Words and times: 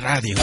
Radio. 0.00 0.36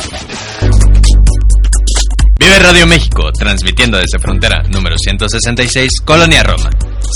Vive 2.37 2.59
Radio 2.59 2.85
México, 2.85 3.31
transmitiendo 3.31 3.97
desde 3.97 4.19
frontera 4.19 4.61
número 4.63 4.97
166, 4.97 6.01
Colonia 6.03 6.43
Roma. 6.43 6.69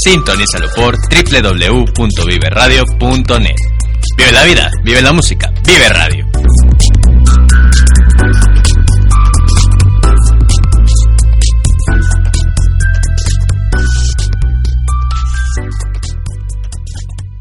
Sintonízalo 0.06 0.70
por 0.74 0.96
www.viveradio.net. 0.96 3.56
Vive 4.18 4.32
la 4.32 4.46
vida, 4.46 4.72
vive 4.86 5.02
la 5.02 5.12
música, 5.12 5.52
vive 5.66 5.90
radio. 5.90 6.26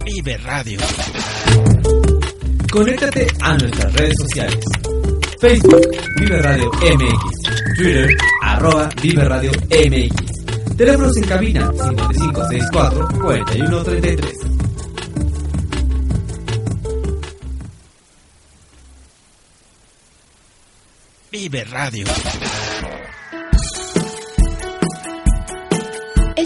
Vive 0.05 0.39
Radio. 0.39 0.81
Conéctate 2.79 3.27
a 3.41 3.57
nuestras 3.57 3.93
redes 3.93 4.15
sociales. 4.21 4.65
Facebook, 5.41 5.85
Vive 6.21 6.41
Radio 6.41 6.71
MX. 6.71 7.77
Twitter, 7.77 8.17
arroba 8.41 8.89
Vive 9.03 9.25
Radio 9.25 9.51
MX. 9.69 10.77
Teléfonos 10.77 11.17
en 11.17 11.25
cabina 11.25 11.73
5564-4133. 11.73 14.33
Vive 21.33 21.65
Radio. 21.65 22.07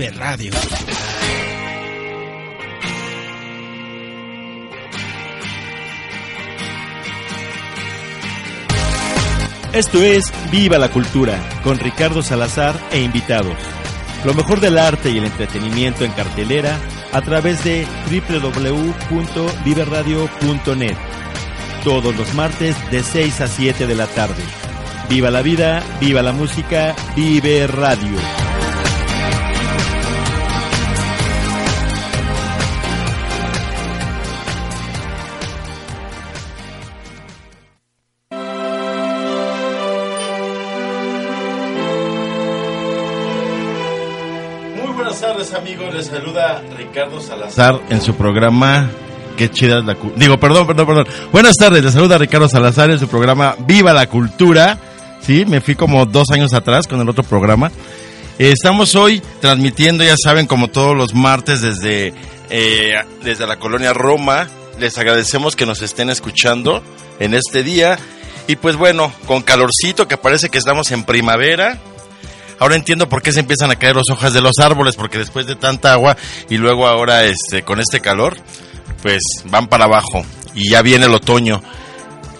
Vive 0.00 0.12
Radio. 0.12 0.52
Esto 9.74 10.02
es 10.02 10.32
Viva 10.50 10.78
la 10.78 10.90
Cultura, 10.90 11.38
con 11.62 11.78
Ricardo 11.78 12.22
Salazar 12.22 12.80
e 12.92 13.02
invitados. 13.02 13.58
Lo 14.24 14.32
mejor 14.32 14.60
del 14.60 14.78
arte 14.78 15.10
y 15.10 15.18
el 15.18 15.26
entretenimiento 15.26 16.06
en 16.06 16.12
cartelera 16.12 16.78
a 17.12 17.20
través 17.20 17.62
de 17.62 17.86
www.viveradio.net. 18.10 20.96
Todos 21.84 22.16
los 22.16 22.32
martes 22.32 22.74
de 22.90 23.02
6 23.02 23.40
a 23.42 23.48
7 23.48 23.86
de 23.86 23.94
la 23.94 24.06
tarde. 24.06 24.42
Viva 25.10 25.30
la 25.30 25.42
vida, 25.42 25.82
viva 26.00 26.22
la 26.22 26.32
música, 26.32 26.96
vive 27.14 27.66
radio. 27.66 28.16
Saluda 46.10 46.62
Ricardo 46.76 47.20
Salazar 47.20 47.80
en 47.88 48.00
su 48.02 48.14
programa 48.14 48.90
Qué 49.36 49.50
chida 49.50 49.78
es 49.78 49.84
la 49.84 49.94
cu- 49.94 50.12
Digo, 50.16 50.38
perdón, 50.38 50.66
perdón, 50.66 50.86
perdón. 50.86 51.06
Buenas 51.32 51.56
tardes, 51.56 51.82
les 51.82 51.94
saluda 51.94 52.18
Ricardo 52.18 52.46
Salazar 52.48 52.90
en 52.90 52.98
su 52.98 53.08
programa 53.08 53.54
Viva 53.60 53.92
la 53.94 54.06
Cultura. 54.06 54.78
Sí, 55.22 55.44
me 55.46 55.60
fui 55.62 55.74
como 55.76 56.04
dos 56.04 56.28
años 56.30 56.52
atrás 56.52 56.86
con 56.86 57.00
el 57.00 57.08
otro 57.08 57.22
programa. 57.22 57.70
Eh, 58.38 58.50
Estamos 58.52 58.94
hoy 58.96 59.22
transmitiendo, 59.40 60.04
ya 60.04 60.16
saben, 60.22 60.46
como 60.46 60.68
todos 60.68 60.94
los 60.94 61.14
martes 61.14 61.62
desde, 61.62 62.12
eh, 62.50 62.94
desde 63.22 63.46
la 63.46 63.56
colonia 63.56 63.94
Roma. 63.94 64.46
Les 64.78 64.98
agradecemos 64.98 65.56
que 65.56 65.64
nos 65.66 65.80
estén 65.80 66.10
escuchando 66.10 66.82
en 67.18 67.32
este 67.32 67.62
día. 67.62 67.98
Y 68.46 68.56
pues 68.56 68.76
bueno, 68.76 69.10
con 69.26 69.40
calorcito 69.42 70.06
que 70.08 70.16
parece 70.18 70.50
que 70.50 70.58
estamos 70.58 70.90
en 70.90 71.04
primavera. 71.04 71.78
Ahora 72.60 72.76
entiendo 72.76 73.08
por 73.08 73.22
qué 73.22 73.32
se 73.32 73.40
empiezan 73.40 73.70
a 73.70 73.76
caer 73.76 73.96
las 73.96 74.10
hojas 74.10 74.34
de 74.34 74.42
los 74.42 74.58
árboles, 74.58 74.94
porque 74.94 75.16
después 75.16 75.46
de 75.46 75.56
tanta 75.56 75.94
agua 75.94 76.16
y 76.50 76.58
luego 76.58 76.86
ahora 76.86 77.24
este 77.24 77.62
con 77.62 77.80
este 77.80 78.00
calor, 78.00 78.36
pues 79.02 79.22
van 79.46 79.66
para 79.66 79.86
abajo 79.86 80.24
y 80.54 80.70
ya 80.70 80.82
viene 80.82 81.06
el 81.06 81.14
otoño. 81.14 81.62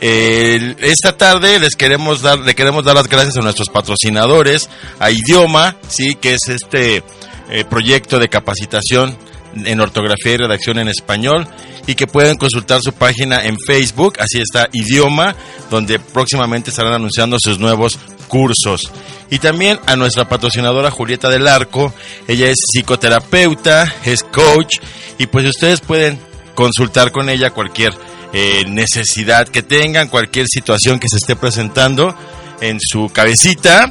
Esta 0.03 1.17
tarde 1.17 1.59
les 1.59 1.75
queremos 1.75 2.21
dar, 2.21 2.39
le 2.39 2.55
queremos 2.55 2.85
dar 2.85 2.97
las 2.97 3.09
gracias 3.09 3.39
a 3.39 3.41
nuestros 3.41 3.71
patrocinadores, 3.71 4.69
a 4.99 5.11
Idioma, 5.11 5.77
sí, 5.89 6.15
que 6.15 6.35
es 6.35 6.49
este 6.49 7.03
eh, 7.51 7.65
proyecto 7.65 8.19
de 8.19 8.29
capacitación 8.29 9.17
en 9.55 9.81
ortografía 9.81 10.35
y 10.35 10.37
redacción 10.37 10.79
en 10.79 10.89
español 10.89 11.49
y 11.87 11.95
que 11.95 12.07
pueden 12.07 12.37
consultar 12.37 12.81
su 12.83 12.93
página 12.93 13.45
en 13.45 13.57
Facebook, 13.59 14.15
así 14.21 14.39
está 14.39 14.69
Idioma, 14.73 15.35
donde 15.71 15.99
próximamente 15.99 16.71
estarán 16.71 16.93
anunciando 16.93 17.39
sus 17.41 17.59
nuevos 17.59 17.99
cursos. 18.31 18.91
Y 19.29 19.39
también 19.41 19.79
a 19.87 19.97
nuestra 19.97 20.27
patrocinadora 20.27 20.91
Julieta 20.91 21.29
del 21.29 21.47
Arco, 21.47 21.93
ella 22.27 22.49
es 22.49 22.57
psicoterapeuta, 22.73 23.95
es 24.07 24.23
coach 24.23 24.77
y 25.19 25.27
pues 25.27 25.47
ustedes 25.47 25.83
pueden 25.83 26.19
consultar 26.55 27.13
con 27.13 27.29
ella 27.29 27.51
cualquier 27.51 27.93
eh, 28.33 28.65
necesidad 28.67 29.49
que 29.49 29.63
tengan, 29.63 30.09
cualquier 30.09 30.47
situación 30.49 30.99
que 30.99 31.09
se 31.09 31.17
esté 31.17 31.37
presentando 31.37 32.17
en 32.61 32.79
su 32.81 33.11
cabecita. 33.13 33.91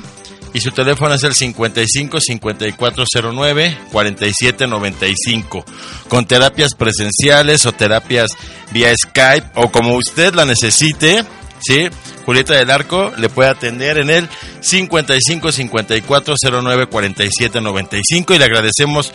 Y 0.51 0.61
su 0.61 0.71
teléfono 0.71 1.13
es 1.13 1.23
el 1.23 1.35
55 1.35 2.19
5409 2.19 3.77
4795. 3.91 5.63
Con 6.07 6.25
terapias 6.25 6.73
presenciales 6.73 7.67
o 7.67 7.71
terapias 7.71 8.31
vía 8.71 8.91
Skype 8.95 9.47
o 9.55 9.69
como 9.71 9.93
usted 9.95 10.33
la 10.33 10.45
necesite, 10.45 11.23
¿sí? 11.61 11.89
Julieta 12.25 12.55
del 12.55 12.71
Arco 12.71 13.11
le 13.17 13.29
puede 13.29 13.49
atender 13.49 13.97
en 13.97 14.09
el 14.09 14.29
55 14.61 15.51
5409 15.51 16.87
4795 16.87 18.33
y 18.33 18.37
le 18.37 18.45
agradecemos 18.45 19.11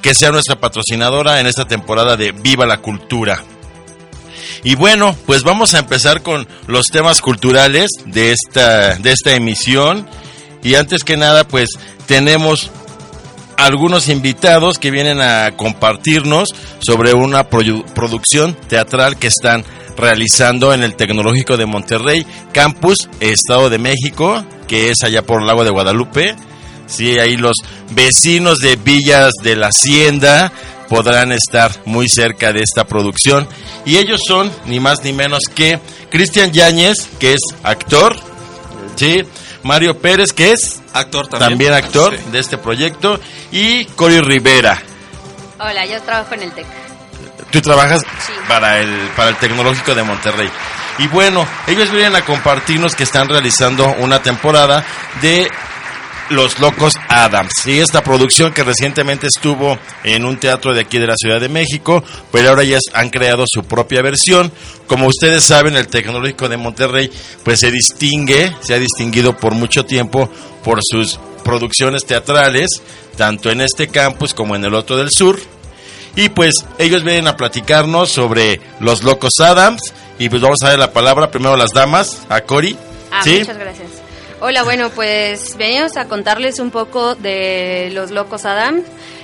que 0.00 0.14
sea 0.14 0.30
nuestra 0.30 0.56
patrocinadora 0.56 1.40
en 1.40 1.46
esta 1.46 1.66
temporada 1.66 2.16
de 2.16 2.32
Viva 2.32 2.66
la 2.66 2.78
Cultura. 2.78 3.42
Y 4.62 4.74
bueno, 4.74 5.16
pues 5.26 5.42
vamos 5.42 5.74
a 5.74 5.78
empezar 5.78 6.22
con 6.22 6.46
los 6.66 6.86
temas 6.86 7.20
culturales 7.20 7.88
de 8.06 8.32
esta, 8.32 8.96
de 8.96 9.12
esta 9.12 9.34
emisión. 9.34 10.06
Y 10.62 10.74
antes 10.74 11.04
que 11.04 11.16
nada, 11.16 11.44
pues 11.44 11.70
tenemos 12.06 12.70
algunos 13.56 14.08
invitados 14.08 14.78
que 14.78 14.90
vienen 14.90 15.20
a 15.20 15.52
compartirnos 15.56 16.54
sobre 16.80 17.14
una 17.14 17.44
producción 17.44 18.54
teatral 18.68 19.18
que 19.18 19.28
están 19.28 19.64
realizando 20.00 20.72
en 20.72 20.82
el 20.82 20.94
Tecnológico 20.96 21.56
de 21.56 21.66
Monterrey, 21.66 22.26
Campus, 22.52 23.08
Estado 23.20 23.70
de 23.70 23.78
México, 23.78 24.44
que 24.66 24.90
es 24.90 25.02
allá 25.04 25.22
por 25.22 25.40
el 25.40 25.46
lago 25.46 25.64
de 25.64 25.70
Guadalupe. 25.70 26.34
Sí, 26.86 27.18
ahí 27.18 27.36
los 27.36 27.56
vecinos 27.90 28.58
de 28.58 28.76
Villas 28.76 29.32
de 29.42 29.54
la 29.56 29.68
Hacienda 29.68 30.50
podrán 30.88 31.30
estar 31.30 31.70
muy 31.84 32.08
cerca 32.08 32.52
de 32.52 32.62
esta 32.62 32.84
producción. 32.86 33.46
Y 33.84 33.98
ellos 33.98 34.20
son 34.26 34.50
ni 34.66 34.80
más 34.80 35.04
ni 35.04 35.12
menos 35.12 35.42
que 35.54 35.78
Cristian 36.10 36.50
Yáñez, 36.50 37.08
que 37.20 37.34
es 37.34 37.40
actor, 37.62 38.16
¿sí? 38.96 39.22
Mario 39.62 39.98
Pérez, 39.98 40.32
que 40.32 40.50
es 40.52 40.80
actor 40.92 41.28
también, 41.28 41.72
actor 41.74 42.16
Sí. 42.16 42.30
de 42.32 42.38
este 42.40 42.58
proyecto, 42.58 43.20
y 43.52 43.84
Cory 43.84 44.20
Rivera. 44.20 44.82
Hola, 45.60 45.86
yo 45.86 46.00
trabajo 46.02 46.34
en 46.34 46.42
el 46.42 46.52
TEC. 46.52 46.66
Tú 47.50 47.60
trabajas 47.60 48.02
Sí. 48.26 48.32
para 48.48 48.78
el 48.80 48.90
para 49.16 49.30
el 49.30 49.36
Tecnológico 49.36 49.94
de 49.94 50.02
Monterrey. 50.02 50.48
Y 50.98 51.06
bueno, 51.08 51.46
ellos 51.66 51.90
vienen 51.90 52.14
a 52.14 52.24
compartirnos 52.24 52.94
que 52.94 53.04
están 53.04 53.28
realizando 53.28 53.86
una 53.98 54.22
temporada 54.22 54.84
de 55.22 55.48
los 56.28 56.60
Locos 56.60 56.92
Adams. 57.08 57.52
Y 57.66 57.80
esta 57.80 58.04
producción 58.04 58.52
que 58.52 58.62
recientemente 58.62 59.26
estuvo 59.26 59.76
en 60.04 60.24
un 60.24 60.36
teatro 60.38 60.72
de 60.72 60.82
aquí 60.82 60.98
de 60.98 61.08
la 61.08 61.16
Ciudad 61.16 61.40
de 61.40 61.48
México, 61.48 62.04
pero 62.30 62.50
ahora 62.50 62.62
ya 62.62 62.78
han 62.94 63.10
creado 63.10 63.44
su 63.52 63.64
propia 63.64 64.00
versión. 64.02 64.52
Como 64.86 65.06
ustedes 65.06 65.42
saben, 65.44 65.74
el 65.74 65.88
Tecnológico 65.88 66.48
de 66.48 66.56
Monterrey 66.56 67.10
pues 67.42 67.58
se 67.60 67.72
distingue, 67.72 68.54
se 68.60 68.74
ha 68.74 68.78
distinguido 68.78 69.36
por 69.36 69.54
mucho 69.54 69.84
tiempo 69.84 70.30
por 70.62 70.78
sus 70.82 71.18
producciones 71.42 72.04
teatrales, 72.06 72.68
tanto 73.16 73.50
en 73.50 73.62
este 73.62 73.88
campus 73.88 74.32
como 74.34 74.54
en 74.54 74.64
el 74.64 74.74
otro 74.74 74.96
del 74.96 75.10
sur. 75.10 75.40
Y 76.16 76.28
pues 76.30 76.54
ellos 76.78 77.04
vienen 77.04 77.28
a 77.28 77.36
platicarnos 77.36 78.10
sobre 78.10 78.60
los 78.80 79.02
Locos 79.02 79.34
Adams. 79.40 79.80
Y 80.18 80.28
pues 80.28 80.42
vamos 80.42 80.62
a 80.62 80.68
dar 80.70 80.78
la 80.78 80.92
palabra 80.92 81.30
primero 81.30 81.54
a 81.54 81.56
las 81.56 81.72
damas, 81.72 82.26
a 82.28 82.40
Cori. 82.42 82.76
Ah, 83.10 83.22
¿Sí? 83.22 83.38
muchas 83.38 83.58
gracias. 83.58 83.88
Hola, 84.42 84.62
bueno, 84.62 84.90
pues 84.90 85.56
venimos 85.58 85.96
a 85.96 86.06
contarles 86.06 86.60
un 86.60 86.70
poco 86.70 87.14
de 87.14 87.90
Los 87.92 88.10
Locos 88.10 88.46
Adam. 88.46 88.82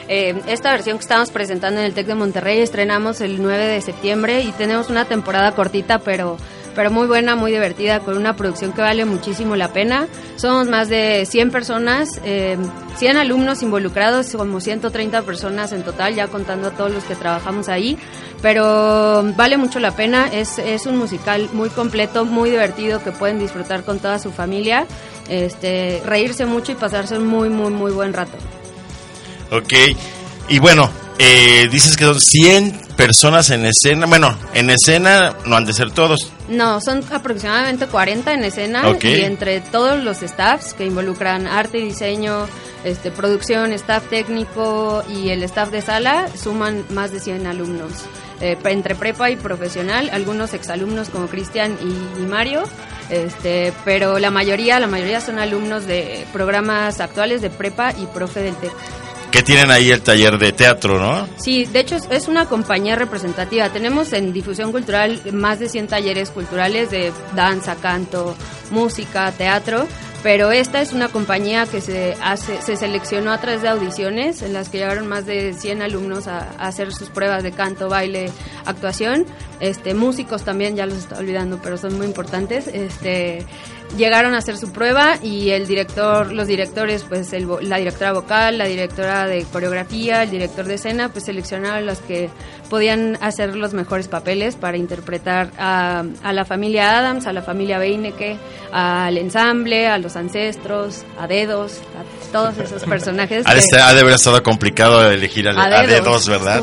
Eh, 0.09 0.35
esta 0.47 0.71
versión 0.71 0.99
que 0.99 1.03
estamos 1.03 1.31
presentando 1.31 1.81
en 1.81 1.87
el 1.87 1.95
TEC 1.95 2.07
de 2.07 2.15
Monterrey 2.15 2.61
estrenamos 2.61 3.21
el 3.21 3.43
9 3.43 3.67
de 3.67 3.81
septiembre 3.81 4.43
y 4.43 4.53
tenemos 4.53 4.89
una 4.89 5.07
temporada 5.07 5.53
cortita, 5.53 5.99
pero 5.99 6.37
pero 6.77 6.91
muy 6.91 7.07
buena, 7.07 7.35
muy 7.35 7.51
divertida, 7.51 8.01
con 8.01 8.19
una 8.19 8.37
producción 8.37 8.73
que 8.73 8.83
vale 8.83 9.07
muchísimo 9.07 9.57
la 9.57 9.73
pena. 9.73 10.07
Somos 10.37 10.69
más 10.69 10.91
de 10.91 11.27
100 11.27 11.51
personas, 11.51 12.21
eh, 12.23 12.59
100 12.99 13.17
alumnos 13.17 13.63
involucrados, 13.63 14.31
como 14.37 14.61
130 14.61 15.23
personas 15.23 15.73
en 15.73 15.83
total, 15.83 16.15
ya 16.15 16.29
contando 16.29 16.69
a 16.69 16.71
todos 16.73 16.93
los 16.93 17.03
que 17.05 17.17
trabajamos 17.17 17.71
ahí, 17.71 17.97
pero 18.43 19.25
vale 19.37 19.57
mucho 19.57 19.81
la 19.81 19.97
pena, 19.97 20.29
es, 20.31 20.59
es 20.59 20.85
un 20.85 20.99
musical 20.99 21.49
muy 21.55 21.71
completo, 21.71 22.27
muy 22.27 22.51
divertido, 22.51 23.03
que 23.03 23.11
pueden 23.11 23.39
disfrutar 23.39 23.83
con 23.83 23.99
toda 23.99 24.19
su 24.19 24.31
familia, 24.31 24.87
este, 25.31 26.03
reírse 26.05 26.45
mucho 26.45 26.73
y 26.73 26.75
pasarse 26.75 27.17
un 27.17 27.27
muy, 27.27 27.49
muy, 27.49 27.71
muy 27.71 27.91
buen 27.91 28.13
rato. 28.13 28.37
Ok, 29.51 29.73
y 30.51 30.59
bueno, 30.59 30.91
eh, 31.19 31.69
dices 31.71 31.97
que 31.97 32.05
son 32.05 32.21
100 32.21 32.86
personas 32.97 33.51
en 33.51 33.65
escena. 33.67 34.07
Bueno, 34.07 34.37
en 34.55 34.71
escena 34.71 35.35
no 35.45 35.57
han 35.57 35.65
de 35.65 35.73
ser 35.73 35.91
todos. 35.91 36.33
No, 36.49 36.81
son 36.81 37.03
aproximadamente 37.13 37.87
40 37.87 38.33
en 38.33 38.45
escena 38.45 38.89
Ok. 38.89 39.05
y 39.05 39.21
entre 39.23 39.61
todos 39.61 40.03
los 40.03 40.19
staffs 40.19 40.75
que 40.75 40.87
involucran 40.87 41.47
arte 41.47 41.79
y 41.79 41.85
diseño, 41.85 42.47
este, 42.85 43.11
producción, 43.11 43.73
staff 43.73 44.09
técnico 44.09 45.05
y 45.09 45.31
el 45.31 45.43
staff 45.43 45.71
de 45.71 45.83
sala 45.83 46.29
suman 46.41 46.85
más 46.91 47.13
de 47.13 47.21
100 47.21 47.47
alumnos. 47.47 47.91
Eh, 48.41 48.57
entre 48.65 48.95
prepa 48.95 49.31
y 49.31 49.37
profesional, 49.37 50.11
algunos 50.13 50.53
exalumnos 50.53 51.09
como 51.09 51.27
Cristian 51.27 51.77
y, 51.83 52.23
y 52.23 52.27
Mario, 52.27 52.65
este, 53.09 53.73
pero 53.85 54.19
la 54.19 54.31
mayoría, 54.31 54.79
la 54.79 54.87
mayoría 54.87 55.21
son 55.21 55.39
alumnos 55.39 55.87
de 55.87 56.27
programas 56.33 57.01
actuales 57.01 57.41
de 57.41 57.49
prepa 57.51 57.93
y 57.93 58.07
profe 58.07 58.41
del 58.43 58.55
TEC. 58.57 58.73
Que 59.31 59.43
tienen 59.43 59.71
ahí 59.71 59.91
el 59.91 60.03
taller 60.03 60.39
de 60.39 60.53
teatro, 60.53 60.99
¿no? 60.99 61.29
Sí, 61.37 61.65
de 61.67 61.81
hecho 61.81 61.97
es, 62.11 62.29
una 62.29 62.47
compañía 62.47 62.97
representativa. 62.97 63.69
Tenemos 63.71 64.13
en 64.13 64.33
difusión 64.33 64.73
cultural 64.73 65.21
más 65.33 65.59
de 65.59 65.69
100 65.69 65.89
talleres 65.89 66.31
culturales 66.31 66.91
de 66.91 67.13
danza, 67.35 67.77
canto, 67.77 68.35
música, 68.71 69.31
teatro, 69.33 69.87
pero 70.23 70.51
esta 70.51 70.81
es 70.81 70.93
una 70.93 71.09
compañía 71.09 71.67
que 71.67 71.81
se 71.81 72.17
hace, 72.23 72.61
se 72.63 72.77
seleccionó 72.77 73.31
a 73.31 73.39
través 73.39 73.63
de 73.63 73.69
audiciones 73.69 74.43
en 74.43 74.53
las 74.53 74.69
que 74.69 74.79
llegaron 74.79 75.07
más 75.07 75.27
de 75.27 75.53
100 75.53 75.83
alumnos 75.83 76.27
a, 76.27 76.39
a 76.59 76.69
hacer 76.69 76.93
sus 76.93 77.11
pruebas 77.11 77.43
de 77.43 77.53
canto, 77.53 77.89
baile, 77.89 78.31
actuación. 78.65 79.27
Este, 79.61 79.95
músicos 79.95 80.45
también, 80.45 80.77
ya 80.77 80.87
los 80.87 80.99
está 80.99 81.19
olvidando, 81.19 81.61
pero 81.63 81.79
son 81.79 81.97
muy 81.97 82.07
importantes. 82.07 82.67
Este, 82.69 83.47
llegaron 83.97 84.35
a 84.35 84.39
hacer 84.39 84.57
su 84.59 84.73
prueba 84.73 85.19
y 85.23 85.51
el 85.51 85.67
director, 85.67 86.33
los 86.33 86.47
directores, 86.49 87.05
pues 87.09 87.33
el 87.33 87.47
la 87.63 87.79
directora 87.79 88.13
vocal, 88.13 88.59
la 88.59 88.67
directora 88.67 89.27
de 89.27 89.45
coreografía, 89.45 90.23
el 90.25 90.31
director 90.31 90.67
de 90.67 90.75
escena, 90.75 91.09
pues 91.11 91.25
seleccionaron 91.27 91.77
a 91.79 91.81
los 91.81 91.99
que 91.99 92.29
podían 92.69 93.17
hacer 93.21 93.55
los 93.57 93.73
mejores 93.75 94.09
papeles 94.09 94.57
para 94.57 94.77
interpretar 94.77 95.51
a, 95.59 96.05
a 96.23 96.33
la 96.33 96.45
familia 96.45 96.99
Adams, 96.99 97.27
a 97.27 97.33
la 97.33 97.43
familia 97.43 97.79
Beinecke, 97.79 98.37
al 98.73 99.17
ensamble, 99.19 99.87
a 99.87 99.99
los 99.99 100.17
ancestros, 100.17 101.05
a 101.19 101.27
dedos, 101.27 101.75
a 101.97 102.33
todos 102.33 102.59
esos 102.59 102.83
personajes. 102.89 103.45
Ha 103.47 103.55
de, 103.55 103.61
estar- 103.61 103.83
ha 103.83 103.95
de 103.95 104.01
haber 104.01 104.15
estado 104.15 104.43
complicado 104.43 105.09
elegir 105.11 105.49
a, 105.49 105.53
A 105.53 105.65
a 105.67 105.87
dedos. 105.87 106.29
¿verdad? 106.29 106.61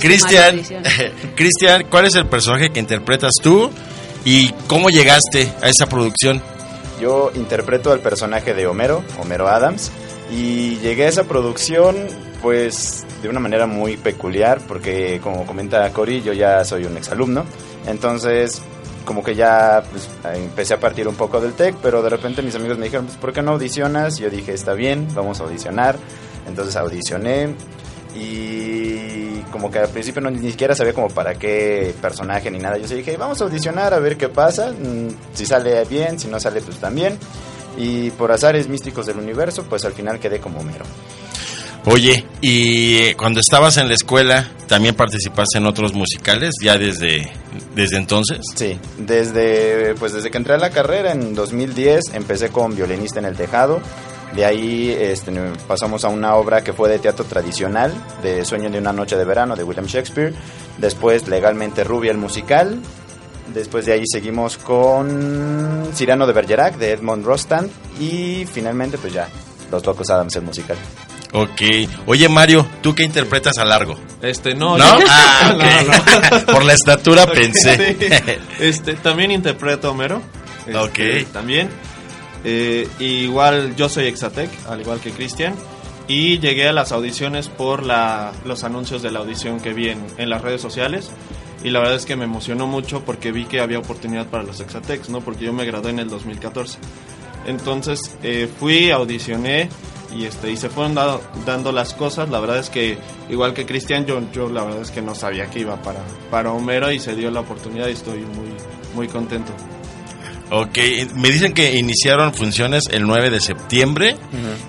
Cristian. 0.00 0.60
Cristian, 1.34 1.86
¿cuál 1.90 2.04
es 2.06 2.14
el 2.14 2.26
personaje 2.26 2.70
que 2.70 2.80
interpretas 2.80 3.32
tú 3.42 3.70
y 4.24 4.50
cómo 4.66 4.90
llegaste 4.90 5.50
a 5.62 5.68
esa 5.68 5.86
producción? 5.86 6.42
Yo 7.00 7.30
interpreto 7.34 7.92
al 7.92 8.00
personaje 8.00 8.54
de 8.54 8.66
Homero, 8.66 9.02
Homero 9.20 9.48
Adams, 9.48 9.90
y 10.30 10.76
llegué 10.78 11.06
a 11.06 11.08
esa 11.08 11.24
producción 11.24 11.96
pues 12.42 13.04
de 13.22 13.28
una 13.28 13.40
manera 13.40 13.66
muy 13.66 13.96
peculiar 13.96 14.60
porque 14.66 15.20
como 15.22 15.44
comenta 15.46 15.90
Cory, 15.92 16.22
yo 16.22 16.32
ya 16.32 16.64
soy 16.64 16.84
un 16.84 16.96
exalumno, 16.96 17.44
entonces 17.86 18.62
como 19.04 19.24
que 19.24 19.34
ya 19.34 19.82
pues, 19.90 20.08
empecé 20.34 20.74
a 20.74 20.80
partir 20.80 21.08
un 21.08 21.14
poco 21.14 21.40
del 21.40 21.54
TEC, 21.54 21.76
pero 21.82 22.02
de 22.02 22.10
repente 22.10 22.42
mis 22.42 22.54
amigos 22.54 22.76
me 22.78 22.84
dijeron, 22.84 23.06
pues 23.06 23.16
¿por 23.16 23.32
qué 23.32 23.42
no 23.42 23.52
audicionas? 23.52 24.18
Yo 24.18 24.28
dije, 24.28 24.52
está 24.52 24.74
bien, 24.74 25.08
vamos 25.14 25.40
a 25.40 25.44
audicionar, 25.44 25.96
entonces 26.46 26.76
audicioné 26.76 27.54
y 28.14 29.40
como 29.50 29.70
que 29.70 29.78
al 29.78 29.88
principio 29.88 30.20
no, 30.20 30.30
ni 30.30 30.50
siquiera 30.50 30.74
sabía 30.74 30.92
como 30.92 31.08
para 31.08 31.34
qué 31.34 31.94
personaje 32.00 32.50
ni 32.50 32.58
nada. 32.58 32.78
Yo 32.78 32.86
sí 32.86 32.94
dije, 32.96 33.16
vamos 33.16 33.40
a 33.40 33.44
audicionar 33.44 33.94
a 33.94 33.98
ver 33.98 34.16
qué 34.16 34.28
pasa. 34.28 34.72
mm, 34.72 35.08
Si 35.34 35.46
sale 35.46 35.84
bien, 35.84 36.18
si 36.18 36.28
no 36.28 36.38
sale, 36.40 36.60
pues 36.60 36.76
también. 36.78 37.18
Y 37.76 38.10
por 38.10 38.32
azares 38.32 38.68
místicos 38.68 39.06
del 39.06 39.18
universo, 39.18 39.64
pues 39.68 39.84
al 39.84 39.92
final 39.92 40.18
quedé 40.18 40.40
como 40.40 40.62
mero. 40.62 40.84
Oye, 41.84 42.24
y 42.40 43.14
cuando 43.14 43.40
estabas 43.40 43.76
en 43.78 43.88
la 43.88 43.94
escuela, 43.94 44.46
¿también 44.66 44.94
participaste 44.94 45.58
en 45.58 45.64
otros 45.66 45.94
musicales 45.94 46.50
ya 46.60 46.76
desde, 46.76 47.30
desde 47.74 47.96
entonces? 47.96 48.40
Sí, 48.56 48.78
desde, 48.98 49.94
pues 49.94 50.12
desde 50.12 50.30
que 50.30 50.36
entré 50.36 50.54
a 50.54 50.58
la 50.58 50.70
carrera 50.70 51.12
en 51.12 51.34
2010 51.34 52.12
empecé 52.14 52.50
con 52.50 52.74
violinista 52.76 53.20
en 53.20 53.26
el 53.26 53.36
tejado. 53.36 53.80
De 54.34 54.44
ahí 54.44 54.90
este, 54.98 55.32
pasamos 55.66 56.04
a 56.04 56.08
una 56.08 56.34
obra 56.36 56.62
que 56.62 56.72
fue 56.72 56.88
de 56.88 56.98
teatro 56.98 57.24
tradicional, 57.24 57.92
de 58.22 58.44
Sueño 58.44 58.68
de 58.70 58.78
una 58.78 58.92
noche 58.92 59.16
de 59.16 59.24
verano, 59.24 59.56
de 59.56 59.64
William 59.64 59.86
Shakespeare. 59.86 60.34
Después, 60.76 61.26
legalmente 61.28 61.82
Rubia 61.84 62.10
el 62.10 62.18
musical. 62.18 62.78
Después 63.54 63.86
de 63.86 63.94
ahí 63.94 64.02
seguimos 64.06 64.58
con 64.58 65.88
Cyrano 65.94 66.26
de 66.26 66.32
Bergerac, 66.34 66.76
de 66.76 66.92
Edmond 66.92 67.24
Rostand. 67.24 67.70
Y 67.98 68.46
finalmente, 68.52 68.98
pues 68.98 69.12
ya, 69.14 69.28
Los 69.72 69.84
Locos 69.86 70.08
Adams 70.10 70.36
el 70.36 70.42
musical. 70.42 70.76
Ok. 71.32 71.60
Oye, 72.06 72.28
Mario, 72.28 72.66
¿tú 72.82 72.94
qué 72.94 73.02
interpretas 73.04 73.56
a 73.58 73.64
largo? 73.64 73.96
Este, 74.22 74.54
no. 74.54 74.76
¿No? 74.78 75.00
yo- 75.00 75.06
Ah, 75.08 75.52
ok. 75.56 75.62
No, 75.62 76.38
no. 76.40 76.46
Por 76.52 76.64
la 76.64 76.74
estatura 76.74 77.26
pensé. 77.26 77.96
Sí. 77.98 78.34
Este, 78.60 78.94
también 78.94 79.30
interpreto 79.30 79.88
a 79.88 79.90
Homero. 79.92 80.20
Este, 80.66 80.76
Ok. 81.24 81.32
También. 81.32 81.70
Eh, 82.50 82.88
igual 82.98 83.76
yo 83.76 83.90
soy 83.90 84.06
Exatec, 84.06 84.48
al 84.66 84.80
igual 84.80 85.00
que 85.00 85.10
Cristian. 85.10 85.54
Y 86.06 86.38
llegué 86.38 86.66
a 86.66 86.72
las 86.72 86.92
audiciones 86.92 87.48
por 87.48 87.84
la, 87.84 88.32
los 88.46 88.64
anuncios 88.64 89.02
de 89.02 89.10
la 89.10 89.18
audición 89.18 89.60
que 89.60 89.74
vi 89.74 89.90
en, 89.90 90.02
en 90.16 90.30
las 90.30 90.40
redes 90.40 90.62
sociales. 90.62 91.10
Y 91.62 91.68
la 91.68 91.80
verdad 91.80 91.96
es 91.96 92.06
que 92.06 92.16
me 92.16 92.24
emocionó 92.24 92.66
mucho 92.66 93.04
porque 93.04 93.32
vi 93.32 93.44
que 93.44 93.60
había 93.60 93.78
oportunidad 93.78 94.26
para 94.26 94.44
los 94.44 94.60
Exatecs, 94.60 95.10
¿no? 95.10 95.20
Porque 95.20 95.44
yo 95.44 95.52
me 95.52 95.66
gradué 95.66 95.90
en 95.90 95.98
el 95.98 96.08
2014. 96.08 96.78
Entonces 97.46 98.16
eh, 98.22 98.48
fui, 98.58 98.90
audicioné 98.90 99.68
y 100.16 100.24
este 100.24 100.50
y 100.50 100.56
se 100.56 100.70
fueron 100.70 100.94
dando 101.44 101.70
las 101.70 101.92
cosas. 101.92 102.30
La 102.30 102.40
verdad 102.40 102.60
es 102.60 102.70
que 102.70 102.96
igual 103.28 103.52
que 103.52 103.66
Cristian, 103.66 104.06
yo, 104.06 104.22
yo 104.32 104.48
la 104.48 104.64
verdad 104.64 104.80
es 104.80 104.90
que 104.90 105.02
no 105.02 105.14
sabía 105.14 105.50
que 105.50 105.60
iba 105.60 105.82
para, 105.82 106.00
para 106.30 106.50
Homero 106.50 106.90
y 106.90 106.98
se 106.98 107.14
dio 107.14 107.30
la 107.30 107.40
oportunidad 107.40 107.88
y 107.88 107.92
estoy 107.92 108.20
muy, 108.20 108.54
muy 108.94 109.08
contento. 109.08 109.52
Ok, 110.50 110.78
me 111.14 111.30
dicen 111.30 111.52
que 111.52 111.76
iniciaron 111.76 112.32
funciones 112.32 112.84
el 112.90 113.06
9 113.06 113.30
de 113.30 113.40
septiembre 113.40 114.16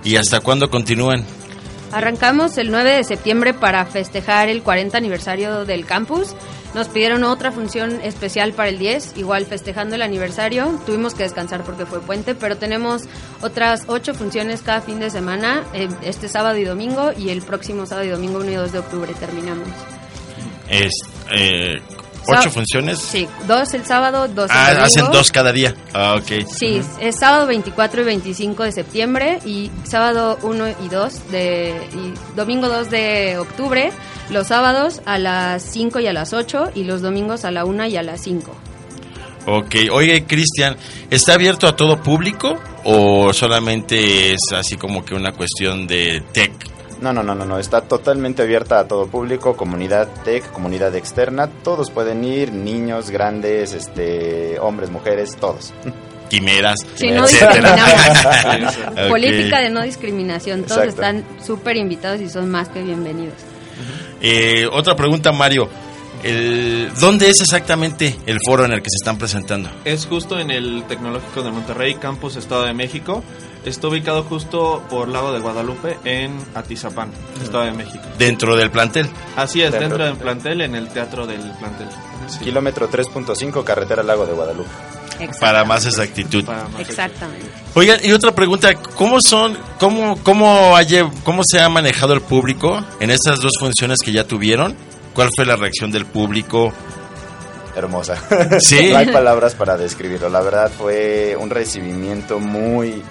y 0.04 0.18
hasta 0.18 0.42
cuándo 0.42 0.70
continúan. 0.70 1.26
Arrancamos 1.92 2.58
el 2.58 2.70
9 2.70 2.98
de 2.98 3.04
septiembre 3.04 3.54
para 3.54 3.86
festejar 3.86 4.50
el 4.50 4.62
40 4.62 4.98
aniversario 4.98 5.66
del 5.66 5.86
campus. 5.86 6.36
Nos 6.76 6.88
pidieron 6.88 7.24
otra 7.24 7.52
función 7.52 8.00
especial 8.02 8.54
para 8.54 8.70
el 8.70 8.78
10, 8.78 9.14
igual 9.18 9.46
festejando 9.46 9.96
el 9.96 10.04
aniversario. 10.04 10.80
Tuvimos 10.86 11.16
que 11.16 11.24
descansar 11.24 11.64
porque 11.64 11.88
fue 11.88 12.00
puente, 12.00 12.36
pero 12.36 12.58
tenemos 12.58 13.04
otras 13.42 13.86
ocho 13.88 14.14
funciones 14.14 14.62
cada 14.62 14.82
fin 14.82 15.00
de 15.00 15.10
semana, 15.10 15.64
eh, 15.74 15.90
este 16.04 16.28
sábado 16.28 16.58
y 16.58 16.66
domingo, 16.66 17.12
y 17.18 17.30
el 17.30 17.42
próximo 17.42 17.88
sábado 17.88 18.06
y 18.06 18.12
domingo 18.12 18.40
1 18.40 18.52
y 18.52 18.56
2 18.56 18.72
de 18.72 18.80
octubre 18.80 19.14
terminamos. 19.20 19.68
Es, 20.70 20.92
eh, 21.32 21.82
¿Ocho 22.28 22.52
funciones? 22.52 23.00
Sí, 23.00 23.28
dos 23.48 23.74
el 23.74 23.86
sábado, 23.86 24.28
dos 24.28 24.50
el 24.52 24.58
Ah, 24.58 24.66
domingo. 24.70 24.86
hacen 24.86 25.06
dos 25.12 25.32
cada 25.32 25.52
día. 25.52 25.74
Ah, 25.94 26.16
ok. 26.20 26.48
Sí, 26.48 26.82
es 27.00 27.16
sábado 27.18 27.48
24 27.48 28.02
y 28.02 28.06
25 28.06 28.64
de 28.64 28.72
septiembre 28.72 29.40
y 29.46 29.72
sábado 29.84 30.38
1 30.44 30.68
y 30.86 30.90
2 30.90 31.32
de 31.32 31.76
y 31.94 32.36
domingo 32.36 32.68
2 32.70 32.90
de 32.90 33.38
octubre, 33.38 33.92
los 34.30 34.48
sábados 34.48 35.02
a 35.06 35.18
las 35.18 35.64
5 35.64 36.00
y 36.00 36.08
a 36.08 36.14
las 36.14 36.34
8 36.34 36.72
y 36.76 36.84
los 36.84 37.02
domingos 37.02 37.46
a 37.46 37.52
la 37.52 37.66
1 37.66 37.86
y 37.88 37.98
a 37.98 38.04
las 38.04 38.22
5. 38.22 38.56
Ok, 39.48 39.76
oye 39.92 40.26
Cristian, 40.26 40.76
¿está 41.10 41.34
abierto 41.34 41.68
a 41.68 41.76
todo 41.76 42.04
público 42.04 42.60
o 42.84 43.34
solamente 43.34 44.34
es 44.34 44.40
así 44.54 44.78
como 44.78 45.04
que 45.04 45.16
una 45.16 45.32
cuestión 45.32 45.88
de 45.88 46.22
tech? 46.34 46.52
No, 47.02 47.14
no, 47.14 47.24
no, 47.24 47.34
no, 47.34 47.46
no, 47.46 47.60
está 47.60 47.82
totalmente 47.82 48.42
abierta 48.42 48.80
a 48.80 48.88
todo 48.88 49.08
público, 49.08 49.56
comunidad 49.56 50.10
tech, 50.26 50.52
comunidad 50.52 50.94
externa, 50.96 51.48
todos 51.48 51.92
pueden 51.92 52.26
ir, 52.26 52.52
niños, 52.52 53.10
grandes, 53.10 53.74
este, 53.74 54.60
hombres, 54.60 54.90
mujeres, 54.90 55.38
todos. 55.38 55.74
Quimeras, 56.30 56.86
Sí, 56.96 57.10
no 57.10 57.26
discriminamos. 57.26 58.78
Política 59.10 59.60
de 59.62 59.70
no 59.70 59.82
discriminación. 59.82 60.64
Todos 60.64 60.84
Exacto. 60.84 61.02
están 61.02 61.26
súper 61.44 61.78
invitados 61.78 62.22
y 62.22 62.30
son 62.30 62.50
más 62.50 62.70
que 62.70 62.84
bienvenidos. 62.84 63.34
Eh, 64.22 64.68
otra 64.72 64.96
pregunta, 64.96 65.32
Mario. 65.32 65.70
El, 66.24 66.92
¿Dónde 67.00 67.30
es 67.30 67.42
exactamente 67.42 68.18
el 68.26 68.40
foro 68.46 68.66
en 68.66 68.74
el 68.74 68.82
que 68.82 68.90
se 68.90 68.98
están 69.02 69.18
presentando? 69.18 69.70
Es 69.86 70.06
justo 70.06 70.40
en 70.40 70.52
el 70.52 70.84
Tecnológico 70.88 71.44
de 71.44 71.52
Monterrey, 71.52 71.96
Campus 71.96 72.36
Estado 72.36 72.64
de 72.64 72.74
México. 72.74 73.24
Está 73.66 73.88
ubicado 73.90 74.24
justo 74.24 74.84
por 74.90 75.10
Lago 75.10 75.34
de 75.34 75.40
Guadalupe 75.40 75.98
en 76.06 76.38
Atizapán, 76.56 77.12
Estado 77.44 77.66
de 77.66 77.72
México. 77.72 78.04
Dentro 78.18 78.56
del 78.56 78.72
plantel. 78.72 79.10
Así 79.36 79.62
es, 79.62 79.72
Dentro 79.72 79.90
dentro 79.90 80.06
del 80.06 80.16
plantel, 80.16 80.62
en 80.62 80.76
el 80.76 80.88
teatro 80.90 81.28
del 81.28 81.42
plantel. 81.60 81.88
Sí. 82.28 82.40
Kilómetro 82.40 82.90
3.5, 82.90 83.64
carretera 83.64 84.02
Lago 84.04 84.26
de 84.26 84.34
Guadalupe. 84.34 84.70
Para 85.40 85.66
más 85.66 85.86
exactitud. 85.86 86.46
Para 86.46 86.68
más 86.70 86.82
Exactamente. 86.82 87.50
Oigan, 87.74 88.00
y 88.04 88.12
otra 88.12 88.34
pregunta, 88.34 88.74
¿cómo 88.76 89.18
son, 89.22 89.58
cómo, 89.78 90.18
cómo, 90.24 90.76
cómo 91.24 91.42
se 91.46 91.60
ha 91.60 91.68
manejado 91.70 92.14
el 92.14 92.22
público 92.22 92.82
en 93.00 93.10
estas 93.10 93.40
dos 93.40 93.54
funciones 93.60 94.00
que 94.04 94.12
ya 94.12 94.24
tuvieron? 94.26 94.76
¿Cuál 95.14 95.30
fue 95.36 95.46
la 95.46 95.56
reacción 95.56 95.92
del 95.92 96.06
público? 96.06 96.72
Hermosa. 97.76 98.16
Sí. 98.60 98.90
no 98.92 98.98
hay 98.98 99.12
palabras 99.12 99.56
para 99.56 99.78
describirlo. 99.78 100.30
La 100.30 100.42
verdad 100.42 100.72
fue 100.76 101.36
un 101.40 101.50
recibimiento 101.50 102.40
muy, 102.40 103.04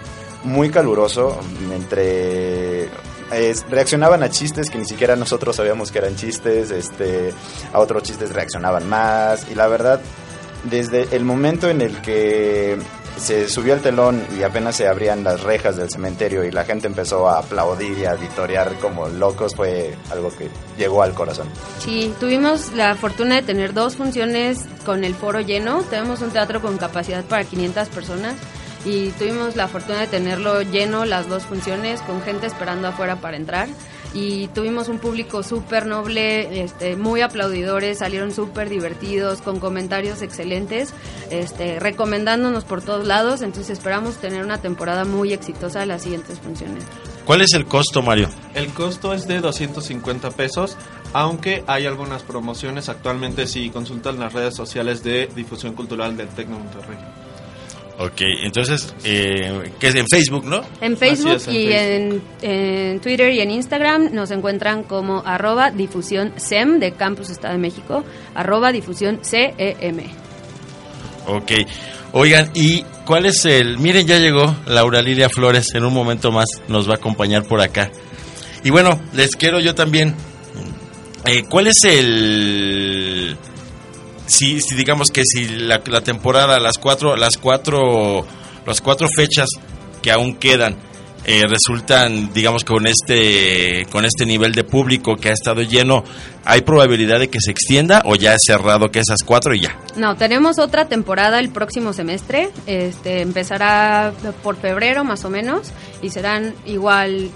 muy 0.45 0.71
caluroso. 0.71 1.39
Entre 1.73 2.85
es- 3.31 3.65
reaccionaban 3.71 4.23
a 4.23 4.31
chistes 4.31 4.71
que 4.71 4.79
ni 4.79 4.85
siquiera 4.87 5.17
nosotros 5.17 5.57
sabíamos 5.57 5.91
que 5.93 5.99
eran 5.99 6.17
chistes. 6.17 6.71
Este, 6.71 7.33
a 7.73 7.79
otros 7.79 8.03
chistes 8.03 8.33
reaccionaban 8.33 8.89
más. 8.89 9.47
Y 9.51 9.55
la 9.55 9.69
verdad, 9.69 10.01
desde 10.65 11.15
el 11.17 11.25
momento 11.25 11.69
en 11.69 11.81
el 11.81 12.01
que 12.01 12.79
se 13.19 13.49
subió 13.49 13.75
el 13.75 13.81
telón 13.81 14.25
y 14.39 14.43
apenas 14.43 14.77
se 14.77 14.87
abrían 14.87 15.25
las 15.25 15.43
rejas 15.43 15.77
del 15.77 15.91
cementerio 15.91 16.45
y 16.45 16.51
la 16.51 16.65
gente 16.65 16.87
empezó 16.87 17.29
a 17.29 17.39
aplaudir 17.41 17.99
y 17.99 18.05
a 18.05 18.15
vitorear 18.15 18.75
como 18.81 19.09
locos, 19.09 19.55
fue 19.55 19.95
algo 20.11 20.31
que 20.37 20.49
llegó 20.77 21.03
al 21.03 21.15
corazón. 21.15 21.49
Sí, 21.79 22.15
tuvimos 22.21 22.73
la 22.73 22.95
fortuna 22.95 23.37
de 23.37 23.43
tener 23.43 23.75
dos 23.75 23.97
funciones 23.97 24.67
con 24.85 25.05
el 25.05 25.15
foro 25.15 25.41
lleno. 25.41 25.83
Tenemos 25.83 26.23
un 26.23 26.31
teatro 26.31 26.61
con 26.61 26.79
capacidad 26.79 27.25
para 27.25 27.45
500 27.45 27.89
personas 27.89 28.35
y 28.85 29.11
tuvimos 29.11 29.57
la 29.57 29.69
fortuna 29.69 30.01
de 30.01 30.07
tenerlo 30.07 30.63
lleno 30.63 31.05
las 31.05 31.29
dos 31.29 31.45
funciones 31.45 32.01
con 32.03 32.23
gente 32.23 32.47
esperando 32.47 32.89
afuera 32.89 33.17
para 33.17 33.37
entrar. 33.37 33.69
Y 34.15 34.49
tuvimos 34.49 34.89
un 34.89 34.99
público 34.99 35.43
súper 35.43 35.85
noble, 35.85 36.63
este, 36.63 36.97
muy 36.97 37.21
aplaudidores, 37.21 37.99
salieron 37.99 38.33
súper 38.33 38.71
divertidos, 38.71 39.43
con 39.43 39.61
comentarios 39.61 40.23
excelentes, 40.23 40.95
este, 41.31 41.79
recomendándonos 41.79 42.65
por 42.65 42.81
todos 42.81 43.07
lados. 43.07 43.43
Entonces 43.43 43.71
esperamos 43.79 44.17
tener 44.17 44.43
una 44.43 44.63
temporada 44.63 45.05
muy 45.05 45.35
exitosa 45.35 45.81
de 45.81 45.87
las 45.87 46.03
siguientes 46.03 46.39
funciones. 46.39 46.85
¿Cuál 47.27 47.43
es 47.43 47.53
el 47.53 47.67
costo, 47.67 48.01
Mario? 48.01 48.31
El 48.55 48.69
costo 48.69 49.13
es 49.13 49.29
de 49.29 49.41
250 49.41 50.31
pesos, 50.31 50.79
aunque 51.13 51.63
hay 51.67 51.85
algunas 51.85 52.23
promociones 52.23 52.89
actualmente 52.89 53.47
si 53.47 53.69
consultan 53.69 54.19
las 54.19 54.33
redes 54.33 54.55
sociales 54.57 55.03
de 55.03 55.29
difusión 55.37 55.75
cultural 55.75 56.17
del 56.17 56.29
Tecno 56.29 56.59
Monterrey. 56.59 56.97
Ok, 58.01 58.21
entonces, 58.45 58.95
eh, 59.03 59.73
que 59.81 59.89
es 59.89 59.95
en 59.97 60.07
Facebook, 60.09 60.45
¿no? 60.45 60.63
En 60.81 60.97
Facebook 60.97 61.35
es, 61.35 61.49
en 61.49 61.55
y 61.55 61.67
Facebook. 61.67 62.23
En, 62.43 62.51
en 62.51 63.01
Twitter 63.01 63.33
y 63.33 63.41
en 63.41 63.51
Instagram 63.51 64.15
nos 64.15 64.31
encuentran 64.31 64.85
como 64.85 65.23
arroba 65.27 65.73
difusión 65.73 66.33
SEM 66.37 66.79
de 66.79 66.93
Campus 66.93 67.29
Estado 67.29 67.55
de 67.55 67.61
México, 67.61 68.05
arroba 68.37 68.71
difusión 68.71 69.19
CEM. 69.25 69.99
Ok. 71.27 71.53
Oigan, 72.13 72.51
¿y 72.55 72.85
cuál 73.05 73.27
es 73.27 73.45
el...? 73.45 73.79
Miren, 73.79 74.07
ya 74.07 74.19
llegó 74.19 74.55
Laura 74.67 75.03
Lilia 75.03 75.29
Flores, 75.29 75.75
en 75.75 75.85
un 75.85 75.93
momento 75.93 76.31
más 76.31 76.47
nos 76.69 76.89
va 76.89 76.93
a 76.93 76.97
acompañar 76.97 77.43
por 77.45 77.61
acá. 77.61 77.91
Y 78.65 78.71
bueno, 78.71 79.01
les 79.13 79.37
quiero 79.37 79.59
yo 79.61 79.75
también... 79.75 80.15
eh, 81.27 81.43
¿Cuál 81.51 81.67
es 81.67 81.83
el...? 81.85 82.88
Si, 84.29 84.61
si 84.61 84.75
digamos 84.75 85.11
que 85.11 85.23
si 85.25 85.47
la, 85.49 85.81
temporada, 85.81 86.61
las 86.61 86.77
cuatro, 86.79 87.17
las 87.17 87.39
cuatro, 87.39 88.27
las 88.67 88.81
cuatro 88.81 89.09
fechas 89.17 89.49
que 90.03 90.13
aún 90.13 90.37
quedan, 90.37 90.77
eh, 91.25 91.43
resultan, 91.49 92.33
digamos, 92.33 92.65
con 92.65 92.87
este, 92.87 93.87
con 93.91 94.05
este 94.05 94.25
nivel 94.25 94.53
de 94.53 94.65
público 94.65 95.17
que 95.17 95.31
ha 95.31 95.33
estado 95.33 95.63
lleno, 95.63 96.05
¿hay 96.45 96.61
probabilidad 96.61 97.19
de 97.19 97.29
que 97.29 97.39
se 97.41 97.51
extienda 97.51 98.03
o 98.05 98.15
ya 98.15 98.35
es 98.35 98.43
cerrado 98.47 98.91
que 98.91 99.01
esas 99.01 99.23
cuatro 99.25 99.55
y 99.55 99.61
ya? 99.61 99.79
No, 99.97 100.17
tenemos 100.17 100.59
otra 100.59 100.89
temporada 100.89 101.41
el 101.41 101.51
próximo 101.51 101.93
semestre, 101.93 102.51
este 102.67 103.23
empezará 103.23 104.13
por 104.43 104.57
febrero 104.57 105.05
más 105.05 105.25
o 105.25 105.31
menos 105.31 105.73
y 106.03 106.11
serán 106.11 106.55
igual 106.67 107.31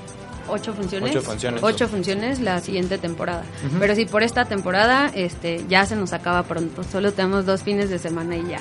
ocho 0.48 0.72
funciones. 0.72 1.10
Ocho 1.10 1.22
funciones. 1.22 1.62
Ocho 1.62 1.88
funciones 1.88 2.40
la 2.40 2.60
siguiente 2.60 2.98
temporada. 2.98 3.44
Pero 3.78 3.94
sí, 3.94 4.04
por 4.06 4.22
esta 4.22 4.44
temporada 4.44 5.10
este 5.14 5.64
ya 5.68 5.84
se 5.86 5.96
nos 5.96 6.12
acaba 6.12 6.42
pronto, 6.42 6.82
solo 6.84 7.12
tenemos 7.12 7.46
dos 7.46 7.62
fines 7.62 7.90
de 7.90 7.98
semana 7.98 8.36
y 8.36 8.48
ya. 8.50 8.60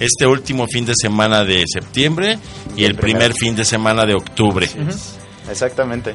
este 0.00 0.26
último 0.26 0.66
fin 0.66 0.84
de 0.86 0.94
semana 1.00 1.44
de 1.44 1.64
septiembre 1.72 2.38
y 2.76 2.84
el 2.84 2.94
primer 2.96 3.32
fin 3.32 3.54
de 3.54 3.64
semana 3.64 4.04
de 4.04 4.14
octubre. 4.14 4.68
Exactamente. 5.50 6.14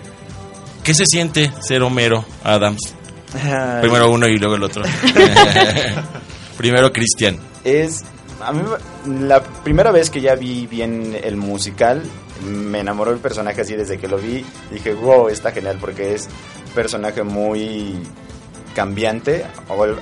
¿Qué 0.83 0.93
se 0.93 1.05
siente 1.05 1.51
ser 1.61 1.83
Homero 1.83 2.25
Adams? 2.43 2.95
Primero 3.81 4.09
uno 4.09 4.27
y 4.27 4.37
luego 4.37 4.55
el 4.55 4.63
otro. 4.63 4.83
Primero 6.57 6.91
Cristian. 6.91 7.37
Es 7.63 8.03
a 8.41 8.51
mí 8.53 8.61
la 9.05 9.41
primera 9.43 9.91
vez 9.91 10.09
que 10.09 10.21
ya 10.21 10.35
vi 10.35 10.65
bien 10.67 11.17
el 11.23 11.35
musical 11.37 12.01
me 12.43 12.79
enamoró 12.79 13.11
el 13.11 13.19
personaje 13.19 13.61
así 13.61 13.75
desde 13.75 13.97
que 13.97 14.07
lo 14.07 14.17
vi. 14.17 14.45
Dije 14.71 14.93
wow 14.93 15.29
está 15.29 15.51
genial 15.51 15.77
porque 15.79 16.13
es 16.13 16.27
personaje 16.75 17.23
muy 17.23 17.99
cambiante. 18.73 19.45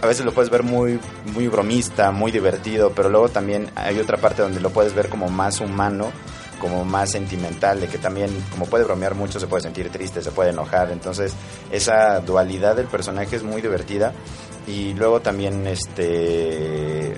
A 0.02 0.08
veces 0.08 0.26
lo 0.26 0.34
puedes 0.34 0.50
ver 0.50 0.64
muy 0.64 1.00
muy 1.34 1.48
bromista 1.48 2.12
muy 2.12 2.32
divertido 2.32 2.92
pero 2.96 3.10
luego 3.10 3.30
también 3.30 3.70
hay 3.76 4.00
otra 4.00 4.18
parte 4.18 4.42
donde 4.42 4.60
lo 4.60 4.70
puedes 4.70 4.94
ver 4.94 5.10
como 5.10 5.30
más 5.30 5.62
humano 5.62 6.12
como 6.60 6.84
más 6.86 7.12
sentimental, 7.12 7.80
de 7.80 7.88
que 7.88 7.98
también 7.98 8.32
como 8.52 8.66
puede 8.66 8.84
bromear 8.84 9.16
mucho, 9.16 9.40
se 9.40 9.48
puede 9.48 9.64
sentir 9.64 9.90
triste, 9.90 10.22
se 10.22 10.32
puede 10.32 10.50
enojar, 10.50 10.92
entonces 10.92 11.34
esa 11.72 12.20
dualidad 12.20 12.76
del 12.76 12.88
personaje 12.88 13.36
es 13.36 13.44
muy 13.44 13.62
divertida. 13.62 14.14
Y 14.66 14.94
luego 14.96 15.22
también 15.22 15.66
este 15.66 17.16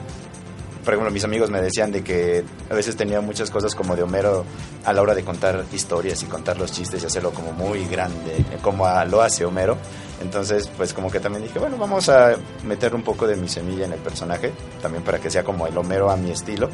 por 0.83 0.93
ejemplo, 0.93 1.12
mis 1.12 1.24
amigos 1.24 1.50
me 1.50 1.62
decían 1.62 1.91
de 1.91 2.03
que 2.03 2.43
a 2.69 2.74
veces 2.74 2.95
tenía 2.95 3.21
muchas 3.21 3.50
cosas 3.51 3.75
como 3.75 3.95
de 3.95 4.03
Homero 4.03 4.45
a 4.86 4.93
la 4.93 5.01
hora 5.01 5.13
de 5.13 5.24
contar 5.24 5.65
historias 5.74 6.21
y 6.24 6.25
contar 6.25 6.57
los 6.57 6.71
chistes 6.71 7.03
y 7.03 7.05
hacerlo 7.05 7.31
como 7.31 7.51
muy 7.51 7.86
grande, 7.88 8.43
como 8.62 8.86
a- 8.86 9.03
lo 9.05 9.21
hace 9.21 9.45
Homero. 9.45 9.77
Entonces, 10.21 10.69
pues 10.75 10.93
como 10.93 11.09
que 11.09 11.19
también 11.19 11.43
dije, 11.43 11.59
bueno, 11.59 11.77
vamos 11.77 12.09
a 12.09 12.36
meter 12.65 12.93
un 12.95 13.03
poco 13.03 13.25
de 13.27 13.36
mi 13.36 13.48
semilla 13.48 13.86
en 13.86 13.93
el 13.93 14.00
personaje, 14.00 14.51
también 14.81 15.03
para 15.03 15.19
que 15.19 15.29
sea 15.29 15.43
como 15.43 15.65
el 15.67 15.77
Homero 15.77 16.09
a 16.09 16.15
mi 16.17 16.31
estilo. 16.31 16.69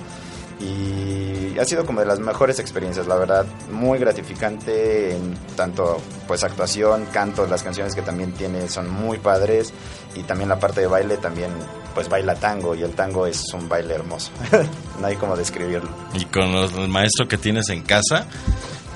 Y 0.60 1.58
ha 1.60 1.66
sido 1.66 1.86
como 1.86 2.00
de 2.00 2.06
las 2.06 2.20
mejores 2.20 2.60
experiencias, 2.60 3.08
la 3.08 3.16
verdad, 3.16 3.46
muy 3.72 4.00
gratificante 4.00 5.16
en 5.16 5.36
tanto 5.56 6.02
pues 6.28 6.44
actuación, 6.44 7.06
canto, 7.12 7.46
las 7.48 7.62
canciones 7.64 7.94
que 7.96 8.02
también 8.02 8.32
tiene 8.34 8.68
son 8.70 8.90
muy 8.90 9.18
padres 9.20 9.74
y 10.16 10.24
también 10.24 10.50
la 10.50 10.60
parte 10.60 10.82
de 10.82 10.88
baile 10.88 11.18
también 11.18 11.52
pues 11.94 12.10
baila 12.10 12.36
tango 12.36 12.76
y 12.76 12.84
el 12.84 12.92
tango 12.92 13.26
es 13.28 13.42
un 13.54 13.68
baile 13.70 13.96
hermoso. 13.96 14.32
no 15.00 15.08
hay 15.08 15.16
como 15.16 15.36
describirlo. 15.36 15.90
Y 16.14 16.26
con 16.26 16.44
el 16.56 16.88
maestro 16.90 17.28
que 17.28 17.38
tienes 17.38 17.70
en 17.70 17.84
casa, 17.84 18.28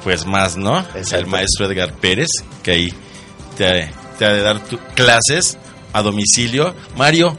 pues 0.04 0.26
más, 0.26 0.58
¿no? 0.58 0.80
Exacto. 0.80 1.16
El 1.18 1.28
maestro 1.28 1.66
Edgar 1.66 1.94
Pérez, 1.94 2.30
que 2.64 2.72
ahí 2.72 2.94
te, 3.58 3.90
te 4.18 4.26
ha 4.26 4.30
de 4.34 4.42
dar 4.42 4.60
tu- 4.64 4.80
clases 4.96 5.58
a 5.94 6.02
domicilio. 6.02 6.74
Mario, 6.98 7.38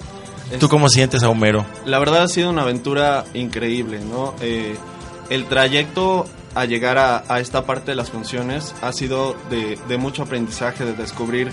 ¿tú 0.58 0.68
cómo 0.68 0.88
sientes 0.88 1.22
a 1.22 1.28
Homero? 1.28 1.64
La 1.84 1.98
verdad 1.98 2.24
ha 2.24 2.28
sido 2.28 2.50
una 2.50 2.62
aventura 2.62 3.24
increíble, 3.34 4.00
¿no? 4.00 4.34
Eh, 4.40 4.76
el 5.28 5.46
trayecto 5.46 6.26
a 6.54 6.64
llegar 6.64 6.98
a, 6.98 7.40
esta 7.40 7.64
parte 7.64 7.92
de 7.92 7.96
las 7.96 8.10
funciones 8.10 8.74
ha 8.82 8.92
sido 8.92 9.36
de, 9.50 9.96
mucho 9.98 10.22
aprendizaje, 10.24 10.84
de 10.84 10.94
descubrir 10.94 11.52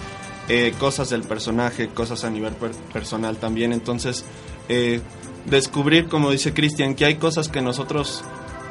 eh, 0.50 0.74
cosas 0.80 1.10
del 1.10 1.22
personaje, 1.22 1.90
cosas 1.90 2.24
a 2.24 2.30
nivel 2.30 2.54
per- 2.54 2.72
personal 2.94 3.38
también. 3.38 3.74
Entonces, 3.74 4.26
eh, 4.70 5.02
descubrir, 5.46 6.08
como 6.08 6.32
dice 6.32 6.54
Cristian, 6.54 6.96
que 6.96 7.06
hay 7.06 7.16
cosas 7.16 7.50
que 7.50 7.62
nosotros 7.62 8.24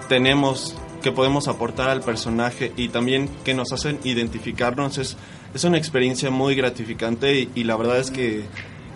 tenemos 0.09 0.75
que 1.03 1.13
podemos 1.13 1.47
aportar 1.47 1.89
al 1.89 2.01
personaje 2.01 2.73
y 2.77 2.89
también 2.89 3.29
que 3.45 3.55
nos 3.55 3.73
hacen 3.73 4.01
identificarnos 4.03 4.99
es, 4.99 5.17
es 5.55 5.63
una 5.63 5.79
experiencia 5.79 6.31
muy 6.31 6.57
gratificante 6.57 7.49
y 7.55 7.63
la 7.65 7.77
verdad 7.77 7.99
es 8.01 8.11
que 8.11 8.45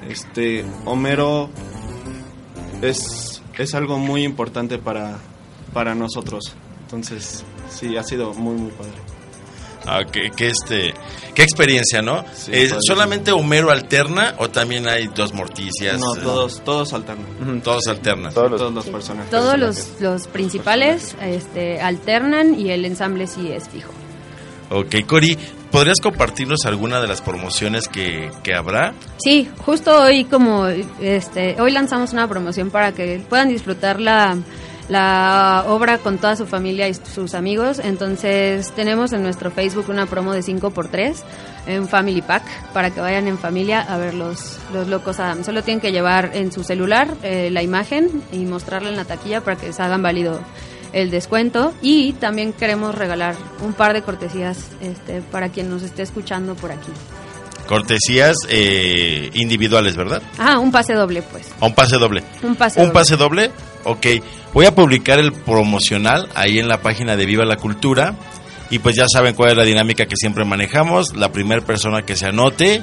este 0.08 0.64
Homero 0.84 1.50
es 2.82 3.42
es 3.58 3.74
algo 3.74 3.98
muy 3.98 4.24
importante 4.24 4.78
para, 4.78 5.18
para 5.74 5.94
nosotros. 5.94 6.54
Entonces, 6.82 7.44
sí, 7.68 7.96
ha 7.98 8.02
sido 8.02 8.32
muy, 8.32 8.54
muy 8.54 8.70
padre. 8.70 8.92
Ah, 9.86 10.00
que, 10.10 10.30
que 10.30 10.48
este, 10.48 10.94
qué 11.34 11.42
experiencia, 11.42 12.00
¿no? 12.00 12.24
Sí, 12.34 12.50
Eh. 12.54 12.70
¿Solamente 12.86 13.32
Homero 13.32 13.70
alterna 13.70 14.34
o 14.38 14.48
también 14.48 14.88
hay 14.88 15.08
dos 15.08 15.34
morticias? 15.34 15.98
No, 16.00 16.14
Eh, 16.16 16.20
todos, 16.22 16.62
todos 16.64 16.92
alternan. 16.94 17.26
Ujú, 17.42 17.60
Todos 17.60 17.86
alternan. 17.88 18.32
Todos 18.32 18.50
los- 18.50 18.60
Todos 18.60 18.74
los 18.74 18.86
personajes. 18.86 19.30
Todos 19.30 19.58
los, 19.58 20.00
los 20.00 20.26
principales 20.28 21.14
este, 21.20 21.80
alternan 21.82 22.58
y 22.58 22.70
el 22.70 22.84
ensamble 22.86 23.26
sí 23.26 23.50
es 23.52 23.68
fijo. 23.68 23.90
Ok, 24.70 25.04
Cori, 25.06 25.36
¿podrías 25.70 26.00
compartirnos 26.00 26.64
alguna 26.66 27.00
de 27.00 27.08
las 27.08 27.20
promociones 27.20 27.88
que, 27.88 28.30
que 28.42 28.54
habrá? 28.54 28.94
Sí, 29.18 29.48
justo 29.64 30.02
hoy 30.02 30.24
como 30.24 30.66
este 30.66 31.60
hoy 31.60 31.72
lanzamos 31.72 32.12
una 32.12 32.28
promoción 32.28 32.70
para 32.70 32.92
que 32.92 33.22
puedan 33.28 33.48
disfrutar 33.48 34.00
la, 34.00 34.36
la 34.90 35.64
obra 35.68 35.98
con 35.98 36.18
toda 36.18 36.36
su 36.36 36.46
familia 36.46 36.88
y 36.88 36.94
sus 36.94 37.34
amigos. 37.34 37.78
Entonces 37.78 38.72
tenemos 38.72 39.12
en 39.12 39.22
nuestro 39.22 39.50
Facebook 39.50 39.88
una 39.88 40.06
promo 40.06 40.32
de 40.32 40.40
5x3 40.40 41.16
en 41.66 41.88
Family 41.88 42.22
Pack 42.22 42.42
para 42.72 42.90
que 42.90 43.00
vayan 43.00 43.28
en 43.28 43.38
familia 43.38 43.80
a 43.80 43.96
ver 43.98 44.14
los, 44.14 44.58
los 44.74 44.88
locos 44.88 45.20
Adam. 45.20 45.44
Solo 45.44 45.62
tienen 45.62 45.80
que 45.80 45.92
llevar 45.92 46.32
en 46.34 46.50
su 46.50 46.64
celular 46.64 47.14
eh, 47.22 47.50
la 47.50 47.62
imagen 47.62 48.22
y 48.32 48.38
mostrarla 48.38 48.90
en 48.90 48.96
la 48.96 49.04
taquilla 49.04 49.42
para 49.42 49.56
que 49.56 49.72
se 49.72 49.80
hagan 49.80 50.02
válido 50.02 50.40
el 50.92 51.10
descuento 51.10 51.72
y 51.82 52.12
también 52.14 52.52
queremos 52.52 52.94
regalar 52.94 53.36
un 53.62 53.72
par 53.72 53.92
de 53.92 54.02
cortesías 54.02 54.58
este, 54.80 55.20
para 55.22 55.48
quien 55.50 55.70
nos 55.70 55.82
esté 55.82 56.02
escuchando 56.02 56.54
por 56.54 56.72
aquí. 56.72 56.92
Cortesías 57.66 58.36
eh, 58.48 59.30
individuales, 59.34 59.96
¿verdad? 59.96 60.22
Ah, 60.38 60.58
un 60.58 60.72
pase 60.72 60.94
doble 60.94 61.22
pues. 61.22 61.46
¿A 61.60 61.66
un 61.66 61.74
pase 61.74 61.96
doble? 61.98 62.24
Un 62.42 62.56
pase 62.56 62.80
¿Un 62.80 62.86
doble. 62.86 62.94
pase 62.94 63.16
doble? 63.16 63.50
Ok. 63.84 64.06
Voy 64.52 64.66
a 64.66 64.74
publicar 64.74 65.20
el 65.20 65.32
promocional 65.32 66.28
ahí 66.34 66.58
en 66.58 66.66
la 66.68 66.80
página 66.82 67.16
de 67.16 67.26
Viva 67.26 67.44
la 67.44 67.56
Cultura. 67.56 68.14
Y 68.70 68.78
pues 68.80 68.96
ya 68.96 69.06
saben 69.12 69.34
cuál 69.34 69.50
es 69.50 69.56
la 69.56 69.64
dinámica 69.64 70.06
que 70.06 70.16
siempre 70.16 70.44
manejamos. 70.44 71.14
La 71.16 71.30
primera 71.30 71.60
persona 71.60 72.02
que 72.02 72.16
se 72.16 72.26
anote, 72.26 72.82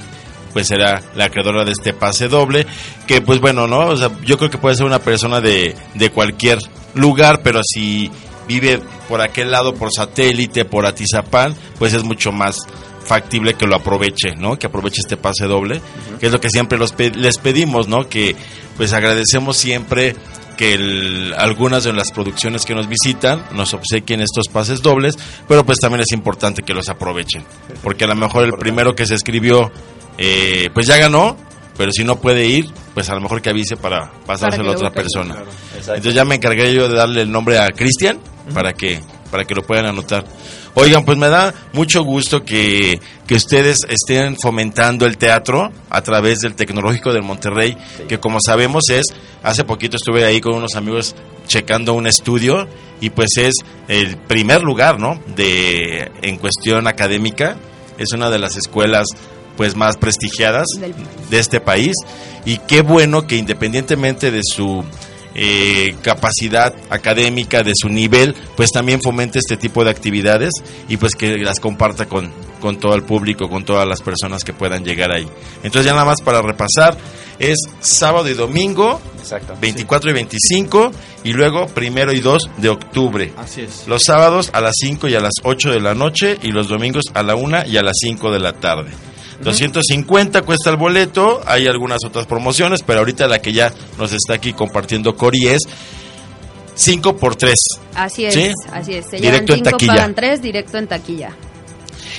pues 0.54 0.68
será 0.68 1.01
la 1.16 1.25
acreedora 1.25 1.63
de 1.66 1.72
este 1.72 1.94
pase 1.94 2.27
doble. 2.27 2.66
Que 3.08 3.22
pues 3.22 3.39
bueno, 3.39 3.68
¿no? 3.68 3.88
O 3.88 3.98
sea, 3.98 4.10
yo 4.25 4.38
creo 4.38 4.50
que 4.50 4.58
puede 4.58 4.75
ser 4.75 4.86
una 4.86 5.00
persona 5.00 5.42
de, 5.42 5.75
de 5.94 6.10
cualquier 6.10 6.60
lugar, 6.96 7.42
pero 7.44 7.62
si 7.63 8.10
vive 8.48 8.80
por 9.10 9.22
aquel 9.22 9.51
lado, 9.51 9.74
por 9.75 9.92
satélite, 9.94 10.66
por 10.66 10.86
Atizapán, 10.86 11.56
pues 11.77 11.94
es 11.94 12.04
mucho 12.04 12.32
más 12.32 12.56
factible 13.06 13.54
que 13.54 13.68
lo 13.68 13.75
aproveche, 13.75 14.36
¿no? 14.38 14.58
Que 14.60 14.68
aproveche 14.68 15.00
este 15.01 15.16
pase 15.18 15.46
doble, 15.46 15.82
que 16.20 16.25
es 16.27 16.32
lo 16.32 16.39
que 16.42 16.50
siempre 16.50 16.77
los 16.77 16.92
pe- 16.92 17.12
les 17.16 17.38
pedimos, 17.38 17.88
¿no? 17.88 18.10
Que 18.10 18.36
pues 18.75 18.92
agradecemos 18.94 19.56
siempre 19.58 20.16
que 20.58 20.74
el- 20.74 21.34
algunas 21.38 21.84
de 21.86 21.94
las 21.94 22.12
producciones 22.12 22.66
que 22.66 22.74
nos 22.75 22.89
visitan 22.89 23.46
nos 23.51 23.74
obsequien 23.74 24.22
estos 24.22 24.48
pases 24.51 24.82
dobles, 24.82 25.16
pero 25.48 25.66
pues 25.66 25.77
también 25.80 26.01
es 26.01 26.12
importante 26.12 26.63
que 26.63 26.74
los 26.74 26.89
aprovechen, 26.89 27.46
porque 27.84 28.04
a 28.06 28.08
lo 28.08 28.16
mejor 28.16 28.44
el 28.44 28.54
primero 28.54 28.94
que 28.96 29.06
se 29.06 29.16
escribió 29.16 29.72
eh, 30.18 30.70
pues 30.74 30.88
ya 30.88 30.98
ganó, 30.98 31.38
pero 31.78 31.92
si 31.92 32.04
no 32.04 32.20
puede 32.20 32.46
ir, 32.48 32.70
pues 32.94 33.10
a 33.10 33.16
lo 33.16 33.22
mejor 33.22 33.42
que 33.42 33.50
avise 33.50 33.78
para 33.78 34.12
pasárselo 34.26 34.66
lo 34.66 34.72
a 34.72 34.76
otra 34.76 34.92
persona. 34.92 35.44
Entonces 35.76 36.14
ya 36.14 36.26
me 36.26 36.36
encargué 36.36 36.74
yo 36.74 36.90
de 36.90 36.96
darle 36.96 37.22
el 37.22 37.32
nombre 37.32 37.60
a 37.60 37.68
Cristian 37.70 38.20
para 38.54 38.74
que 38.74 39.02
para 39.30 39.46
que 39.46 39.54
lo 39.54 39.62
puedan 39.62 39.86
anotar. 39.86 40.26
Oigan, 40.74 41.04
pues 41.04 41.18
me 41.18 41.28
da 41.28 41.54
mucho 41.74 42.04
gusto 42.04 42.44
que, 42.44 43.00
que 43.26 43.36
ustedes 43.36 43.80
estén 43.90 44.38
fomentando 44.38 45.06
el 45.06 45.18
teatro 45.18 45.72
a 45.90 46.02
través 46.02 46.40
del 46.40 46.56
Tecnológico 46.56 47.12
del 47.14 47.24
Monterrey, 47.24 47.78
que 48.08 48.20
como 48.20 48.40
sabemos 48.40 48.90
es, 48.90 49.06
hace 49.44 49.64
poquito 49.64 49.98
estuve 49.98 50.24
ahí 50.24 50.40
con 50.40 50.54
unos 50.54 50.76
amigos 50.76 51.16
checando 51.48 51.94
un 51.94 52.08
estudio 52.08 52.68
y 53.02 53.10
pues 53.10 53.38
es 53.38 53.56
el 53.88 54.18
primer 54.18 54.62
lugar, 54.62 55.00
¿no? 55.00 55.20
De 55.36 56.12
en 56.22 56.38
cuestión 56.38 56.88
académica, 56.88 57.58
es 57.98 58.13
una 58.13 58.30
de 58.30 58.39
las 58.39 58.56
escuelas 58.56 59.08
pues 59.58 59.76
más 59.76 59.98
prestigiadas 59.98 60.67
de 61.30 61.39
este 61.39 61.60
país 61.60 61.96
y 62.46 62.60
qué 62.60 62.82
bueno 62.82 63.28
que 63.28 63.36
independientemente 63.36 64.32
de 64.32 64.41
su 64.43 64.86
eh, 65.39 65.96
capacidad 66.02 66.74
académica, 66.89 67.62
de 67.62 67.74
su 67.76 67.89
nivel, 67.89 68.34
pues 68.56 68.72
también 68.72 69.02
fomente 69.02 69.38
este 69.38 69.56
tipo 69.56 69.84
de 69.84 69.91
actividades 69.91 70.52
y 70.89 70.98
pues 70.98 71.13
que 71.13 71.38
las 71.38 71.60
comparta 71.60 72.08
con, 72.08 72.32
con 72.60 72.80
todo 72.80 72.96
el 72.96 73.04
público, 73.04 73.48
con 73.48 73.63
todas 73.63 73.88
las 73.88 74.02
personas 74.02 74.43
que 74.43 74.54
puedan 74.54 74.84
llegar 74.84 75.12
ahí. 75.12 75.28
Entonces 75.58 75.86
ya 75.86 75.91
nada 75.91 76.06
más 76.06 76.22
para 76.22 76.41
repasar, 76.41 76.98
es 77.38 77.58
sábado 77.82 78.28
y 78.30 78.34
domingo, 78.34 79.00
Exacto. 79.20 79.56
24 79.62 80.10
y 80.10 80.13
25 80.13 80.91
y 81.24 81.34
luego 81.34 81.67
primero 81.67 82.12
y 82.12 82.20
2 82.20 82.50
de 82.58 82.70
octubre. 82.70 83.34
Así 83.38 83.62
es. 83.62 83.88
Los 83.88 84.04
sábados 84.06 84.50
a 84.54 84.62
las 84.62 84.74
5 84.80 85.08
y 85.08 85.15
a 85.15 85.20
las 85.20 85.34
8 85.43 85.70
de 85.70 85.82
la 85.82 85.93
noche 85.93 86.38
y 86.41 86.52
los 86.52 86.67
domingos 86.67 87.04
a 87.13 87.22
la 87.22 87.36
1 87.36 87.67
y 87.67 87.78
a 87.78 87.84
las 87.84 87.98
5 88.02 88.32
de 88.32 88.39
la 88.39 88.54
tarde. 88.54 88.89
250 89.41 90.41
cuesta 90.41 90.69
el 90.69 90.78
boleto, 90.78 91.41
hay 91.45 91.67
algunas 91.67 92.00
otras 92.06 92.26
promociones, 92.26 92.82
pero 92.84 93.00
ahorita 93.00 93.28
la 93.28 93.39
que 93.39 93.54
ya 93.54 93.71
nos 93.97 94.12
está 94.13 94.34
aquí 94.34 94.54
compartiendo 94.54 95.15
Cori 95.15 95.47
es 95.47 95.62
5 96.76 97.17
por 97.17 97.36
3. 97.36 97.54
Así 97.95 98.26
es, 98.26 98.34
¿Sí? 98.34 98.52
así 98.71 98.93
es. 98.95 99.06
Se 99.10 99.17
Directo 99.17 99.54
en 99.54 99.60
cinco, 99.60 99.71
taquilla. 99.71 99.93
pagan 99.93 100.15
tres, 100.15 100.41
directo 100.41 100.78
en 100.78 100.88
taquilla. 100.88 101.30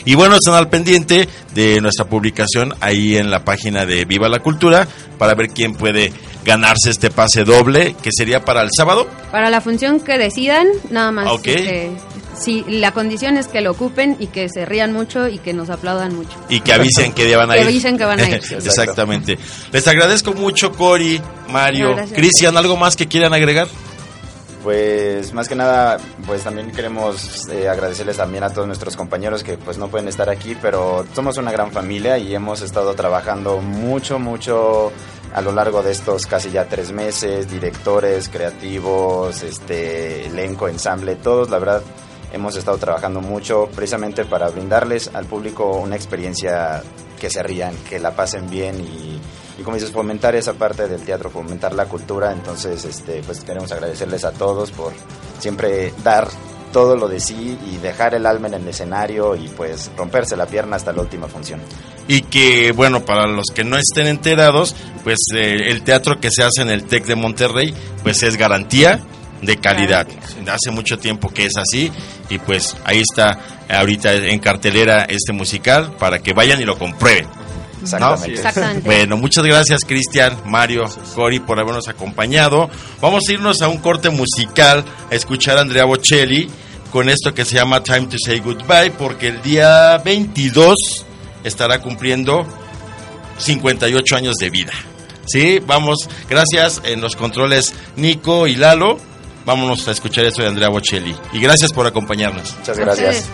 Y 0.05 0.15
bueno, 0.15 0.37
están 0.37 0.55
al 0.55 0.69
pendiente 0.69 1.29
de 1.55 1.81
nuestra 1.81 2.05
publicación 2.07 2.75
ahí 2.81 3.17
en 3.17 3.31
la 3.31 3.45
página 3.45 3.85
de 3.85 4.05
Viva 4.05 4.29
la 4.29 4.39
Cultura 4.41 4.87
para 5.19 5.35
ver 5.35 5.49
quién 5.51 5.75
puede 5.75 6.13
ganarse 6.45 6.91
este 6.91 7.11
pase 7.11 7.45
doble, 7.45 7.95
que 8.01 8.11
sería 8.13 8.45
para 8.45 8.63
el 8.63 8.71
sábado. 8.77 9.07
Para 9.31 9.51
la 9.51 9.61
función 9.61 10.01
que 10.01 10.17
decidan, 10.19 10.67
nada 10.91 11.11
más. 11.13 11.29
Ok. 11.29 11.47
este, 11.49 11.91
sí, 12.41 12.65
la 12.69 12.93
condición 12.93 13.37
es 13.37 13.47
que 13.49 13.61
lo 13.61 13.71
ocupen 13.73 14.17
y 14.19 14.29
que 14.29 14.49
se 14.49 14.65
rían 14.65 14.93
mucho 14.93 15.29
y 15.29 15.39
que 15.39 15.53
nos 15.53 15.71
aplaudan 15.71 16.15
mucho. 16.15 16.31
Y 16.49 16.61
que 16.61 16.73
avisen 16.73 17.13
que 17.13 17.35
van 17.37 17.51
a 17.51 17.55
Que 17.55 17.61
ir. 17.61 17.67
avisen 17.67 17.99
que 17.99 18.05
van 18.05 18.21
a 18.21 18.29
ir, 18.29 18.43
sí. 18.47 18.55
Exactamente. 18.55 19.39
Les 19.73 19.87
agradezco 19.89 20.33
mucho, 20.35 20.73
Cori, 20.73 21.21
Mario, 21.51 21.97
No. 21.97 22.05
Cristian, 22.15 22.57
¿algo 22.57 22.77
más 22.77 22.97
que 22.97 23.07
quieran 23.07 23.35
agregar? 23.35 23.69
Pues 24.63 25.33
más 25.33 25.49
que 25.49 25.55
nada, 25.55 25.99
pues 26.27 26.43
también 26.43 26.73
queremos 26.73 27.49
eh, 27.49 27.69
agradecerles 27.69 28.17
también 28.17 28.43
a 28.43 28.51
todos 28.51 28.67
nuestros 28.67 28.97
compañeros 28.97 29.45
que 29.45 29.57
pues 29.57 29.79
no 29.79 29.89
pueden 29.89 30.09
estar 30.09 30.29
aquí, 30.29 30.57
pero 30.61 31.07
somos 31.15 31.39
una 31.39 31.53
gran 31.53 31.71
familia 31.71 32.19
y 32.19 32.35
hemos 32.35 32.61
estado 32.61 32.95
trabajando 32.95 33.59
mucho, 33.59 34.19
mucho 34.19 34.93
a 35.33 35.41
lo 35.43 35.53
largo 35.53 35.83
de 35.83 35.93
estos 35.93 36.27
casi 36.27 36.51
ya 36.51 36.65
tres 36.65 36.91
meses, 36.91 37.49
directores, 37.49 38.29
creativos, 38.29 39.43
este 39.43 40.27
elenco, 40.27 40.67
ensamble, 40.69 41.15
todos, 41.17 41.49
la 41.51 41.59
verdad 41.61 41.83
hemos 42.33 42.57
estado 42.57 42.79
trabajando 42.79 43.21
mucho 43.21 43.69
precisamente 43.75 44.25
para 44.25 44.49
brindarles 44.49 45.11
al 45.15 45.27
público 45.27 45.79
una 45.79 45.97
experiencia 45.97 46.83
que 47.19 47.31
se 47.31 47.43
rían, 47.43 47.75
que 47.89 47.99
la 47.99 48.15
pasen 48.15 48.49
bien 48.49 48.81
y, 48.81 49.21
y 49.59 49.63
como 49.63 49.77
dices, 49.77 49.91
fomentar 49.91 50.37
esa 50.37 50.55
parte 50.55 50.87
del 50.87 51.03
teatro, 51.03 51.31
fomentar 51.31 51.75
la 51.75 51.87
cultura. 51.87 52.33
Entonces, 52.33 52.85
este, 52.85 53.23
pues 53.23 53.41
queremos 53.41 53.73
agradecerles 53.73 54.25
a 54.25 54.33
todos 54.33 54.71
por 54.71 54.93
siempre 55.41 55.93
dar 56.05 56.29
todo 56.73 56.97
lo 56.97 57.09
de 57.09 57.19
sí 57.19 57.59
y 57.67 57.79
dejar 57.79 58.15
el 58.15 58.27
alma 58.27 58.49
en 58.49 58.55
el 58.55 58.69
escenario 58.69 59.35
y 59.35 59.49
pues 59.49 59.91
romperse 59.97 60.37
la 60.37 60.47
pierna 60.47 60.77
hasta 60.77 60.93
la 60.93 61.03
última 61.03 61.27
función. 61.27 61.61
Y 62.07 62.23
que, 62.23 62.73
bueno, 62.73 63.05
para 63.05 63.27
los 63.27 63.47
que 63.55 63.65
no 63.65 63.77
estén 63.77 64.07
enterados, 64.07 64.75
pues 65.03 65.19
eh, 65.35 65.71
el 65.71 65.83
teatro 65.83 66.21
que 66.21 66.31
se 66.31 66.43
hace 66.43 66.63
en 66.63 66.71
el 66.71 66.85
TEC 66.85 67.07
de 67.07 67.17
Monterrey, 67.17 67.75
pues 68.03 68.23
es 68.23 68.37
garantía 68.37 69.01
de 69.43 69.57
calidad. 69.57 70.07
Hace 70.47 70.71
mucho 70.71 70.99
tiempo 70.99 71.31
que 71.31 71.47
es 71.47 71.53
así 71.57 71.91
y 72.29 72.39
pues 72.39 72.77
ahí 72.85 73.01
está 73.01 73.39
ahorita 73.69 74.15
en 74.15 74.39
cartelera 74.39 75.05
este 75.05 75.33
musical 75.33 75.93
para 75.99 76.21
que 76.21 76.33
vayan 76.33 76.61
y 76.61 76.65
lo 76.65 76.79
comprueben. 76.79 77.27
Exactamente. 77.83 78.81
Bueno, 78.85 79.17
muchas 79.17 79.45
gracias 79.45 79.81
Cristian, 79.87 80.37
Mario, 80.45 80.85
Cori 81.15 81.41
por 81.41 81.59
habernos 81.59 81.89
acompañado. 81.89 82.69
Vamos 83.01 83.25
a 83.29 83.33
irnos 83.33 83.63
a 83.63 83.69
un 83.69 83.79
corte 83.79 84.11
musical 84.11 84.85
a 85.11 85.15
escuchar 85.15 85.59
a 85.59 85.61
Andrea 85.61 85.85
Bocelli 85.85 86.49
con 86.91 87.09
esto 87.09 87.35
que 87.35 87.45
se 87.45 87.57
llama 87.57 87.83
Time 87.83 88.07
to 88.07 88.17
Say 88.19 88.41
Goodbye 88.41 88.93
porque 88.93 89.29
el 89.29 89.43
día 89.43 89.99
22 89.99 91.05
estará 91.45 91.81
cumpliendo 91.81 92.47
58 93.39 94.17
años 94.17 94.35
de 94.37 94.51
vida. 94.51 94.73
Sí, 95.27 95.61
vamos, 95.65 96.09
gracias 96.29 96.81
en 96.85 97.01
los 97.01 97.15
controles 97.15 97.75
Nico 97.97 98.47
y 98.47 98.57
Lalo. 98.57 98.99
Vámonos 99.49 99.89
a 99.89 99.93
escuchar 99.93 100.27
esto 100.27 100.43
de 100.43 100.49
Andrea 100.49 100.69
Bocelli. 100.69 101.17
Y 101.33 101.41
gracias 101.41 101.73
por 101.73 101.87
acompañarnos. 101.87 102.55
Muchas 102.59 102.79
gracias. 102.79 103.27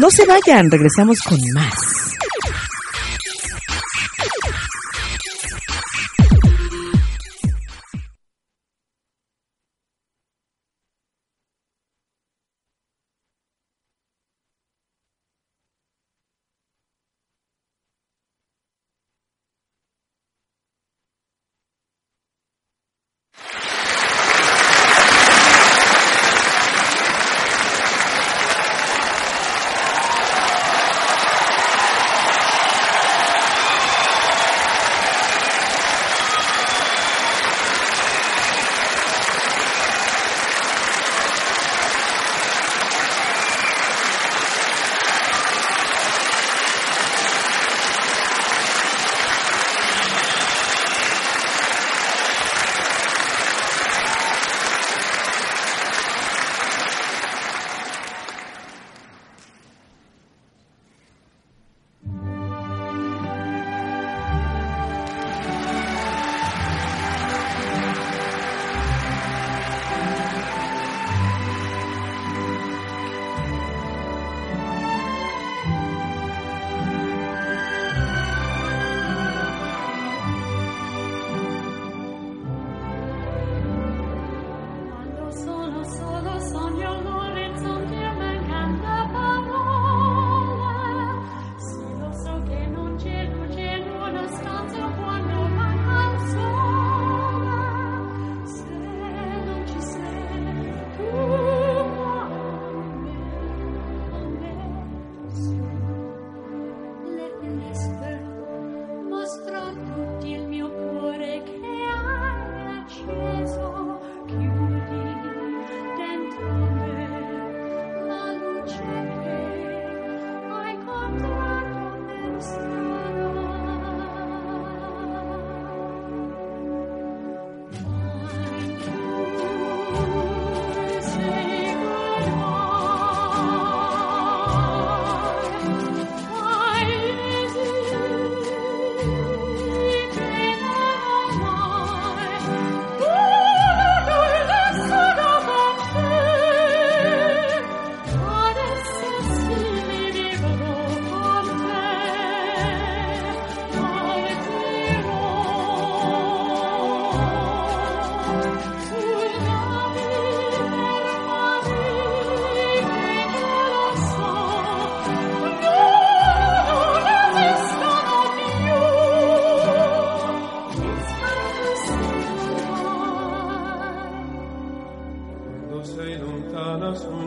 No 0.00 0.10
se 0.10 0.26
vayan, 0.26 0.72
regresamos 0.72 1.18
con 1.24 1.38
más. 1.54 2.03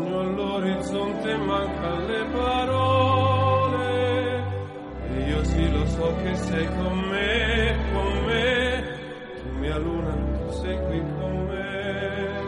sogno 0.08 0.20
all'orizzonte 0.20 1.36
mancano 1.38 2.06
le 2.08 2.26
parole. 2.32 3.86
E 5.10 5.30
io 5.30 5.44
sì 5.44 5.72
lo 5.72 5.86
so 5.86 6.16
che 6.24 6.36
sei 6.36 6.66
con 6.66 6.98
me, 7.10 7.76
con 7.92 8.26
me, 8.26 8.84
tu 9.42 9.50
mia 9.60 9.78
luna, 9.78 10.14
tu 10.14 10.52
sei 10.54 10.78
qui 10.86 11.00
con 11.20 11.46
me, 11.48 12.42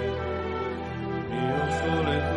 mio 1.30 1.72
sole 1.72 2.29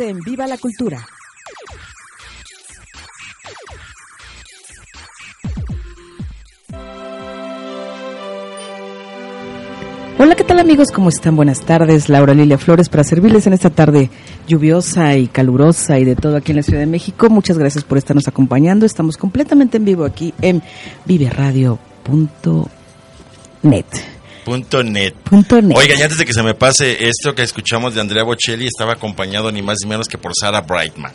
en 0.00 0.18
Viva 0.20 0.46
la 0.46 0.58
Cultura. 0.58 1.06
Hola, 10.18 10.34
¿qué 10.36 10.44
tal 10.44 10.58
amigos? 10.58 10.90
¿Cómo 10.90 11.10
están? 11.10 11.36
Buenas 11.36 11.60
tardes. 11.60 12.08
Laura 12.08 12.34
Lilia 12.34 12.56
Flores 12.58 12.88
para 12.88 13.04
servirles 13.04 13.46
en 13.46 13.52
esta 13.52 13.70
tarde 13.70 14.10
lluviosa 14.46 15.16
y 15.16 15.28
calurosa 15.28 15.98
y 15.98 16.04
de 16.04 16.16
todo 16.16 16.36
aquí 16.36 16.52
en 16.52 16.56
la 16.56 16.62
Ciudad 16.62 16.80
de 16.80 16.86
México. 16.86 17.28
Muchas 17.30 17.58
gracias 17.58 17.84
por 17.84 17.98
estarnos 17.98 18.26
acompañando. 18.26 18.86
Estamos 18.86 19.16
completamente 19.16 19.76
en 19.76 19.84
vivo 19.84 20.04
aquí 20.04 20.32
en 20.40 20.62
viveradio.net. 21.04 21.74
Punto 24.44 24.82
net. 24.82 25.14
Punto 25.24 25.60
net. 25.60 25.76
Oiga, 25.76 25.94
y 25.98 26.02
antes 26.02 26.18
de 26.18 26.24
que 26.24 26.32
se 26.32 26.42
me 26.42 26.54
pase 26.54 27.08
esto 27.08 27.34
que 27.34 27.42
escuchamos 27.42 27.94
de 27.94 28.00
Andrea 28.00 28.24
Bocelli, 28.24 28.66
estaba 28.66 28.92
acompañado 28.92 29.50
ni 29.50 29.62
más 29.62 29.78
ni 29.82 29.88
menos 29.88 30.06
que 30.06 30.18
por 30.18 30.32
Sara 30.38 30.60
Brightman. 30.60 31.12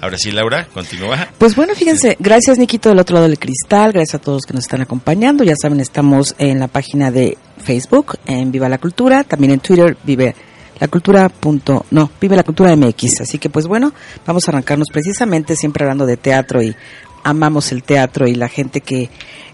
Ahora 0.00 0.16
sí, 0.16 0.32
Laura, 0.32 0.66
continúa. 0.72 1.28
Pues 1.36 1.54
bueno, 1.54 1.74
fíjense, 1.74 2.16
gracias 2.18 2.56
Nikito 2.56 2.88
del 2.88 2.98
otro 2.98 3.14
lado 3.14 3.28
del 3.28 3.38
cristal, 3.38 3.92
gracias 3.92 4.14
a 4.14 4.18
todos 4.18 4.44
que 4.46 4.54
nos 4.54 4.64
están 4.64 4.80
acompañando. 4.80 5.44
Ya 5.44 5.54
saben, 5.60 5.78
estamos 5.78 6.34
en 6.38 6.58
la 6.58 6.68
página 6.68 7.10
de 7.10 7.36
Facebook, 7.58 8.16
en 8.24 8.50
Viva 8.50 8.70
la 8.70 8.78
Cultura, 8.78 9.24
también 9.24 9.52
en 9.52 9.60
Twitter, 9.60 9.98
Vive 10.02 10.34
la 10.78 10.88
Cultura. 10.88 11.28
Punto, 11.28 11.84
no, 11.90 12.10
Vive 12.18 12.34
la 12.34 12.44
Cultura 12.44 12.74
MX. 12.74 13.20
Así 13.20 13.36
que 13.36 13.50
pues 13.50 13.66
bueno, 13.66 13.92
vamos 14.26 14.48
a 14.48 14.52
arrancarnos 14.52 14.88
precisamente 14.90 15.54
siempre 15.54 15.84
hablando 15.84 16.06
de 16.06 16.16
teatro 16.16 16.62
y 16.62 16.74
amamos 17.22 17.70
el 17.70 17.82
teatro 17.82 18.26
y 18.26 18.34
la 18.34 18.48
gente 18.48 18.80
que, 18.80 19.10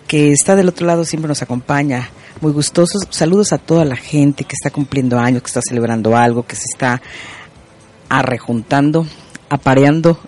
que 0.07 0.33
está 0.33 0.55
del 0.57 0.69
otro 0.69 0.87
lado 0.87 1.05
siempre 1.05 1.29
nos 1.29 1.43
acompaña. 1.43 2.11
Muy 2.41 2.53
gustosos. 2.53 3.03
Saludos 3.11 3.53
a 3.53 3.59
toda 3.59 3.85
la 3.85 3.97
gente 3.97 4.45
que 4.45 4.55
está 4.55 4.71
cumpliendo 4.71 5.19
años, 5.19 5.43
que 5.43 5.47
está 5.49 5.61
celebrando 5.67 6.17
algo, 6.17 6.45
que 6.47 6.55
se 6.57 6.65
está 6.73 7.01
arrejuntando, 8.09 9.07
apareando. 9.49 10.19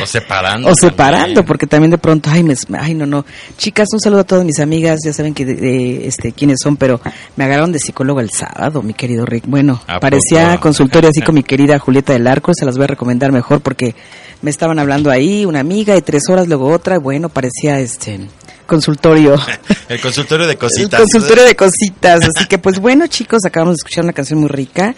O 0.00 0.06
separando. 0.06 0.68
O 0.70 0.74
separando, 0.74 1.44
porque 1.44 1.66
también 1.66 1.90
de 1.90 1.98
pronto, 1.98 2.30
ay, 2.32 2.42
me, 2.44 2.54
ay, 2.78 2.94
no, 2.94 3.06
no. 3.06 3.24
Chicas, 3.58 3.88
un 3.92 4.00
saludo 4.00 4.20
a 4.20 4.24
todas 4.24 4.44
mis 4.44 4.60
amigas, 4.60 5.00
ya 5.04 5.12
saben 5.12 5.34
que 5.34 5.44
de- 5.44 5.56
de, 5.56 6.06
este, 6.06 6.32
quiénes 6.32 6.58
son, 6.62 6.76
pero 6.76 7.00
me 7.36 7.44
agarraron 7.44 7.72
de 7.72 7.78
psicólogo 7.80 8.20
el 8.20 8.30
sábado, 8.30 8.82
mi 8.82 8.94
querido 8.94 9.26
Rick. 9.26 9.44
Bueno, 9.46 9.80
¿A 9.88 9.98
parecía 10.00 10.50
poco? 10.52 10.62
consultorio 10.62 11.10
así 11.10 11.20
con 11.22 11.34
mi 11.34 11.42
querida 11.42 11.78
Julieta 11.78 12.12
del 12.12 12.26
Arco, 12.28 12.52
se 12.54 12.64
las 12.64 12.76
voy 12.76 12.84
a 12.84 12.88
recomendar 12.88 13.32
mejor 13.32 13.60
porque 13.60 13.94
me 14.42 14.50
estaban 14.50 14.78
hablando 14.78 15.10
ahí, 15.10 15.44
una 15.44 15.60
amiga, 15.60 15.96
y 15.96 16.02
tres 16.02 16.22
horas, 16.30 16.46
luego 16.48 16.68
otra, 16.72 16.98
bueno, 16.98 17.28
parecía 17.28 17.78
este 17.80 18.20
consultorio. 18.70 19.34
El 19.88 20.00
consultorio 20.00 20.46
de 20.46 20.56
cositas. 20.56 21.00
El 21.00 21.06
consultorio 21.10 21.44
de 21.44 21.56
cositas. 21.56 22.20
Así 22.22 22.46
que, 22.46 22.58
pues 22.58 22.78
bueno, 22.78 23.08
chicos, 23.08 23.40
acabamos 23.44 23.74
de 23.74 23.80
escuchar 23.80 24.04
una 24.04 24.12
canción 24.12 24.38
muy 24.38 24.48
rica. 24.48 24.94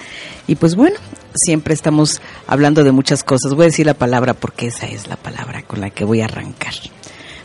Y 0.46 0.56
pues 0.56 0.74
bueno, 0.74 0.96
siempre 1.34 1.72
estamos 1.72 2.20
hablando 2.46 2.84
de 2.84 2.92
muchas 2.92 3.24
cosas. 3.24 3.54
Voy 3.54 3.62
a 3.62 3.66
decir 3.66 3.86
la 3.86 3.94
palabra 3.94 4.34
porque 4.34 4.66
esa 4.66 4.86
es 4.86 5.08
la 5.08 5.16
palabra 5.16 5.62
con 5.62 5.80
la 5.80 5.88
que 5.88 6.04
voy 6.04 6.20
a 6.20 6.26
arrancar. 6.26 6.74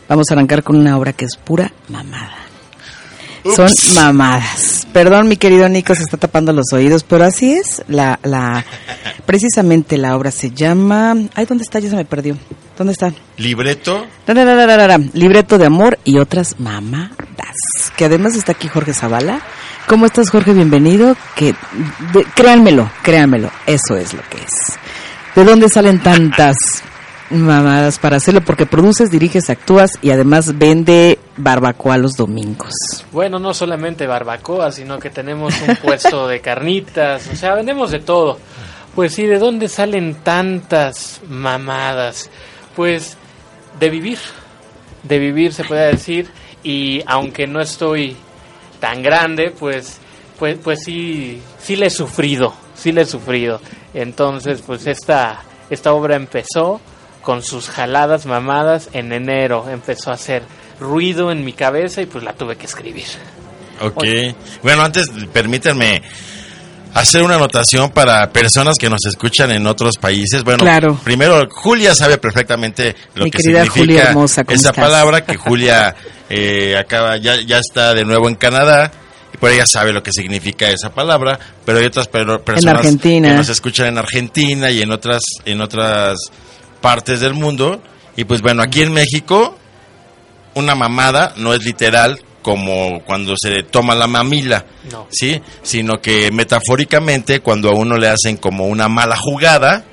Vamos 0.06 0.26
a 0.30 0.34
arrancar 0.34 0.62
con 0.62 0.76
una 0.76 0.98
obra 0.98 1.14
que 1.14 1.24
es 1.24 1.36
pura 1.36 1.72
mamada. 1.88 2.47
Son 3.54 3.68
mamadas. 3.94 4.86
Perdón, 4.92 5.28
mi 5.28 5.36
querido 5.36 5.68
Nico, 5.68 5.94
se 5.94 6.02
está 6.02 6.16
tapando 6.16 6.52
los 6.52 6.72
oídos, 6.72 7.04
pero 7.04 7.24
así 7.24 7.52
es. 7.52 7.82
La, 7.88 8.18
la, 8.22 8.64
precisamente 9.26 9.98
la 9.98 10.16
obra 10.16 10.30
se 10.30 10.50
llama. 10.50 11.14
Ay, 11.34 11.44
¿dónde 11.46 11.62
está? 11.64 11.78
Ya 11.78 11.90
se 11.90 11.96
me 11.96 12.04
perdió. 12.04 12.36
¿Dónde 12.76 12.92
está? 12.92 13.12
Libreto. 13.36 14.06
Libreto 15.12 15.58
de 15.58 15.66
amor 15.66 15.98
y 16.04 16.18
otras 16.18 16.56
mamadas. 16.58 17.12
Que 17.96 18.04
además 18.06 18.36
está 18.36 18.52
aquí 18.52 18.68
Jorge 18.68 18.94
Zavala. 18.94 19.40
¿Cómo 19.88 20.06
estás, 20.06 20.30
Jorge? 20.30 20.52
Bienvenido. 20.52 21.16
Que 21.34 21.54
de- 22.12 22.24
créanmelo, 22.34 22.90
créanmelo, 23.02 23.50
eso 23.66 23.96
es 23.96 24.12
lo 24.14 24.22
que 24.28 24.36
es. 24.38 24.78
¿De 25.34 25.44
dónde 25.44 25.68
salen 25.68 26.00
tantas 26.00 26.56
mamadas 27.30 27.98
para 27.98 28.16
hacerlo? 28.16 28.40
Porque 28.42 28.66
produces, 28.66 29.10
diriges, 29.10 29.50
actúas 29.50 29.92
y 30.02 30.10
además 30.10 30.58
vende 30.58 31.18
barbacoa 31.36 31.98
los 31.98 32.14
domingos. 32.16 32.72
Bueno, 33.12 33.38
no 33.38 33.54
solamente 33.54 34.06
barbacoa, 34.06 34.72
sino 34.72 34.98
que 34.98 35.10
tenemos 35.10 35.54
un 35.66 35.76
puesto 35.82 36.26
de 36.28 36.40
carnitas, 36.40 37.28
o 37.32 37.36
sea, 37.36 37.54
vendemos 37.54 37.90
de 37.90 38.00
todo. 38.00 38.38
Pues 38.94 39.14
sí, 39.14 39.26
¿de 39.26 39.38
dónde 39.38 39.68
salen 39.68 40.16
tantas 40.16 41.20
mamadas? 41.28 42.30
Pues 42.74 43.16
de 43.78 43.90
vivir, 43.90 44.18
de 45.02 45.18
vivir 45.18 45.52
se 45.52 45.64
puede 45.64 45.92
decir, 45.92 46.28
y 46.62 47.02
aunque 47.06 47.46
no 47.46 47.60
estoy 47.60 48.16
tan 48.80 49.02
grande, 49.02 49.52
pues, 49.56 49.98
pues, 50.38 50.58
pues 50.62 50.82
sí, 50.84 51.40
sí 51.58 51.76
le 51.76 51.86
he 51.86 51.90
sufrido, 51.90 52.54
sí 52.74 52.92
le 52.92 53.02
he 53.02 53.06
sufrido. 53.06 53.60
Entonces, 53.94 54.62
pues 54.66 54.86
esta, 54.86 55.42
esta 55.70 55.92
obra 55.92 56.16
empezó 56.16 56.80
con 57.28 57.42
sus 57.42 57.68
jaladas 57.68 58.24
mamadas 58.24 58.88
en 58.94 59.12
enero, 59.12 59.66
empezó 59.70 60.10
a 60.10 60.14
hacer 60.14 60.42
ruido 60.80 61.30
en 61.30 61.44
mi 61.44 61.52
cabeza 61.52 62.00
y 62.00 62.06
pues 62.06 62.24
la 62.24 62.32
tuve 62.32 62.56
que 62.56 62.64
escribir. 62.64 63.04
Ok. 63.82 64.02
Bueno, 64.62 64.82
antes 64.82 65.10
permítanme 65.30 66.00
hacer 66.94 67.22
una 67.22 67.34
anotación 67.34 67.90
para 67.90 68.30
personas 68.32 68.76
que 68.80 68.88
nos 68.88 69.04
escuchan 69.04 69.50
en 69.50 69.66
otros 69.66 69.98
países. 70.00 70.42
Bueno, 70.42 70.60
Claro. 70.60 70.98
primero, 71.04 71.46
Julia 71.50 71.94
sabe 71.94 72.16
perfectamente 72.16 72.96
lo 73.14 73.24
Mi 73.24 73.30
que 73.30 73.42
significa 73.42 73.72
Julia 73.74 74.02
hermosa, 74.04 74.44
¿cómo 74.44 74.56
esa 74.56 74.70
estás? 74.70 74.82
palabra 74.86 75.22
que 75.26 75.36
Julia 75.36 75.94
eh, 76.30 76.78
acaba 76.78 77.18
ya 77.18 77.36
ya 77.42 77.58
está 77.58 77.92
de 77.92 78.06
nuevo 78.06 78.26
en 78.28 78.36
Canadá. 78.36 78.90
pero 79.38 79.52
ella 79.52 79.66
sabe 79.66 79.92
lo 79.92 80.02
que 80.02 80.12
significa 80.12 80.70
esa 80.70 80.88
palabra, 80.94 81.38
pero 81.66 81.78
hay 81.78 81.84
otras 81.84 82.08
pero- 82.08 82.42
personas 82.42 82.76
Argentina. 82.78 83.28
que 83.28 83.34
nos 83.34 83.50
escuchan 83.50 83.88
en 83.88 83.98
Argentina 83.98 84.70
y 84.70 84.80
en 84.80 84.90
otras 84.90 85.20
en 85.44 85.60
otras 85.60 86.16
partes 86.80 87.20
del 87.20 87.34
mundo 87.34 87.82
y 88.16 88.24
pues 88.24 88.40
bueno, 88.42 88.62
aquí 88.62 88.82
en 88.82 88.92
México 88.92 89.56
una 90.54 90.74
mamada 90.74 91.34
no 91.36 91.54
es 91.54 91.64
literal 91.64 92.20
como 92.42 93.00
cuando 93.04 93.34
se 93.40 93.62
toma 93.64 93.94
la 93.94 94.06
mamila, 94.06 94.64
No. 94.90 95.06
¿sí? 95.10 95.40
Sino 95.62 96.00
que 96.00 96.30
metafóricamente 96.30 97.40
cuando 97.40 97.68
a 97.70 97.74
uno 97.74 97.96
le 97.96 98.08
hacen 98.08 98.36
como 98.38 98.66
una 98.66 98.88
mala 98.88 99.16
jugada 99.16 99.84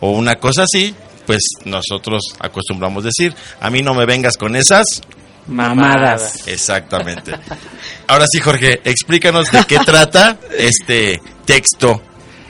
o 0.00 0.10
una 0.12 0.34
cosa 0.36 0.62
así, 0.64 0.94
pues 1.26 1.40
nosotros 1.64 2.22
acostumbramos 2.38 3.02
decir, 3.02 3.34
a 3.60 3.70
mí 3.70 3.82
no 3.82 3.94
me 3.94 4.06
vengas 4.06 4.36
con 4.36 4.54
esas 4.56 5.02
Mamadas. 5.48 6.46
Exactamente. 6.48 7.32
Ahora 8.08 8.26
sí, 8.30 8.40
Jorge, 8.40 8.80
explícanos 8.84 9.50
de 9.52 9.62
qué 9.64 9.78
trata 9.78 10.38
este 10.58 11.20
texto. 11.44 12.02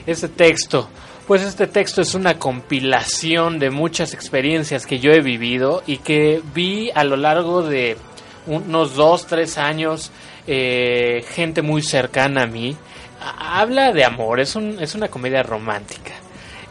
Este 0.07 0.29
texto, 0.29 0.89
pues 1.27 1.41
este 1.43 1.67
texto 1.67 2.01
es 2.01 2.15
una 2.15 2.39
compilación 2.39 3.59
de 3.59 3.69
muchas 3.69 4.13
experiencias 4.13 4.85
que 4.85 4.99
yo 4.99 5.11
he 5.11 5.21
vivido 5.21 5.83
y 5.85 5.97
que 5.97 6.41
vi 6.53 6.89
a 6.95 7.03
lo 7.03 7.17
largo 7.17 7.61
de 7.63 7.97
unos 8.45 8.95
dos, 8.95 9.27
tres 9.27 9.57
años, 9.57 10.11
eh, 10.47 11.25
gente 11.35 11.61
muy 11.61 11.81
cercana 11.81 12.43
a 12.43 12.47
mí. 12.47 12.77
Ha- 13.21 13.59
Habla 13.59 13.91
de 13.91 14.05
amor, 14.05 14.39
es, 14.39 14.55
un, 14.55 14.77
es 14.81 14.95
una 14.95 15.09
comedia 15.09 15.43
romántica. 15.43 16.13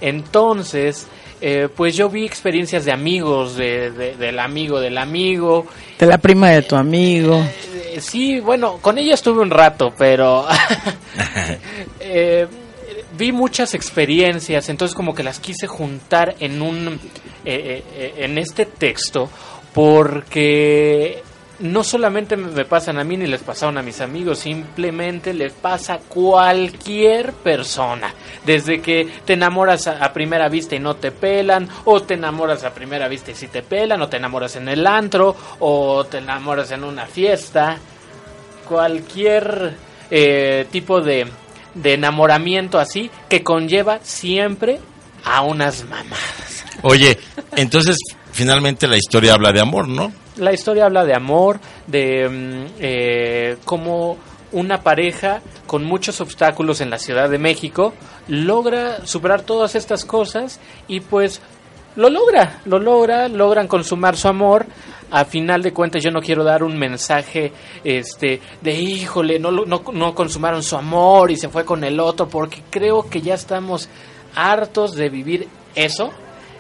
Entonces, 0.01 1.07
eh, 1.43 1.69
pues 1.77 1.95
yo 1.97 2.09
vi 2.09 2.25
experiencias 2.25 2.85
de 2.87 2.93
amigos, 2.93 3.57
de- 3.57 3.91
de- 3.91 4.15
del 4.17 4.39
amigo 4.39 4.81
del 4.81 4.97
amigo, 4.97 5.67
De 5.99 6.07
la 6.07 6.17
prima 6.17 6.49
de 6.51 6.63
tu 6.63 6.77
amigo. 6.77 7.37
eh, 7.93 7.99
sí, 8.01 8.41
bueno, 8.41 8.79
con 8.81 8.97
ella 8.97 9.13
estuve 9.15 9.43
un 9.43 9.51
rato, 9.51 9.93
pero 9.99 10.47
eh, 12.01 12.47
vi 13.17 13.33
muchas 13.33 13.75
experiencias, 13.75 14.69
entonces 14.69 14.95
como 14.95 15.15
que 15.15 15.23
las 15.23 15.41
quise 15.41 15.67
juntar 15.67 16.37
en 16.41 16.63
un 16.63 17.01
eh, 17.45 17.83
eh, 17.95 18.15
en 18.19 18.39
este 18.39 18.67
texto 18.67 19.29
porque 19.73 21.23
no 21.59 21.85
solamente 21.85 22.37
me 22.37 22.65
pasan 22.65 22.99
a 22.99 23.05
mí 23.05 23.17
ni 23.17 23.27
les 23.27 23.43
pasaron 23.43 23.79
a 23.79 23.83
mis 23.83 24.01
amigos, 24.01 24.41
simplemente 24.41 25.33
les 25.33 25.53
pasa 25.53 25.95
a 25.95 25.99
cualquier 25.99 27.33
persona. 27.33 28.13
Desde 28.45 28.81
que 28.81 29.09
te 29.25 29.35
enamoras 29.35 29.87
a, 29.87 30.13
primera 30.13 30.49
vista 30.49 30.77
y 30.77 30.81
no 30.81 30.97
te 30.97 31.13
pelan, 31.13 31.69
o 31.85 32.03
te 32.03 32.15
enamoras 32.15 32.65
a 32.65 32.75
primera 32.75 33.09
vista 33.09 33.31
y 33.31 33.35
sí 33.35 33.49
te 33.49 33.63
pelan, 33.63 34.01
o 34.03 34.09
te 34.09 34.19
enamoras 34.19 34.57
en 34.57 34.69
el 34.69 34.87
antro, 34.87 35.35
o 35.61 36.05
te 36.05 36.19
enamoras 36.19 36.71
en 36.73 36.85
una 36.85 37.07
fiesta. 37.07 37.79
Cualquier 38.69 39.75
eh, 40.11 40.67
tipo 40.71 41.01
de, 41.01 41.27
de 41.77 41.95
enamoramiento 41.95 42.79
así 42.79 43.11
que 43.29 43.43
conlleva 43.43 44.01
siempre 44.03 44.81
a 45.25 45.43
unas 45.43 45.85
mamadas. 45.85 46.65
Oye, 46.83 47.19
entonces 47.57 47.97
finalmente 48.33 48.87
la 48.87 48.97
historia 48.97 49.35
habla 49.35 49.53
de 49.53 49.61
amor, 49.61 49.89
¿no? 49.89 50.13
La 50.37 50.53
historia 50.53 50.87
habla 50.87 51.05
de 51.05 51.15
amor, 51.15 51.59
de 51.87 52.29
mm, 52.29 52.75
eh, 52.79 53.57
cómo 53.65 54.19
una 54.53 54.83
pareja 54.83 55.43
con 55.67 55.85
muchos 55.85 56.21
obstáculos 56.21 56.81
en 56.81 56.91
la 56.91 56.99
Ciudad 56.99 57.29
de 57.29 57.39
México 57.39 57.93
logra 58.29 59.05
superar 59.07 59.43
todas 59.43 59.75
estas 59.75 60.05
cosas 60.05 60.61
y 60.89 61.01
pues 61.01 61.41
lo 61.97 62.11
logra, 62.11 62.61
lo 62.67 62.79
logra, 62.79 63.29
logran 63.29 63.67
consumar 63.67 64.17
su 64.17 64.29
amor. 64.29 64.67
A 65.11 65.25
final 65.25 65.63
de 65.63 65.73
cuentas 65.73 66.03
yo 66.03 66.11
no 66.11 66.21
quiero 66.21 66.43
dar 66.43 66.65
un 66.65 66.77
mensaje 66.77 67.53
este 67.85 68.41
de 68.61 68.75
híjole, 68.75 69.39
no, 69.39 69.53
no, 69.53 69.83
no 69.93 70.15
consumaron 70.15 70.65
su 70.65 70.77
amor 70.77 71.31
y 71.31 71.37
se 71.37 71.49
fue 71.49 71.65
con 71.65 71.85
el 71.85 72.01
otro 72.01 72.29
porque 72.29 72.63
creo 72.71 73.09
que 73.09 73.21
ya 73.21 73.35
estamos 73.35 73.89
hartos 74.35 74.97
de 74.97 75.09
vivir 75.09 75.49
eso. 75.77 76.11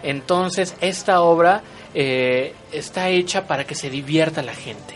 Entonces 0.02 0.76
esta 0.80 1.22
obra 1.22 1.62
eh, 1.92 2.54
está 2.70 3.08
hecha 3.08 3.46
para 3.46 3.64
que 3.64 3.74
se 3.74 3.90
divierta 3.90 4.42
la 4.42 4.54
gente 4.54 4.95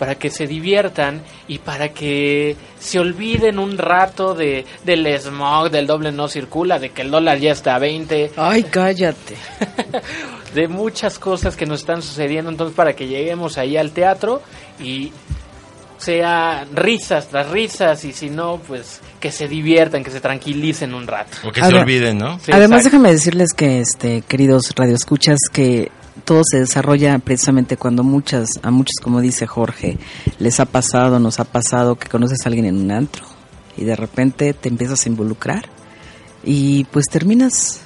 para 0.00 0.14
que 0.14 0.30
se 0.30 0.46
diviertan 0.46 1.20
y 1.46 1.58
para 1.58 1.90
que 1.90 2.56
se 2.78 2.98
olviden 2.98 3.58
un 3.58 3.76
rato 3.76 4.34
de 4.34 4.64
del 4.82 5.06
smog, 5.20 5.70
del 5.70 5.86
doble 5.86 6.10
no 6.10 6.26
circula, 6.26 6.78
de 6.78 6.88
que 6.88 7.02
el 7.02 7.10
dólar 7.10 7.38
ya 7.38 7.52
está 7.52 7.74
a 7.74 7.78
20, 7.78 8.32
Ay, 8.36 8.62
cállate. 8.62 9.36
de 10.54 10.68
muchas 10.68 11.18
cosas 11.18 11.54
que 11.54 11.66
nos 11.66 11.80
están 11.80 12.00
sucediendo, 12.00 12.50
entonces 12.50 12.74
para 12.74 12.94
que 12.94 13.08
lleguemos 13.08 13.58
ahí 13.58 13.76
al 13.76 13.90
teatro 13.90 14.40
y 14.82 15.12
sea 15.98 16.64
risas 16.72 17.28
tras 17.28 17.50
risas 17.50 18.02
y 18.06 18.14
si 18.14 18.30
no, 18.30 18.58
pues 18.66 19.02
que 19.20 19.30
se 19.30 19.48
diviertan, 19.48 20.02
que 20.02 20.10
se 20.10 20.22
tranquilicen 20.22 20.94
un 20.94 21.06
rato. 21.06 21.36
O 21.46 21.52
que 21.52 21.60
A 21.60 21.66
se 21.66 21.74
ver, 21.74 21.82
olviden, 21.82 22.16
¿no? 22.16 22.38
Sí, 22.38 22.52
Además, 22.52 22.78
exacto. 22.80 22.96
déjame 22.96 23.12
decirles 23.12 23.52
que, 23.52 23.80
este, 23.80 24.22
queridos 24.22 24.72
radioescuchas, 24.74 25.36
que 25.52 25.90
todo 26.20 26.42
se 26.44 26.60
desarrolla 26.60 27.18
precisamente 27.18 27.76
cuando 27.76 28.02
muchas, 28.02 28.48
a 28.62 28.70
muchos, 28.70 28.96
como 29.02 29.20
dice 29.20 29.46
Jorge, 29.46 29.98
les 30.38 30.60
ha 30.60 30.66
pasado, 30.66 31.18
nos 31.18 31.40
ha 31.40 31.44
pasado 31.44 31.96
que 31.96 32.08
conoces 32.08 32.38
a 32.44 32.48
alguien 32.48 32.66
en 32.66 32.76
un 32.76 32.90
antro 32.90 33.24
y 33.76 33.84
de 33.84 33.96
repente 33.96 34.54
te 34.54 34.68
empiezas 34.68 35.04
a 35.04 35.08
involucrar 35.08 35.64
y 36.44 36.84
pues 36.84 37.06
terminas 37.06 37.82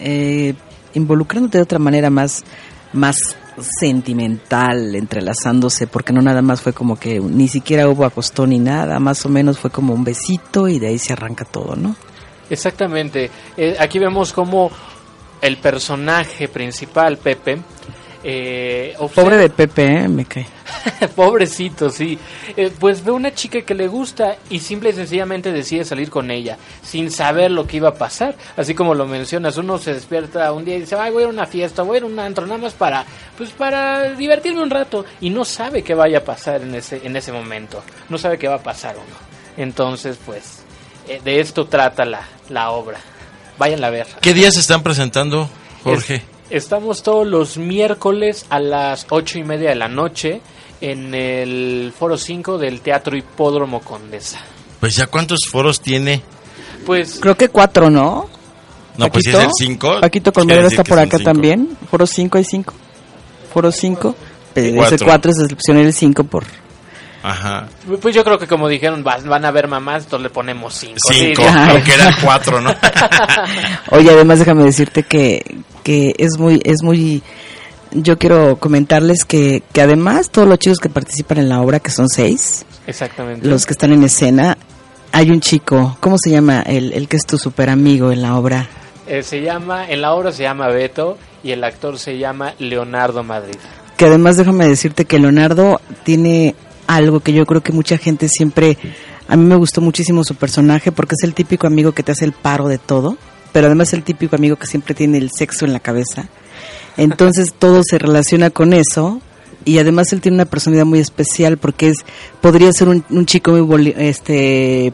eh, 0.00 0.54
involucrándote 0.94 1.58
de 1.58 1.62
otra 1.62 1.78
manera 1.78 2.10
más, 2.10 2.44
más 2.92 3.36
sentimental, 3.80 4.94
entrelazándose, 4.94 5.86
porque 5.86 6.12
no 6.12 6.22
nada 6.22 6.42
más 6.42 6.60
fue 6.60 6.72
como 6.72 6.96
que 6.96 7.20
ni 7.20 7.48
siquiera 7.48 7.88
hubo 7.88 8.04
acostón 8.04 8.50
ni 8.50 8.58
nada, 8.58 8.98
más 9.00 9.24
o 9.26 9.28
menos 9.28 9.58
fue 9.58 9.70
como 9.70 9.94
un 9.94 10.04
besito 10.04 10.68
y 10.68 10.78
de 10.78 10.88
ahí 10.88 10.98
se 10.98 11.12
arranca 11.12 11.44
todo, 11.44 11.76
¿no? 11.76 11.96
Exactamente. 12.50 13.30
Eh, 13.56 13.76
aquí 13.78 13.98
vemos 13.98 14.32
como 14.32 14.70
el 15.40 15.56
personaje 15.58 16.48
principal, 16.48 17.18
Pepe, 17.18 17.58
eh, 18.24 18.96
Pobre 19.14 19.36
de 19.36 19.48
Pepe, 19.48 19.86
¿eh? 19.86 20.08
me 20.08 20.24
cae. 20.24 20.46
Pobrecito, 21.16 21.88
sí. 21.88 22.18
Eh, 22.56 22.72
pues 22.78 23.04
ve 23.04 23.12
una 23.12 23.32
chica 23.32 23.62
que 23.62 23.74
le 23.74 23.86
gusta 23.86 24.36
y 24.50 24.58
simple 24.58 24.90
y 24.90 24.92
sencillamente 24.92 25.52
decide 25.52 25.84
salir 25.84 26.10
con 26.10 26.30
ella, 26.30 26.58
sin 26.82 27.10
saber 27.10 27.50
lo 27.50 27.66
que 27.66 27.76
iba 27.76 27.90
a 27.90 27.94
pasar. 27.94 28.34
Así 28.56 28.74
como 28.74 28.94
lo 28.94 29.06
mencionas, 29.06 29.56
uno 29.56 29.78
se 29.78 29.94
despierta 29.94 30.52
un 30.52 30.64
día 30.64 30.76
y 30.76 30.80
dice, 30.80 30.96
Ay, 30.96 31.12
voy 31.12 31.22
a 31.22 31.26
ir 31.26 31.30
a 31.30 31.32
una 31.32 31.46
fiesta, 31.46 31.82
voy 31.82 31.96
a 31.96 31.98
ir 31.98 32.02
a 32.04 32.06
un 32.06 32.18
antro, 32.18 32.44
nada 32.44 32.58
más 32.58 32.74
para, 32.74 33.04
pues 33.36 33.50
para 33.50 34.10
divertirme 34.14 34.62
un 34.62 34.70
rato. 34.70 35.04
Y 35.20 35.30
no 35.30 35.44
sabe 35.44 35.82
qué 35.82 35.94
vaya 35.94 36.18
a 36.18 36.24
pasar 36.24 36.62
en 36.62 36.74
ese, 36.74 37.00
en 37.04 37.16
ese 37.16 37.30
momento. 37.30 37.82
No 38.08 38.18
sabe 38.18 38.36
qué 38.36 38.48
va 38.48 38.56
a 38.56 38.62
pasar 38.62 38.96
uno. 38.96 39.16
Entonces, 39.56 40.18
pues, 40.24 40.62
eh, 41.06 41.20
de 41.24 41.40
esto 41.40 41.66
trata 41.66 42.04
la, 42.04 42.22
la 42.48 42.70
obra. 42.70 42.98
Vayan 43.58 43.82
a 43.84 43.90
ver. 43.90 44.06
¿Qué 44.20 44.34
días 44.34 44.54
se 44.54 44.60
están 44.60 44.82
presentando, 44.82 45.48
Jorge? 45.84 46.16
Es- 46.16 46.22
estamos 46.64 47.02
todos 47.02 47.26
los 47.26 47.58
miércoles 47.58 48.46
a 48.50 48.60
las 48.60 49.06
ocho 49.10 49.38
y 49.38 49.44
media 49.44 49.70
de 49.70 49.74
la 49.74 49.88
noche 49.88 50.40
en 50.80 51.14
el 51.14 51.92
Foro 51.98 52.16
5 52.16 52.56
del 52.58 52.80
Teatro 52.80 53.16
Hipódromo 53.16 53.80
Condesa. 53.80 54.40
Pues 54.80 54.94
ya 54.96 55.06
cuántos 55.08 55.40
foros 55.50 55.80
tiene. 55.80 56.22
Pues 56.86 57.18
Creo 57.20 57.36
que 57.36 57.48
cuatro, 57.48 57.90
¿no? 57.90 58.28
No, 58.96 59.10
pues 59.10 59.24
si 59.24 59.30
es 59.30 59.36
el 59.38 59.50
5. 59.56 60.00
Paquito 60.00 60.32
Colmero 60.32 60.66
está 60.68 60.84
por 60.84 60.98
acá 60.98 61.18
también. 61.18 61.76
Foro 61.90 62.06
5 62.06 62.38
hay 62.38 62.44
5. 62.44 62.72
Foro 63.52 63.70
5. 63.72 64.14
Ese 64.54 64.74
Cuatro. 64.74 64.98
4 65.06 65.30
es 65.32 65.38
excepción 65.40 65.78
el 65.78 65.92
5 65.92 66.24
por... 66.24 66.44
Ajá. 67.22 67.66
pues 68.00 68.14
yo 68.14 68.22
creo 68.24 68.38
que 68.38 68.46
como 68.46 68.68
dijeron 68.68 69.02
van, 69.02 69.28
van 69.28 69.44
a 69.44 69.48
haber 69.48 69.68
mamás, 69.68 70.04
entonces 70.04 70.24
le 70.24 70.30
ponemos 70.30 70.74
5. 70.74 70.96
5, 71.10 71.42
aunque 71.70 71.92
eran 71.94 72.14
4, 72.22 72.60
¿no? 72.60 72.70
Oye, 73.90 74.10
además 74.10 74.38
déjame 74.38 74.64
decirte 74.64 75.02
que, 75.02 75.56
que 75.82 76.14
es 76.18 76.38
muy, 76.38 76.60
es 76.64 76.82
muy, 76.82 77.22
yo 77.90 78.18
quiero 78.18 78.56
comentarles 78.56 79.24
que, 79.24 79.62
que 79.72 79.82
además 79.82 80.30
todos 80.30 80.46
los 80.48 80.58
chicos 80.58 80.78
que 80.78 80.88
participan 80.88 81.38
en 81.38 81.48
la 81.48 81.60
obra, 81.60 81.80
que 81.80 81.90
son 81.90 82.08
seis, 82.08 82.64
Exactamente. 82.86 83.46
los 83.46 83.66
que 83.66 83.72
están 83.72 83.92
en 83.92 84.04
escena, 84.04 84.56
hay 85.12 85.30
un 85.30 85.40
chico, 85.40 85.96
¿cómo 86.00 86.16
se 86.18 86.30
llama? 86.30 86.62
El, 86.62 86.92
el 86.92 87.08
que 87.08 87.16
es 87.16 87.26
tu 87.26 87.38
super 87.38 87.70
amigo 87.70 88.12
en 88.12 88.22
la 88.22 88.36
obra. 88.36 88.68
Eh, 89.06 89.22
se 89.22 89.40
llama, 89.40 89.88
en 89.88 90.02
la 90.02 90.12
obra 90.12 90.32
se 90.32 90.42
llama 90.42 90.68
Beto 90.68 91.16
y 91.42 91.52
el 91.52 91.64
actor 91.64 91.98
se 91.98 92.18
llama 92.18 92.54
Leonardo 92.58 93.22
Madrid. 93.24 93.56
Que 93.96 94.04
además 94.04 94.36
déjame 94.36 94.68
decirte 94.68 95.06
que 95.06 95.18
Leonardo 95.18 95.80
tiene 96.04 96.54
algo 96.88 97.20
que 97.20 97.32
yo 97.32 97.46
creo 97.46 97.62
que 97.62 97.70
mucha 97.70 97.98
gente 97.98 98.28
siempre, 98.28 98.76
a 99.28 99.36
mí 99.36 99.44
me 99.44 99.54
gustó 99.54 99.80
muchísimo 99.80 100.24
su 100.24 100.34
personaje 100.34 100.90
porque 100.90 101.14
es 101.14 101.22
el 101.22 101.34
típico 101.34 101.68
amigo 101.68 101.92
que 101.92 102.02
te 102.02 102.10
hace 102.10 102.24
el 102.24 102.32
paro 102.32 102.66
de 102.66 102.78
todo, 102.78 103.16
pero 103.52 103.66
además 103.66 103.88
es 103.88 103.94
el 103.94 104.02
típico 104.02 104.34
amigo 104.34 104.56
que 104.56 104.66
siempre 104.66 104.94
tiene 104.94 105.18
el 105.18 105.30
sexo 105.30 105.66
en 105.66 105.74
la 105.74 105.80
cabeza. 105.80 106.28
Entonces 106.96 107.52
todo 107.58 107.82
se 107.84 107.98
relaciona 107.98 108.50
con 108.50 108.72
eso 108.72 109.20
y 109.64 109.78
además 109.78 110.12
él 110.12 110.22
tiene 110.22 110.36
una 110.36 110.46
personalidad 110.46 110.86
muy 110.86 110.98
especial 110.98 111.58
porque 111.58 111.88
es 111.88 111.98
podría 112.40 112.72
ser 112.72 112.88
un, 112.88 113.04
un 113.10 113.26
chico 113.26 113.52
muy 113.52 113.94
este 113.98 114.90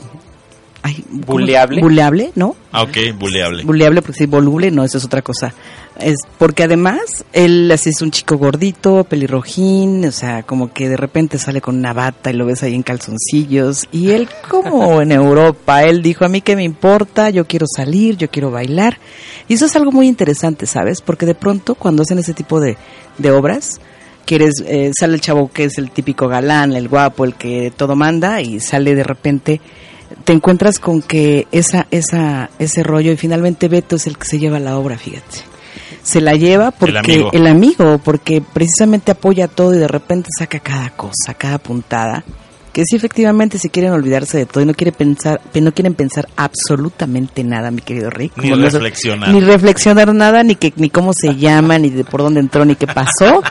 ay. 0.84 1.02
Buleable. 1.10 1.80
Buleable, 1.80 2.30
¿no? 2.34 2.54
Ah, 2.70 2.82
ok, 2.82 3.18
buleable. 3.18 3.64
Buleable, 3.64 4.02
porque 4.02 4.18
sí, 4.18 4.26
voluble, 4.26 4.70
no, 4.70 4.84
eso 4.84 4.98
es 4.98 5.04
otra 5.04 5.22
cosa. 5.22 5.54
Es 5.98 6.16
porque 6.38 6.64
además, 6.64 7.24
él 7.32 7.70
así 7.72 7.90
es 7.90 8.02
un 8.02 8.10
chico 8.10 8.36
gordito, 8.36 9.04
pelirrojín, 9.04 10.04
o 10.04 10.12
sea, 10.12 10.42
como 10.42 10.72
que 10.72 10.88
de 10.88 10.96
repente 10.96 11.38
sale 11.38 11.60
con 11.60 11.76
una 11.76 11.92
bata 11.92 12.30
y 12.30 12.34
lo 12.34 12.44
ves 12.44 12.62
ahí 12.62 12.74
en 12.74 12.82
calzoncillos. 12.82 13.88
Y 13.92 14.10
él, 14.10 14.28
como 14.48 15.00
en 15.02 15.12
Europa, 15.12 15.84
él 15.84 16.02
dijo, 16.02 16.24
a 16.24 16.28
mí 16.28 16.42
qué 16.42 16.54
me 16.54 16.64
importa, 16.64 17.30
yo 17.30 17.46
quiero 17.46 17.66
salir, 17.66 18.16
yo 18.16 18.28
quiero 18.28 18.50
bailar. 18.50 18.98
Y 19.48 19.54
eso 19.54 19.66
es 19.66 19.76
algo 19.76 19.90
muy 19.90 20.06
interesante, 20.06 20.66
¿sabes? 20.66 21.00
Porque 21.00 21.24
de 21.24 21.34
pronto, 21.34 21.76
cuando 21.76 22.02
hacen 22.02 22.18
ese 22.18 22.34
tipo 22.34 22.60
de, 22.60 22.76
de 23.16 23.30
obras, 23.30 23.80
quieres, 24.26 24.62
eh, 24.66 24.90
sale 24.98 25.14
el 25.14 25.20
chavo 25.20 25.50
que 25.50 25.64
es 25.64 25.78
el 25.78 25.90
típico 25.90 26.28
galán, 26.28 26.74
el 26.74 26.88
guapo, 26.88 27.24
el 27.24 27.34
que 27.34 27.72
todo 27.74 27.96
manda, 27.96 28.40
y 28.40 28.60
sale 28.60 28.94
de 28.94 29.04
repente 29.04 29.60
te 30.24 30.32
encuentras 30.32 30.78
con 30.78 31.02
que 31.02 31.46
esa, 31.52 31.86
esa, 31.90 32.50
ese 32.58 32.82
rollo 32.82 33.12
y 33.12 33.16
finalmente 33.16 33.68
Beto 33.68 33.96
es 33.96 34.06
el 34.06 34.16
que 34.18 34.26
se 34.26 34.38
lleva 34.38 34.58
la 34.60 34.76
obra, 34.78 34.96
fíjate. 34.98 35.38
Se 36.02 36.20
la 36.20 36.34
lleva 36.34 36.70
porque 36.70 36.98
amigo. 36.98 37.30
el 37.32 37.46
amigo, 37.46 37.98
porque 37.98 38.42
precisamente 38.42 39.12
apoya 39.12 39.48
todo 39.48 39.74
y 39.74 39.78
de 39.78 39.88
repente 39.88 40.28
saca 40.38 40.58
cada 40.60 40.90
cosa, 40.90 41.34
cada 41.36 41.58
puntada. 41.58 42.24
Que 42.74 42.82
sí, 42.84 42.96
efectivamente, 42.96 43.56
si 43.58 43.68
quieren 43.70 43.92
olvidarse 43.92 44.36
de 44.36 44.46
todo 44.46 44.64
y 44.64 44.66
no 44.66 44.74
quiere 44.74 44.90
pensar, 44.90 45.40
no 45.54 45.72
quieren 45.72 45.94
pensar 45.94 46.28
absolutamente 46.36 47.44
nada, 47.44 47.70
mi 47.70 47.80
querido 47.80 48.10
Rick. 48.10 48.36
Ni 48.36 48.50
no- 48.50 48.56
reflexionar. 48.56 49.28
Ni 49.28 49.40
reflexionar 49.40 50.12
nada, 50.12 50.42
ni 50.42 50.56
que 50.56 50.72
ni 50.76 50.90
cómo 50.90 51.12
se 51.14 51.36
llama, 51.36 51.78
ni 51.78 51.90
de 51.90 52.02
por 52.04 52.22
dónde 52.22 52.40
entró, 52.40 52.64
ni 52.64 52.74
qué 52.74 52.88
pasó. 52.88 53.42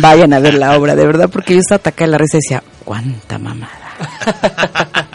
Vayan 0.00 0.32
a 0.32 0.38
ver 0.38 0.54
la 0.54 0.78
obra, 0.78 0.94
de 0.94 1.04
verdad, 1.04 1.28
porque 1.30 1.54
yo 1.54 1.58
estaba 1.60 1.78
atacada 1.78 2.04
en 2.04 2.10
la 2.12 2.18
risa 2.18 2.36
y 2.36 2.40
decía, 2.44 2.62
cuánta 2.84 3.38
mamada. 3.38 3.76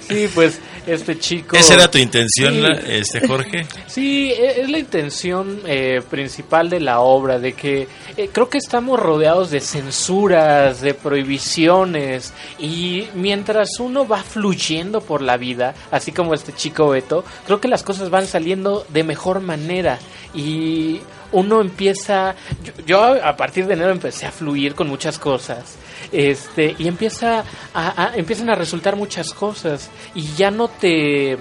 Sí, 0.00 0.28
pues 0.34 0.58
este 0.86 1.18
chico... 1.18 1.56
¿Esa 1.56 1.74
era 1.74 1.90
tu 1.90 1.98
intención, 1.98 2.54
Sí. 2.54 2.60
la- 2.60 2.80
este 2.88 3.26
Jorge? 3.26 3.66
Sí, 3.86 4.30
e- 4.32 4.62
es 4.62 4.70
la 4.70 4.78
intención 4.78 5.60
eh, 5.66 6.00
principal 6.10 6.70
de 6.70 6.80
la 6.80 7.00
obra, 7.00 7.38
de 7.38 7.52
que 7.52 7.86
eh, 8.16 8.30
creo 8.32 8.48
que 8.48 8.58
estamos 8.58 8.98
rodeados 8.98 9.50
de 9.50 9.60
censuras, 9.60 10.80
de 10.80 10.94
prohibiciones, 10.94 12.32
y 12.58 13.06
mientras 13.14 13.68
uno 13.80 14.06
va 14.06 14.22
fluyendo 14.22 15.00
por 15.00 15.22
la 15.22 15.36
vida, 15.36 15.74
así 15.90 16.12
como 16.12 16.34
este 16.34 16.52
chico 16.52 16.88
Beto, 16.90 17.24
creo 17.46 17.60
que 17.60 17.68
las 17.68 17.82
cosas 17.82 18.10
van 18.10 18.26
saliendo 18.26 18.86
de 18.88 19.04
mejor 19.04 19.40
manera 19.40 19.98
y 20.34 21.00
uno 21.32 21.60
empieza, 21.60 22.34
yo, 22.64 22.72
yo 22.86 23.24
a 23.24 23.36
partir 23.36 23.66
de 23.66 23.74
enero 23.74 23.90
empecé 23.90 24.26
a 24.26 24.32
fluir 24.32 24.74
con 24.74 24.88
muchas 24.88 25.18
cosas. 25.18 25.76
Este, 26.12 26.74
y 26.78 26.88
empieza 26.88 27.44
a, 27.74 28.04
a- 28.04 28.16
empiezan 28.16 28.50
a 28.50 28.54
resultar 28.54 28.96
muchas 28.96 29.32
cosas 29.32 29.90
y 30.14 30.22
ya 30.36 30.50
no 30.50 30.68
te 30.68 31.38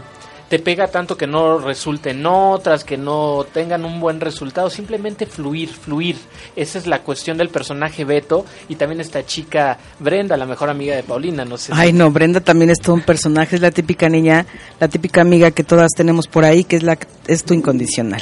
te 0.49 0.59
pega 0.59 0.87
tanto 0.87 1.15
que 1.15 1.27
no 1.27 1.59
resulten 1.59 2.25
otras, 2.25 2.83
que 2.83 2.97
no 2.97 3.45
tengan 3.53 3.85
un 3.85 4.01
buen 4.01 4.19
resultado, 4.19 4.69
simplemente 4.69 5.25
fluir, 5.25 5.69
fluir. 5.69 6.17
Esa 6.57 6.77
es 6.77 6.87
la 6.87 6.99
cuestión 7.03 7.37
del 7.37 7.47
personaje 7.47 8.03
Beto 8.03 8.45
y 8.67 8.75
también 8.75 8.99
esta 8.99 9.25
chica 9.25 9.77
Brenda, 9.99 10.35
la 10.35 10.45
mejor 10.45 10.69
amiga 10.69 10.93
de 10.93 11.03
Paulina, 11.03 11.45
no 11.45 11.57
sé. 11.57 11.71
Ay, 11.73 11.93
no, 11.93 12.11
Brenda 12.11 12.41
también 12.41 12.69
es 12.69 12.79
todo 12.81 12.95
un 12.95 13.01
personaje, 13.01 13.55
es 13.55 13.61
la 13.61 13.71
típica 13.71 14.09
niña, 14.09 14.45
la 14.77 14.89
típica 14.89 15.21
amiga 15.21 15.51
que 15.51 15.63
todas 15.63 15.91
tenemos 15.95 16.27
por 16.27 16.43
ahí, 16.43 16.65
que 16.65 16.75
es 16.75 16.83
la 16.83 16.97
es 17.27 17.45
tu 17.45 17.53
incondicional. 17.53 18.21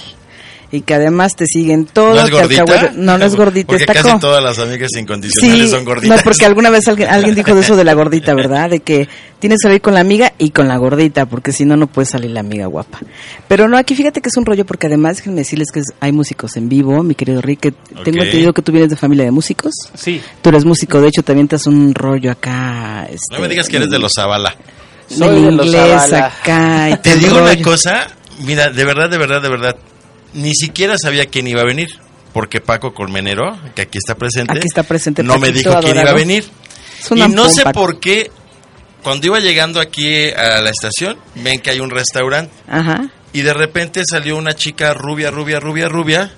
Y 0.71 0.81
que 0.81 0.93
además 0.93 1.35
te 1.35 1.45
siguen 1.47 1.85
todo. 1.87 2.13
¿No 2.13 2.21
es 2.21 2.29
gordita? 2.29 2.63
alcahuete- 2.63 2.93
No, 2.95 3.17
no 3.17 3.25
es 3.25 3.35
gordita, 3.35 3.67
Porque 3.67 3.83
está 3.85 3.93
casi 3.93 4.19
todas 4.19 4.43
las 4.43 4.59
amigas 4.59 4.91
incondicionales 4.99 5.65
Sí, 5.65 5.67
son 5.67 5.83
gorditas. 5.83 6.17
no, 6.17 6.23
porque 6.23 6.45
alguna 6.45 6.69
vez 6.69 6.87
alguien, 6.87 7.09
alguien 7.09 7.33
dijo 7.33 7.55
de 7.55 7.61
eso 7.61 7.75
de 7.75 7.83
la 7.83 7.93
gordita, 7.93 8.33
¿verdad? 8.35 8.69
De 8.69 8.79
que 8.81 9.09
tienes 9.39 9.57
que 9.61 9.67
salir 9.67 9.81
con 9.81 9.95
la 9.95 10.01
amiga 10.01 10.31
y 10.37 10.51
con 10.51 10.67
la 10.67 10.77
gordita, 10.77 11.25
porque 11.25 11.53
si 11.53 11.65
no, 11.65 11.75
no 11.75 11.87
puede 11.87 12.05
salir 12.05 12.29
la 12.29 12.41
amiga 12.41 12.67
guapa. 12.67 12.99
Pero 13.47 13.67
no, 13.67 13.77
aquí 13.79 13.95
fíjate 13.95 14.21
que 14.21 14.29
es 14.29 14.37
un 14.37 14.45
rollo, 14.45 14.63
porque 14.63 14.85
además, 14.85 15.17
déjenme 15.17 15.39
decirles 15.39 15.71
que 15.71 15.81
hay 16.01 16.11
músicos 16.11 16.55
en 16.55 16.69
vivo, 16.69 17.01
mi 17.01 17.15
querido 17.15 17.41
Rick, 17.41 17.59
que 17.61 17.71
tengo 18.03 18.21
entendido 18.23 18.53
que 18.53 18.61
tú 18.61 18.71
vienes 18.71 18.91
de 18.91 18.95
familia 18.95 19.25
de 19.25 19.31
músicos. 19.31 19.73
Sí. 19.95 20.21
Tú 20.43 20.49
eres 20.49 20.65
músico, 20.65 21.01
de 21.01 21.07
hecho, 21.07 21.23
también 21.23 21.47
te 21.47 21.55
haces 21.55 21.65
un 21.67 21.95
rollo 21.95 22.29
acá. 22.31 23.05
Este, 23.09 23.35
No 23.35 23.39
me 23.41 23.47
digas 23.47 23.67
que 23.67 23.77
eres 23.77 23.89
de 23.89 23.97
los 23.97 24.11
Zavala. 24.15 24.55
Del 25.09 25.37
inglés 25.51 26.13
acá. 26.13 26.91
y 26.91 26.97
Te 26.97 27.15
digo 27.15 27.39
una 27.41 27.59
cosa, 27.63 28.07
mira, 28.45 28.69
de 28.69 28.85
verdad, 28.85 29.09
de 29.09 29.17
verdad, 29.17 29.41
de 29.41 29.49
verdad, 29.49 29.75
ni 30.33 30.53
siquiera 30.53 30.95
sabía 30.97 31.25
quién 31.25 31.47
iba 31.47 31.61
a 31.61 31.65
venir, 31.65 31.89
porque 32.33 32.61
Paco 32.61 32.93
Colmenero, 32.93 33.57
que 33.75 33.83
aquí 33.83 33.97
está 33.97 34.15
presente, 34.15 34.57
Aquí 34.57 34.67
está 34.67 34.83
presente, 34.83 35.23
no 35.23 35.37
me 35.37 35.51
dijo 35.51 35.71
quién 35.81 35.97
iba 35.97 36.11
a 36.11 36.13
venir. 36.13 36.45
Y 37.15 37.27
no 37.29 37.49
sé 37.49 37.63
por 37.73 37.99
qué, 37.99 38.31
cuando 39.03 39.27
iba 39.27 39.39
llegando 39.39 39.79
aquí 39.79 40.29
a 40.29 40.61
la 40.61 40.69
estación, 40.69 41.17
ven 41.35 41.59
que 41.59 41.71
hay 41.71 41.79
un 41.79 41.89
restaurante, 41.89 42.53
Ajá. 42.67 43.09
y 43.33 43.41
de 43.41 43.53
repente 43.53 44.03
salió 44.09 44.37
una 44.37 44.53
chica 44.53 44.93
rubia, 44.93 45.31
rubia, 45.31 45.59
rubia, 45.59 45.87
rubia, 45.87 46.31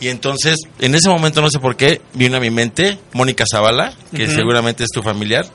y 0.00 0.08
entonces, 0.08 0.56
en 0.78 0.94
ese 0.94 1.08
momento, 1.08 1.40
no 1.40 1.50
sé 1.50 1.58
por 1.58 1.76
qué, 1.76 2.00
vino 2.14 2.36
a 2.36 2.40
mi 2.40 2.50
mente 2.50 2.98
Mónica 3.12 3.44
Zavala, 3.50 3.92
que 4.14 4.30
seguramente 4.30 4.84
es 4.84 4.90
tu 4.90 5.02
familiar, 5.02 5.46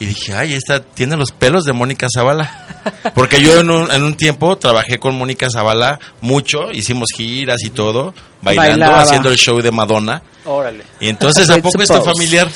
y 0.00 0.06
dije, 0.06 0.34
ay, 0.34 0.54
esta 0.54 0.82
tiene 0.82 1.16
los 1.16 1.30
pelos 1.30 1.64
de 1.64 1.74
Mónica 1.74 2.08
Zavala. 2.12 2.66
Porque 3.14 3.42
yo 3.42 3.60
en 3.60 3.70
un, 3.70 3.90
en 3.92 4.02
un 4.02 4.14
tiempo 4.14 4.56
trabajé 4.56 4.98
con 4.98 5.14
Mónica 5.14 5.48
Zavala 5.50 6.00
mucho, 6.22 6.72
hicimos 6.72 7.10
giras 7.14 7.62
y 7.62 7.70
todo, 7.70 8.14
bailando, 8.42 8.80
Bailaba. 8.80 9.02
haciendo 9.02 9.28
el 9.30 9.36
show 9.36 9.60
de 9.60 9.70
Madonna. 9.70 10.22
Órale. 10.46 10.84
Y 11.00 11.08
entonces, 11.08 11.48
¿a 11.50 11.58
poco 11.58 11.82
es 11.82 11.88
tu 11.88 12.00
familiar? 12.02 12.48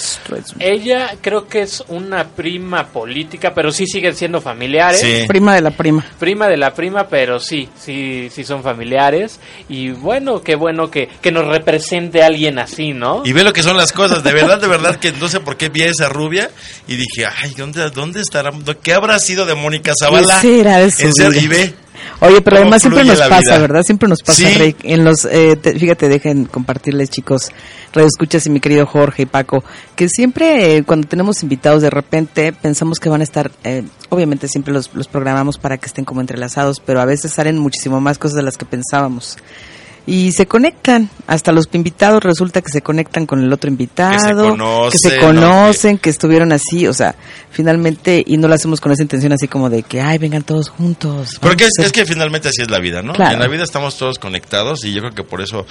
Ella 0.58 1.14
creo 1.20 1.46
que 1.46 1.62
es 1.62 1.84
una 1.88 2.24
prima 2.28 2.86
política, 2.86 3.52
pero 3.54 3.70
sí 3.70 3.86
siguen 3.86 4.14
siendo 4.14 4.40
familiares. 4.40 5.00
Sí. 5.00 5.24
Prima 5.28 5.54
de 5.54 5.60
la 5.60 5.70
prima. 5.70 6.04
Prima 6.18 6.48
de 6.48 6.56
la 6.56 6.72
prima, 6.72 7.06
pero 7.08 7.38
sí, 7.38 7.68
sí, 7.78 8.28
sí 8.32 8.42
son 8.44 8.62
familiares. 8.62 9.38
Y 9.68 9.90
bueno, 9.90 10.40
qué 10.42 10.54
bueno 10.56 10.90
que, 10.90 11.08
que 11.20 11.30
nos 11.30 11.46
represente 11.46 12.22
alguien 12.22 12.58
así, 12.58 12.92
¿no? 12.94 13.22
Y 13.24 13.32
ve 13.32 13.44
lo 13.44 13.52
que 13.52 13.62
son 13.62 13.76
las 13.76 13.92
cosas, 13.92 14.24
de 14.24 14.32
verdad, 14.32 14.58
de 14.60 14.68
verdad, 14.68 14.96
que 14.96 15.12
no 15.12 15.28
sé 15.28 15.40
por 15.40 15.56
qué 15.56 15.68
vi 15.68 15.82
a 15.82 15.88
esa 15.88 16.08
rubia 16.08 16.50
y 16.88 16.96
dije, 16.96 17.26
ay, 17.42 17.52
¿dónde, 17.54 17.90
dónde 17.90 18.20
estará? 18.22 18.50
¿Qué 18.82 18.94
habrá 18.94 19.18
sido 19.18 19.44
de 19.44 19.54
Mónica 19.54 19.92
Zavala? 19.98 20.40
¿Qué 20.40 20.56
será 20.58 20.78
de 20.78 20.90
su 20.90 21.02
En 21.06 21.12
ser- 21.12 21.36
y 21.36 21.46
ve, 21.48 21.74
Oye, 22.20 22.40
pero 22.40 22.56
¿Cómo 22.56 22.62
además 22.62 22.82
siempre 22.82 23.04
nos 23.04 23.20
pasa, 23.20 23.40
vida? 23.40 23.58
¿verdad? 23.58 23.82
Siempre 23.82 24.08
nos 24.08 24.22
pasa, 24.22 24.38
Sí. 24.48 24.58
Rick. 24.58 24.76
En 24.82 25.04
los, 25.04 25.24
eh, 25.24 25.56
te- 25.56 25.78
fíjate, 25.78 26.08
dejen 26.08 26.44
compartirles, 26.46 27.10
chicos, 27.10 27.50
Radio 27.92 28.08
Escuchas 28.08 28.46
y 28.46 28.50
mi 28.50 28.60
querido 28.60 28.86
Jorge 28.86 29.22
y 29.22 29.26
Paco, 29.26 29.62
que 29.96 30.08
siempre 30.08 30.76
eh, 30.76 30.82
cuando 30.84 31.06
tenemos 31.08 31.42
invitados 31.42 31.82
de 31.82 31.90
repente 31.90 32.52
pensamos 32.52 32.98
que 32.98 33.08
van 33.08 33.20
a 33.20 33.24
estar, 33.24 33.50
eh, 33.64 33.84
obviamente 34.08 34.48
siempre 34.48 34.72
los, 34.74 34.90
los 34.94 35.06
programamos 35.08 35.58
para 35.58 35.78
que 35.78 35.86
estén 35.86 36.04
como 36.04 36.20
entrelazados, 36.20 36.80
pero 36.80 37.00
a 37.00 37.04
veces 37.04 37.32
salen 37.32 37.58
muchísimo 37.58 38.00
más 38.00 38.18
cosas 38.18 38.36
de 38.36 38.42
las 38.42 38.56
que 38.56 38.64
pensábamos. 38.64 39.36
Y 40.06 40.32
se 40.32 40.46
conectan, 40.46 41.08
hasta 41.26 41.50
los 41.50 41.66
invitados 41.72 42.22
resulta 42.22 42.60
que 42.60 42.70
se 42.70 42.82
conectan 42.82 43.24
con 43.24 43.42
el 43.42 43.50
otro 43.50 43.70
invitado, 43.70 44.50
conocen, 44.50 44.90
que 44.90 44.98
se 44.98 45.16
¿no? 45.16 45.22
conocen, 45.26 45.98
que 45.98 46.10
estuvieron 46.10 46.52
así, 46.52 46.86
o 46.86 46.92
sea, 46.92 47.14
finalmente, 47.50 48.22
y 48.26 48.36
no 48.36 48.46
lo 48.46 48.54
hacemos 48.54 48.82
con 48.82 48.92
esa 48.92 49.00
intención 49.00 49.32
así 49.32 49.48
como 49.48 49.70
de 49.70 49.82
que, 49.82 50.02
ay, 50.02 50.18
vengan 50.18 50.42
todos 50.42 50.68
juntos. 50.68 51.38
Porque 51.40 51.64
es, 51.64 51.86
a 51.86 51.90
que 51.90 52.04
finalmente 52.04 52.48
así 52.48 52.60
es 52.60 52.70
la 52.70 52.80
vida, 52.80 53.00
¿no? 53.02 53.14
Claro. 53.14 53.32
En 53.32 53.40
la 53.40 53.48
vida 53.48 53.62
estamos 53.64 53.96
todos 53.96 54.18
conectados 54.18 54.84
y 54.84 54.92
yo 54.92 55.00
creo 55.00 55.14
que 55.14 55.24
por 55.24 55.40
eso 55.40 55.64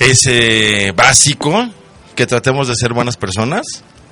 es 0.00 0.18
eh, 0.26 0.92
básico 0.96 1.68
que 2.16 2.26
tratemos 2.26 2.66
de 2.66 2.74
ser 2.74 2.92
buenas 2.92 3.16
personas, 3.16 3.62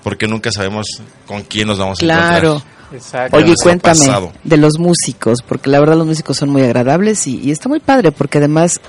porque 0.05 0.29
nunca 0.29 0.53
sabemos 0.53 0.87
con 1.27 1.43
quién 1.43 1.67
nos 1.67 1.79
vamos 1.81 1.99
a 1.99 2.01
Claro. 2.03 2.49
encontrar. 2.49 2.77
Exacto. 2.93 3.37
Oye, 3.39 3.55
cuéntame 3.61 4.31
de 4.45 4.57
los 4.57 4.79
músicos, 4.79 5.43
porque 5.43 5.69
la 5.69 5.81
verdad 5.81 5.97
los 5.97 6.07
músicos 6.07 6.37
son 6.37 6.51
muy 6.51 6.63
agradables 6.63 7.27
y, 7.27 7.41
y 7.41 7.51
está 7.51 7.69
muy 7.69 7.81
padre, 7.81 8.13
porque 8.13 8.39
además 8.39 8.81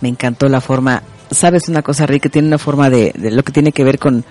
me 0.00 0.08
encantó 0.08 0.48
la 0.48 0.60
forma, 0.60 1.02
sabes 1.30 1.68
una 1.68 1.82
cosa, 1.82 2.06
Rick, 2.06 2.24
que 2.24 2.28
tiene 2.30 2.48
una 2.48 2.58
forma 2.58 2.90
de, 2.90 3.12
de 3.16 3.30
lo 3.30 3.42
que 3.42 3.52
tiene 3.52 3.72
que 3.72 3.84
ver 3.84 3.98
con, 3.98 4.24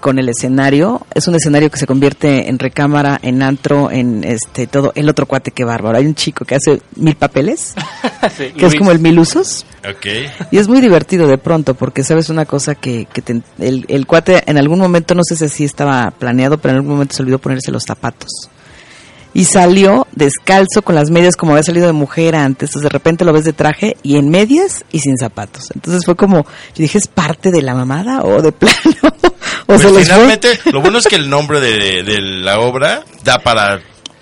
con 0.00 0.18
el 0.18 0.28
escenario, 0.28 1.06
es 1.14 1.28
un 1.28 1.36
escenario 1.36 1.70
que 1.70 1.78
se 1.78 1.86
convierte 1.86 2.48
en 2.48 2.58
recámara, 2.58 3.20
en 3.22 3.40
antro, 3.42 3.90
en 3.90 4.24
este 4.24 4.66
todo, 4.66 4.92
el 4.96 5.08
otro 5.08 5.26
cuate 5.26 5.52
que 5.52 5.64
bárbaro, 5.64 5.96
hay 5.96 6.06
un 6.06 6.16
chico 6.16 6.44
que 6.44 6.56
hace 6.56 6.82
mil 6.96 7.14
papeles, 7.14 7.74
Sí, 8.36 8.50
que 8.56 8.66
es 8.66 8.74
como 8.74 8.90
el 8.90 8.98
mil 8.98 9.18
usos, 9.18 9.64
Ok. 9.88 10.06
y 10.50 10.58
es 10.58 10.66
muy 10.68 10.80
divertido 10.80 11.26
de 11.28 11.38
pronto, 11.38 11.74
porque 11.74 12.02
sabes 12.02 12.30
una 12.30 12.46
cosa 12.46 12.74
que, 12.74 13.06
que 13.12 13.22
te- 13.22 13.42
el, 13.60 13.84
el 13.88 14.06
cuate 14.06 14.42
en 14.46 14.58
algún 14.58 14.80
momento, 14.80 15.14
no 15.14 15.22
sé 15.24 15.36
si 15.36 15.44
así 15.44 15.64
estaba 15.64 16.10
planeado, 16.10 16.58
pero 16.58 16.72
en 16.72 16.76
algún 16.78 16.94
momento 16.94 17.14
se 17.14 17.22
olvidó 17.22 17.38
ponerse 17.38 17.70
los 17.70 17.84
zapatos. 17.84 18.28
Y 19.34 19.44
salió 19.44 20.06
descalzo 20.12 20.82
con 20.82 20.94
las 20.94 21.10
medias 21.10 21.36
como 21.36 21.52
había 21.52 21.62
salido 21.62 21.86
de 21.86 21.92
mujer 21.92 22.34
antes. 22.36 22.70
Entonces 22.70 22.82
de 22.82 22.88
repente 22.90 23.24
lo 23.24 23.32
ves 23.32 23.44
de 23.44 23.52
traje 23.52 23.96
y 24.02 24.16
en 24.16 24.28
medias 24.28 24.84
y 24.92 25.00
sin 25.00 25.16
zapatos. 25.16 25.70
Entonces 25.74 26.04
fue 26.04 26.16
como, 26.16 26.44
yo 26.44 26.82
dije, 26.82 26.98
¿es 26.98 27.08
parte 27.08 27.50
de 27.50 27.62
la 27.62 27.74
mamada 27.74 28.22
o 28.22 28.42
de 28.42 28.52
plano? 28.52 28.74
o 29.02 29.30
Pues 29.66 29.80
se 29.80 29.88
finalmente, 29.88 30.58
lo 30.72 30.80
bueno 30.80 30.98
es 30.98 31.06
que 31.06 31.16
el 31.16 31.30
nombre 31.30 31.60
de, 31.60 32.02
de 32.02 32.20
la 32.20 32.60
obra 32.60 33.04
da 33.24 33.38
para 33.38 33.80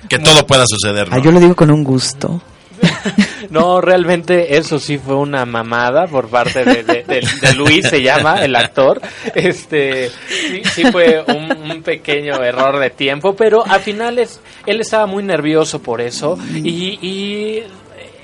que 0.09 0.19
todo 0.19 0.47
pueda 0.47 0.65
suceder, 0.67 1.09
¿no? 1.09 1.17
Ah, 1.17 1.21
yo 1.23 1.31
lo 1.31 1.41
digo 1.41 1.55
con 1.55 1.71
un 1.71 1.85
gusto. 1.85 2.43
No, 3.51 3.81
realmente 3.81 4.57
eso 4.59 4.78
sí 4.78 4.99
fue 4.99 5.16
una 5.16 5.45
mamada 5.47 6.07
por 6.07 6.28
parte 6.28 6.64
de, 6.64 6.85
de- 6.85 7.03
de- 7.05 7.26
de 7.41 7.55
Luis, 7.55 7.89
se 7.89 8.03
llama 8.03 8.45
el 8.45 8.55
actor. 8.55 9.01
Este, 9.35 10.11
sí, 10.28 10.62
sí 10.72 10.85
fue 10.93 11.24
un, 11.26 11.70
un 11.70 11.83
pequeño 11.83 12.43
error 12.45 12.78
de 12.78 12.91
tiempo, 12.91 13.35
pero 13.35 13.64
a 13.66 13.78
finales 13.78 14.41
él 14.66 14.81
estaba 14.81 15.07
muy 15.07 15.22
nervioso 15.22 15.81
por 15.81 16.01
eso 16.01 16.39
y, 16.55 16.99
y 17.05 17.62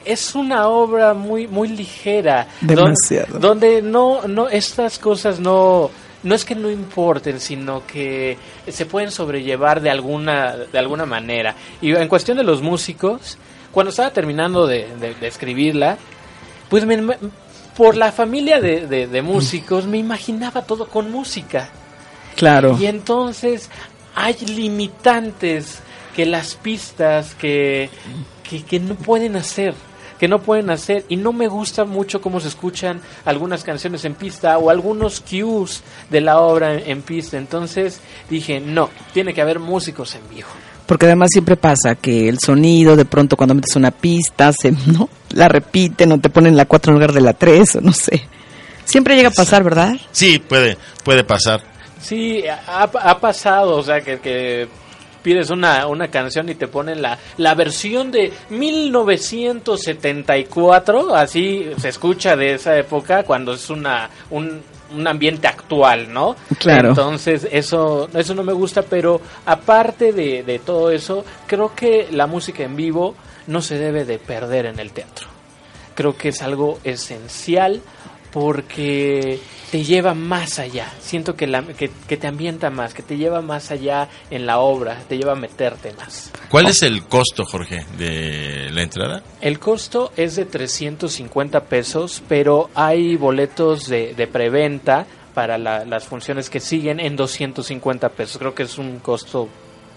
es 0.04 0.34
una 0.34 0.68
obra 0.68 1.14
muy 1.14 1.48
muy 1.48 1.68
ligera, 1.68 2.46
don- 2.60 2.76
Demasiado. 2.76 3.38
donde 3.38 3.82
no 3.82 4.28
no 4.28 4.48
estas 4.48 4.98
cosas 4.98 5.40
no 5.40 5.90
no 6.22 6.34
es 6.34 6.44
que 6.44 6.54
no 6.54 6.70
importen, 6.70 7.40
sino 7.40 7.84
que 7.86 8.36
se 8.68 8.86
pueden 8.86 9.10
sobrellevar 9.10 9.80
de 9.80 9.90
alguna 9.90 10.54
de 10.56 10.78
alguna 10.78 11.06
manera. 11.06 11.54
Y 11.80 11.94
en 11.94 12.06
cuestión 12.08 12.36
de 12.36 12.44
los 12.44 12.62
músicos, 12.62 13.38
cuando 13.76 13.90
estaba 13.90 14.08
terminando 14.08 14.66
de, 14.66 14.88
de- 14.98 15.12
de 15.14 15.26
escribirla, 15.26 15.98
pues 16.70 16.86
me- 16.86 16.96
me- 16.96 17.18
por 17.76 17.94
la 17.94 18.10
familia 18.10 18.58
de, 18.58 18.86
músicos 19.20 19.84
me 19.86 19.98
imaginaba 19.98 20.62
todo 20.62 20.88
con 20.88 21.10
música. 21.12 21.68
Claro. 22.36 22.74
Y 22.80 22.86
entonces 22.86 23.68
hay 24.14 24.34
limitantes 24.46 25.80
que 26.14 26.24
las 26.24 26.54
pistas 26.54 27.34
que, 27.34 27.90
que, 28.48 28.62
que 28.64 28.80
no 28.80 28.94
pueden 28.94 29.36
hacer 29.36 29.74
que 30.18 30.28
no 30.28 30.40
pueden 30.40 30.70
hacer 30.70 31.04
y 31.10 31.16
no 31.16 31.34
me 31.34 31.46
gusta 31.46 31.84
mucho 31.84 32.22
cómo 32.22 32.40
se 32.40 32.48
escuchan 32.48 33.02
algunas 33.26 33.62
canciones 33.62 34.06
en 34.06 34.14
pista 34.14 34.56
o 34.56 34.70
algunos 34.70 35.20
cues 35.20 35.82
de 36.08 36.22
la 36.22 36.40
obra 36.40 36.72
en, 36.72 36.90
en 36.90 37.02
pista 37.02 37.36
entonces 37.36 38.00
dije 38.30 38.58
no 38.58 38.88
tiene 39.12 39.34
que 39.34 39.42
haber 39.42 39.58
músicos 39.58 40.14
en 40.14 40.26
vivo 40.30 40.48
Porque 40.86 41.06
además 41.06 41.30
siempre 41.32 41.56
pasa 41.56 41.96
que 41.96 42.28
el 42.28 42.38
sonido, 42.38 42.96
de 42.96 43.04
pronto 43.04 43.36
cuando 43.36 43.54
metes 43.54 43.76
una 43.76 43.90
pista, 43.90 44.52
se, 44.52 44.70
¿no? 44.86 45.08
La 45.30 45.48
repiten 45.48 46.12
o 46.12 46.20
te 46.20 46.30
ponen 46.30 46.56
la 46.56 46.66
4 46.66 46.90
en 46.90 46.94
lugar 46.94 47.12
de 47.12 47.20
la 47.20 47.32
3 47.32 47.76
o 47.76 47.80
no 47.80 47.92
sé. 47.92 48.22
Siempre 48.84 49.16
llega 49.16 49.30
a 49.30 49.32
pasar, 49.32 49.64
¿verdad? 49.64 49.96
Sí, 50.12 50.38
puede, 50.38 50.78
puede 51.04 51.24
pasar. 51.24 51.60
Sí, 52.00 52.44
ha, 52.46 52.82
ha 52.82 53.18
pasado, 53.18 53.76
o 53.76 53.82
sea, 53.82 54.00
que, 54.00 54.20
que 54.20 54.68
pides 55.26 55.50
una, 55.50 55.88
una 55.88 56.06
canción 56.06 56.48
y 56.48 56.54
te 56.54 56.68
ponen 56.68 57.02
la, 57.02 57.18
la 57.38 57.56
versión 57.56 58.12
de 58.12 58.32
1974, 58.48 61.16
así 61.16 61.68
se 61.78 61.88
escucha 61.88 62.36
de 62.36 62.54
esa 62.54 62.78
época 62.78 63.24
cuando 63.24 63.54
es 63.54 63.68
una 63.68 64.08
un, 64.30 64.62
un 64.94 65.06
ambiente 65.06 65.48
actual, 65.48 66.12
¿no? 66.12 66.36
Claro. 66.58 66.90
Entonces, 66.90 67.46
eso, 67.50 68.08
eso 68.14 68.34
no 68.34 68.42
me 68.42 68.52
gusta, 68.52 68.82
pero 68.82 69.20
aparte 69.44 70.12
de, 70.12 70.42
de 70.42 70.58
todo 70.58 70.90
eso, 70.90 71.24
creo 71.46 71.74
que 71.74 72.08
la 72.10 72.26
música 72.26 72.62
en 72.62 72.76
vivo 72.76 73.14
no 73.46 73.62
se 73.62 73.78
debe 73.78 74.04
de 74.04 74.18
perder 74.18 74.66
en 74.66 74.78
el 74.78 74.92
teatro. 74.92 75.28
Creo 75.94 76.16
que 76.16 76.28
es 76.28 76.42
algo 76.42 76.78
esencial 76.84 77.80
porque 78.40 79.40
te 79.70 79.82
lleva 79.82 80.12
más 80.12 80.58
allá. 80.58 80.92
Siento 81.00 81.34
que, 81.34 81.46
la, 81.46 81.62
que, 81.62 81.90
que 82.06 82.18
te 82.18 82.26
ambienta 82.26 82.68
más, 82.68 82.92
que 82.92 83.02
te 83.02 83.16
lleva 83.16 83.40
más 83.40 83.70
allá 83.70 84.08
en 84.30 84.44
la 84.44 84.58
obra, 84.58 84.98
te 85.08 85.16
lleva 85.16 85.32
a 85.32 85.36
meterte 85.36 85.94
más. 85.94 86.30
¿Cuál 86.50 86.66
es 86.66 86.82
el 86.82 87.04
costo, 87.04 87.46
Jorge, 87.46 87.86
de 87.96 88.68
la 88.72 88.82
entrada? 88.82 89.22
El 89.40 89.58
costo 89.58 90.12
es 90.18 90.36
de 90.36 90.44
350 90.44 91.64
pesos, 91.64 92.22
pero 92.28 92.68
hay 92.74 93.16
boletos 93.16 93.88
de, 93.88 94.12
de 94.14 94.26
preventa 94.26 95.06
para 95.32 95.56
la- 95.56 95.86
las 95.86 96.04
funciones 96.04 96.50
que 96.50 96.60
siguen 96.60 97.00
en 97.00 97.16
250 97.16 98.10
pesos. 98.10 98.36
Creo 98.36 98.54
que 98.54 98.64
es 98.64 98.76
un 98.76 98.98
costo 98.98 99.48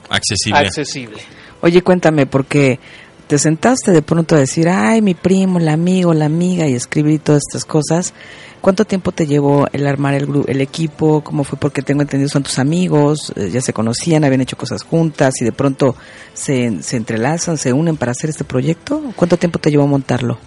Accesible. 0.10 0.60
accesible. 0.60 1.18
Oye, 1.62 1.82
cuéntame, 1.82 2.26
porque 2.26 2.80
te 3.30 3.38
sentaste 3.38 3.92
de 3.92 4.02
pronto 4.02 4.36
a 4.36 4.40
decir, 4.40 4.68
ay, 4.68 5.02
mi 5.04 5.14
primo, 5.14 5.60
el 5.60 5.70
amigo, 5.70 6.14
la 6.16 6.26
amiga, 6.26 6.68
y 6.68 6.74
escribir 6.74 7.20
todas 7.22 7.44
estas 7.48 7.64
cosas. 7.64 8.14
¿Cuánto 8.60 8.86
tiempo 8.86 9.12
te 9.12 9.28
llevó 9.28 9.68
el 9.72 9.86
armar 9.86 10.16
el, 10.16 10.28
gru- 10.28 10.46
el 10.48 10.60
equipo? 10.62 11.22
¿Cómo 11.24 11.44
fue? 11.44 11.58
Porque 11.60 11.84
tengo 11.84 12.02
entendido, 12.02 12.28
son 12.28 12.42
tus 12.42 12.58
amigos, 12.58 13.32
eh, 13.36 13.50
ya 13.52 13.62
se 13.62 13.72
conocían, 13.72 14.24
habían 14.24 14.42
hecho 14.42 14.58
cosas 14.58 14.82
juntas 14.84 15.36
y 15.42 15.46
de 15.46 15.52
pronto 15.52 15.96
se, 16.34 16.82
se 16.82 16.98
entrelazan, 16.98 17.58
se 17.60 17.72
unen 17.72 17.98
para 17.98 18.14
hacer 18.14 18.32
este 18.32 18.44
proyecto. 18.44 19.00
¿Cuánto 19.16 19.38
tiempo 19.38 19.60
te 19.60 19.70
llevó 19.70 19.86
montarlo? 19.86 20.40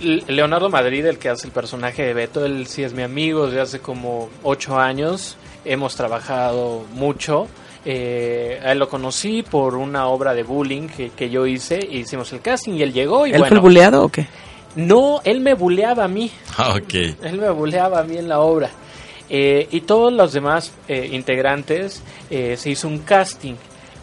Le- 0.00 0.24
Leonardo 0.26 0.70
Madrid, 0.70 1.04
el 1.04 1.18
que 1.18 1.28
hace 1.28 1.46
el 1.46 1.52
personaje 1.52 2.02
de 2.02 2.14
Beto, 2.14 2.44
él 2.46 2.66
sí 2.66 2.82
es 2.82 2.94
mi 2.94 3.02
amigo 3.02 3.44
desde 3.46 3.60
hace 3.60 3.78
como 3.78 4.30
ocho 4.42 4.78
años. 4.80 5.36
Hemos 5.66 5.94
trabajado 5.94 6.84
mucho. 6.94 7.46
Eh, 7.84 8.60
a 8.62 8.72
él 8.72 8.78
lo 8.78 8.88
conocí 8.88 9.42
por 9.42 9.74
una 9.76 10.06
obra 10.06 10.34
de 10.34 10.42
bullying 10.42 10.88
que, 10.88 11.10
que 11.10 11.30
yo 11.30 11.46
hice. 11.46 11.78
Hicimos 11.78 12.32
el 12.32 12.40
casting 12.40 12.74
y 12.74 12.82
él 12.82 12.92
llegó. 12.92 13.26
Y 13.26 13.32
¿Él 13.32 13.40
fue 13.40 13.56
el 13.56 13.60
buleado 13.60 14.04
o 14.04 14.08
qué? 14.08 14.26
No, 14.74 15.20
él 15.24 15.40
me 15.40 15.54
buleaba 15.54 16.04
a 16.04 16.08
mí. 16.08 16.30
Ah, 16.56 16.74
ok. 16.76 16.94
Él 17.22 17.38
me 17.38 17.50
buleaba 17.50 18.00
a 18.00 18.04
mí 18.04 18.16
en 18.16 18.28
la 18.28 18.40
obra. 18.40 18.70
Eh, 19.28 19.68
y 19.70 19.82
todos 19.82 20.12
los 20.12 20.32
demás 20.32 20.72
eh, 20.88 21.10
integrantes 21.12 22.02
eh, 22.30 22.56
se 22.56 22.70
hizo 22.70 22.88
un 22.88 22.98
casting. 23.00 23.54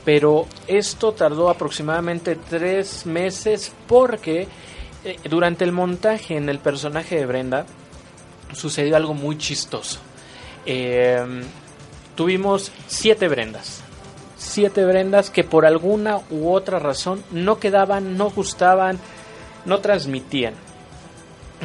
Pero 0.05 0.47
esto 0.67 1.11
tardó 1.11 1.49
aproximadamente 1.49 2.35
tres 2.35 3.05
meses 3.05 3.71
porque 3.87 4.47
eh, 5.03 5.17
durante 5.29 5.63
el 5.63 5.71
montaje 5.71 6.35
en 6.35 6.49
el 6.49 6.59
personaje 6.59 7.15
de 7.15 7.25
Brenda 7.25 7.65
sucedió 8.53 8.95
algo 8.95 9.13
muy 9.13 9.37
chistoso. 9.37 9.99
Eh, 10.65 11.23
tuvimos 12.19 12.73
siete 12.87 13.29
Brendas. 13.29 13.81
Siete 14.37 14.83
Brendas 14.83 15.29
que 15.29 15.45
por 15.45 15.65
alguna 15.65 16.19
u 16.29 16.51
otra 16.51 16.77
razón 16.77 17.23
no 17.31 17.59
quedaban, 17.59 18.17
no 18.17 18.29
gustaban, 18.29 18.99
no 19.63 19.79
transmitían. 19.79 20.53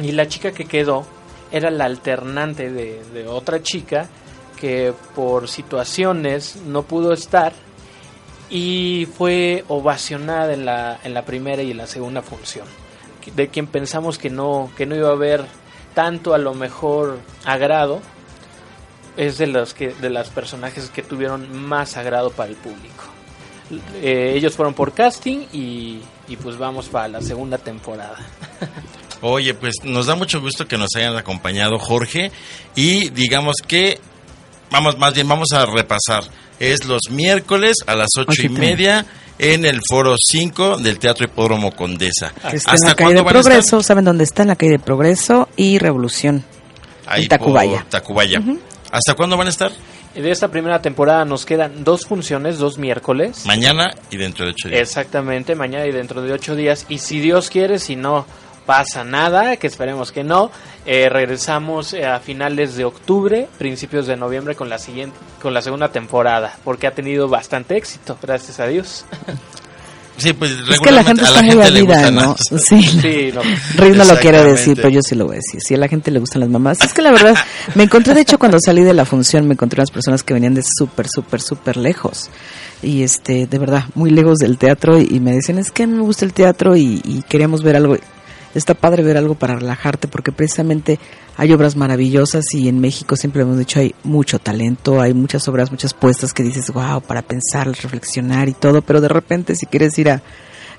Y 0.01 0.13
la 0.13 0.29
chica 0.29 0.53
que 0.53 0.63
quedó 0.63 1.05
era 1.51 1.69
la 1.71 1.83
alternante 1.83 2.71
de, 2.71 3.27
otra 3.27 3.61
chica 3.63 4.07
que 4.57 4.93
por 5.13 5.49
situaciones 5.49 6.55
no 6.65 6.83
pudo 6.83 7.11
estar 7.11 7.51
y 8.49 9.09
fue 9.17 9.65
ovacionada 9.67 10.53
en 10.53 10.63
la, 10.63 11.01
en 11.03 11.13
la 11.13 11.25
primera 11.25 11.63
y 11.63 11.71
en 11.71 11.77
la 11.79 11.87
segunda 11.87 12.21
función. 12.21 12.65
De 13.35 13.49
quien 13.49 13.67
pensamos 13.67 14.17
que 14.17 14.29
no, 14.29 14.71
que 14.77 14.85
no 14.85 14.95
iba 14.95 15.09
a 15.09 15.15
haber 15.15 15.43
tanto 15.93 16.33
a 16.33 16.37
lo 16.37 16.53
mejor 16.53 17.19
agrado, 17.43 17.99
es 19.17 19.37
de 19.37 19.47
los 19.47 19.73
que 19.73 19.89
de 19.89 20.09
las 20.09 20.29
personajes 20.29 20.89
que 20.89 21.01
tuvieron 21.01 21.57
más 21.57 21.97
agrado 21.97 22.31
para 22.31 22.49
el 22.49 22.55
público. 22.55 23.05
Eh, 24.01 24.33
ellos 24.35 24.55
fueron 24.55 24.73
por 24.73 24.93
casting 24.93 25.47
y, 25.51 25.99
y 26.27 26.35
pues 26.35 26.57
vamos 26.57 26.87
para 26.87 27.07
la 27.07 27.21
segunda 27.21 27.57
temporada. 27.57 28.17
Oye, 29.21 29.53
pues 29.53 29.75
nos 29.83 30.05
da 30.05 30.15
mucho 30.15 30.39
gusto 30.39 30.67
que 30.67 30.77
nos 30.77 30.89
hayan 30.95 31.15
acompañado, 31.17 31.79
Jorge. 31.79 32.31
Y 32.75 33.09
digamos 33.09 33.55
que, 33.65 33.99
vamos, 34.69 34.97
más 34.99 35.13
bien 35.13 35.27
vamos 35.27 35.51
a 35.53 35.65
repasar. 35.65 36.23
Es 36.59 36.85
los 36.85 37.09
miércoles 37.09 37.77
a 37.87 37.95
las 37.95 38.09
ocho 38.17 38.43
y 38.43 38.49
media 38.49 39.05
en 39.39 39.65
el 39.65 39.81
foro 39.89 40.15
5 40.17 40.77
del 40.77 40.99
Teatro 40.99 41.25
Hipódromo 41.25 41.71
Condesa. 41.71 42.33
Que 42.49 42.57
está 42.57 42.75
en 42.75 42.81
la 42.81 42.95
calle 42.95 43.13
de? 43.15 43.23
Progreso, 43.23 43.81
¿saben 43.81 44.05
dónde 44.05 44.23
está? 44.23 44.43
En 44.43 44.49
la 44.49 44.55
calle 44.55 44.73
de 44.73 44.79
Progreso 44.79 45.49
y 45.55 45.79
Revolución. 45.79 46.45
Ahí 47.05 47.27
Tacubaya. 47.27 47.85
Tacubaya. 47.89 48.41
¿Hasta 48.91 49.15
cuándo 49.15 49.37
van 49.37 49.47
a 49.47 49.49
estar? 49.49 49.71
De 50.13 50.31
esta 50.31 50.47
primera 50.47 50.81
temporada 50.81 51.25
nos 51.25 51.45
quedan 51.45 51.83
dos 51.83 52.05
funciones, 52.05 52.57
dos 52.57 52.77
miércoles. 52.77 53.45
Mañana 53.45 53.93
y 54.09 54.17
dentro 54.17 54.45
de 54.45 54.51
ocho 54.51 54.69
días. 54.69 54.79
Exactamente, 54.79 55.55
mañana 55.55 55.85
y 55.85 55.91
dentro 55.91 56.21
de 56.21 56.31
ocho 56.31 56.55
días. 56.55 56.85
Y 56.87 56.99
si 56.99 57.19
Dios 57.19 57.49
quiere, 57.49 57.79
si 57.79 57.97
no 57.97 58.25
pasa 58.65 59.03
nada, 59.03 59.57
que 59.57 59.67
esperemos 59.67 60.11
que 60.11 60.23
no, 60.23 60.51
eh, 60.85 61.09
regresamos 61.09 61.93
eh, 61.93 62.05
a 62.05 62.19
finales 62.19 62.75
de 62.75 62.85
octubre, 62.85 63.47
principios 63.57 64.07
de 64.07 64.17
noviembre 64.17 64.55
con 64.55 64.69
la 64.69 64.79
siguiente, 64.79 65.17
con 65.41 65.53
la 65.53 65.61
segunda 65.61 65.89
temporada, 65.89 66.57
porque 66.63 66.87
ha 66.87 66.91
tenido 66.91 67.27
bastante 67.27 67.77
éxito, 67.77 68.17
gracias 68.21 68.59
a 68.59 68.67
Dios. 68.67 69.05
Sí, 70.17 70.33
pues 70.33 70.51
Es 70.69 70.79
que 70.79 70.91
la 70.91 71.03
gente 71.03 71.23
está 71.23 71.35
la 71.35 71.41
muy 71.43 71.51
gente 71.63 72.11
¿no? 72.11 72.35
las- 72.51 72.63
Sí. 72.63 72.81
Sí, 72.81 73.31
no. 73.33 73.41
Riz 73.75 73.95
no 73.95 74.05
lo 74.05 74.17
quiere 74.17 74.43
decir, 74.43 74.75
pero 74.77 74.89
yo 74.89 75.01
sí 75.01 75.15
lo 75.15 75.25
voy 75.25 75.35
a 75.35 75.39
decir. 75.39 75.61
Si 75.61 75.73
a 75.73 75.77
la 75.77 75.87
gente 75.87 76.09
le 76.11 76.19
gustan 76.19 76.39
las 76.39 76.49
mamás. 76.49 76.81
Es 76.81 76.93
que 76.93 77.01
la 77.01 77.11
verdad, 77.11 77.35
me 77.75 77.83
encontré, 77.83 78.13
de 78.13 78.21
hecho, 78.21 78.37
cuando 78.39 78.57
salí 78.63 78.83
de 78.83 78.93
la 78.93 79.05
función, 79.05 79.47
me 79.47 79.53
encontré 79.53 79.81
unas 79.81 79.91
personas 79.91 80.23
que 80.23 80.33
venían 80.33 80.53
de 80.53 80.63
súper, 80.63 81.07
súper, 81.13 81.41
súper 81.41 81.77
lejos. 81.77 82.29
Y 82.81 83.03
este, 83.03 83.47
de 83.47 83.57
verdad, 83.59 83.85
muy 83.95 84.09
lejos 84.09 84.37
del 84.37 84.57
teatro. 84.57 84.99
Y, 84.99 85.07
y 85.11 85.19
me 85.19 85.33
decían, 85.33 85.57
es 85.59 85.71
que 85.71 85.85
me 85.87 86.01
gusta 86.01 86.23
el 86.25 86.33
teatro 86.33 86.75
y, 86.77 87.01
y 87.03 87.23
queríamos 87.27 87.61
ver 87.63 87.75
algo. 87.75 87.97
Está 88.55 88.73
padre 88.73 89.03
ver 89.03 89.17
algo 89.17 89.35
para 89.35 89.55
relajarte 89.55 90.07
porque 90.07 90.31
precisamente 90.31 90.97
hay 91.37 91.51
obras 91.53 91.75
maravillosas 91.75 92.45
y 92.53 92.67
en 92.69 92.79
México 92.79 93.15
siempre 93.17 93.41
hemos 93.43 93.57
dicho 93.59 93.79
hay 93.79 93.93
mucho 94.03 94.39
talento, 94.39 95.01
hay 95.01 95.13
muchas 95.13 95.47
obras, 95.47 95.69
muchas 95.71 95.93
puestas 95.93 96.33
que 96.33 96.41
dices, 96.41 96.71
wow, 96.71 97.01
para 97.01 97.21
pensar, 97.21 97.67
reflexionar 97.67 98.47
y 98.49 98.53
todo, 98.53 98.81
pero 98.81 99.01
de 99.01 99.09
repente 99.09 99.55
si 99.55 99.65
quieres 99.65 99.97
ir 99.99 100.09
a 100.09 100.21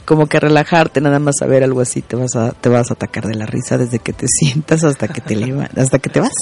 como 0.06 0.26
que 0.28 0.36
a 0.38 0.40
relajarte, 0.40 1.00
nada 1.00 1.18
más 1.18 1.42
a 1.42 1.46
ver 1.46 1.64
algo 1.64 1.80
así, 1.80 2.00
te 2.00 2.16
vas 2.16 2.34
a, 2.36 2.52
te 2.52 2.68
vas 2.68 2.90
a 2.90 2.94
atacar 2.94 3.26
de 3.26 3.34
la 3.34 3.44
risa 3.44 3.76
desde 3.76 3.98
que 3.98 4.12
te 4.12 4.26
sientas 4.28 4.82
hasta 4.84 5.08
que 5.08 5.20
te 5.20 5.36
leva- 5.36 5.68
hasta 5.76 5.98
que 5.98 6.08
te 6.10 6.20
vas. 6.20 6.32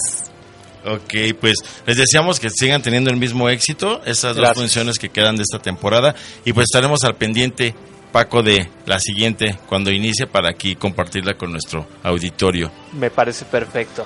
Ok, 0.86 1.14
pues 1.40 1.56
les 1.86 1.96
deseamos 1.96 2.38
que 2.38 2.50
sigan 2.50 2.82
teniendo 2.82 3.10
el 3.10 3.16
mismo 3.16 3.48
éxito, 3.48 4.02
esas 4.04 4.36
dos 4.36 4.44
funciones 4.54 4.98
que 4.98 5.08
quedan 5.08 5.34
de 5.36 5.42
esta 5.42 5.58
temporada, 5.58 6.14
y 6.44 6.52
pues 6.52 6.66
estaremos 6.70 7.02
al 7.04 7.16
pendiente 7.16 7.74
Paco 8.14 8.44
de 8.44 8.70
la 8.86 9.00
siguiente 9.00 9.58
cuando 9.66 9.90
inicie 9.90 10.28
para 10.28 10.48
aquí 10.48 10.76
compartirla 10.76 11.34
con 11.34 11.50
nuestro 11.50 11.84
auditorio. 12.04 12.70
Me 12.92 13.10
parece 13.10 13.44
perfecto. 13.44 14.04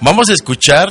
Vamos 0.00 0.30
a 0.30 0.32
escuchar 0.32 0.88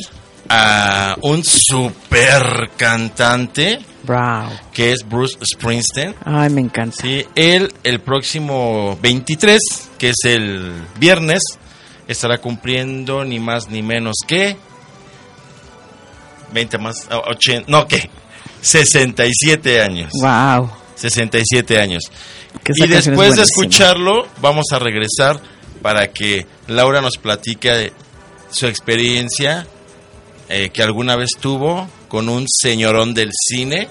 a 0.47 1.15
un 1.23 1.43
super 1.43 2.69
cantante 2.77 3.79
Bravo. 4.03 4.51
que 4.71 4.91
es 4.91 4.99
Bruce 5.03 5.39
Springsteen. 5.43 6.13
Ay, 6.23 6.51
me 6.51 6.61
encanta. 6.61 6.95
Sí, 7.01 7.25
él 7.33 7.73
el 7.83 8.01
próximo 8.01 8.99
23, 9.01 9.59
que 9.97 10.09
es 10.09 10.17
el 10.25 10.71
viernes, 10.99 11.41
estará 12.07 12.37
cumpliendo 12.37 13.25
ni 13.25 13.39
más 13.39 13.67
ni 13.69 13.81
menos 13.81 14.17
que 14.27 14.55
20 16.53 16.77
más, 16.77 17.07
ah, 17.09 17.23
80, 17.31 17.65
no, 17.67 17.87
¿qué? 17.87 18.11
67 18.61 19.81
años. 19.81 20.11
Wow. 20.21 20.69
67 20.99 21.79
años. 21.79 22.03
Y 22.75 22.87
después 22.87 23.35
de 23.35 23.43
escucharlo, 23.43 24.27
vamos 24.41 24.65
a 24.71 24.79
regresar 24.79 25.39
para 25.81 26.07
que 26.11 26.45
Laura 26.67 27.01
nos 27.01 27.17
platique 27.17 27.93
su 28.51 28.67
experiencia 28.67 29.65
eh, 30.49 30.69
que 30.73 30.81
alguna 30.83 31.15
vez 31.15 31.29
tuvo 31.39 31.87
con 32.07 32.27
un 32.27 32.45
señorón 32.47 33.13
del 33.13 33.29
cine, 33.33 33.87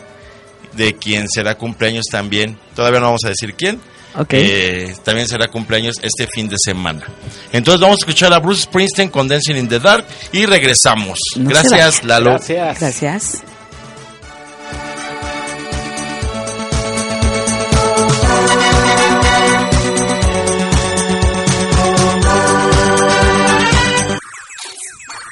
de 0.72 0.94
quien 0.96 1.28
será 1.28 1.56
cumpleaños 1.56 2.06
también, 2.10 2.58
todavía 2.74 2.98
no 3.00 3.06
vamos 3.06 3.24
a 3.24 3.28
decir 3.28 3.54
quién, 3.54 3.80
Ok. 4.16 4.32
eh, 4.32 4.94
también 5.04 5.28
será 5.28 5.46
cumpleaños 5.48 5.94
este 6.02 6.26
fin 6.26 6.48
de 6.48 6.56
semana. 6.58 7.06
Entonces 7.52 7.80
vamos 7.80 7.98
a 8.00 8.02
escuchar 8.04 8.32
a 8.32 8.40
Bruce 8.40 8.62
Springsteen 8.62 9.08
con 9.08 9.28
Dancing 9.28 9.54
in 9.54 9.68
the 9.68 9.78
Dark 9.78 10.04
y 10.32 10.46
regresamos. 10.46 11.18
No 11.36 11.48
Gracias. 11.50 12.02
Lalo. 12.04 12.30
Gracias. 12.30 12.80
Gracias. 12.80 13.42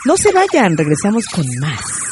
No 0.07 0.17
se 0.17 0.31
vayan, 0.33 0.77
regresamos 0.77 1.25
con 1.35 1.45
más. 1.61 2.06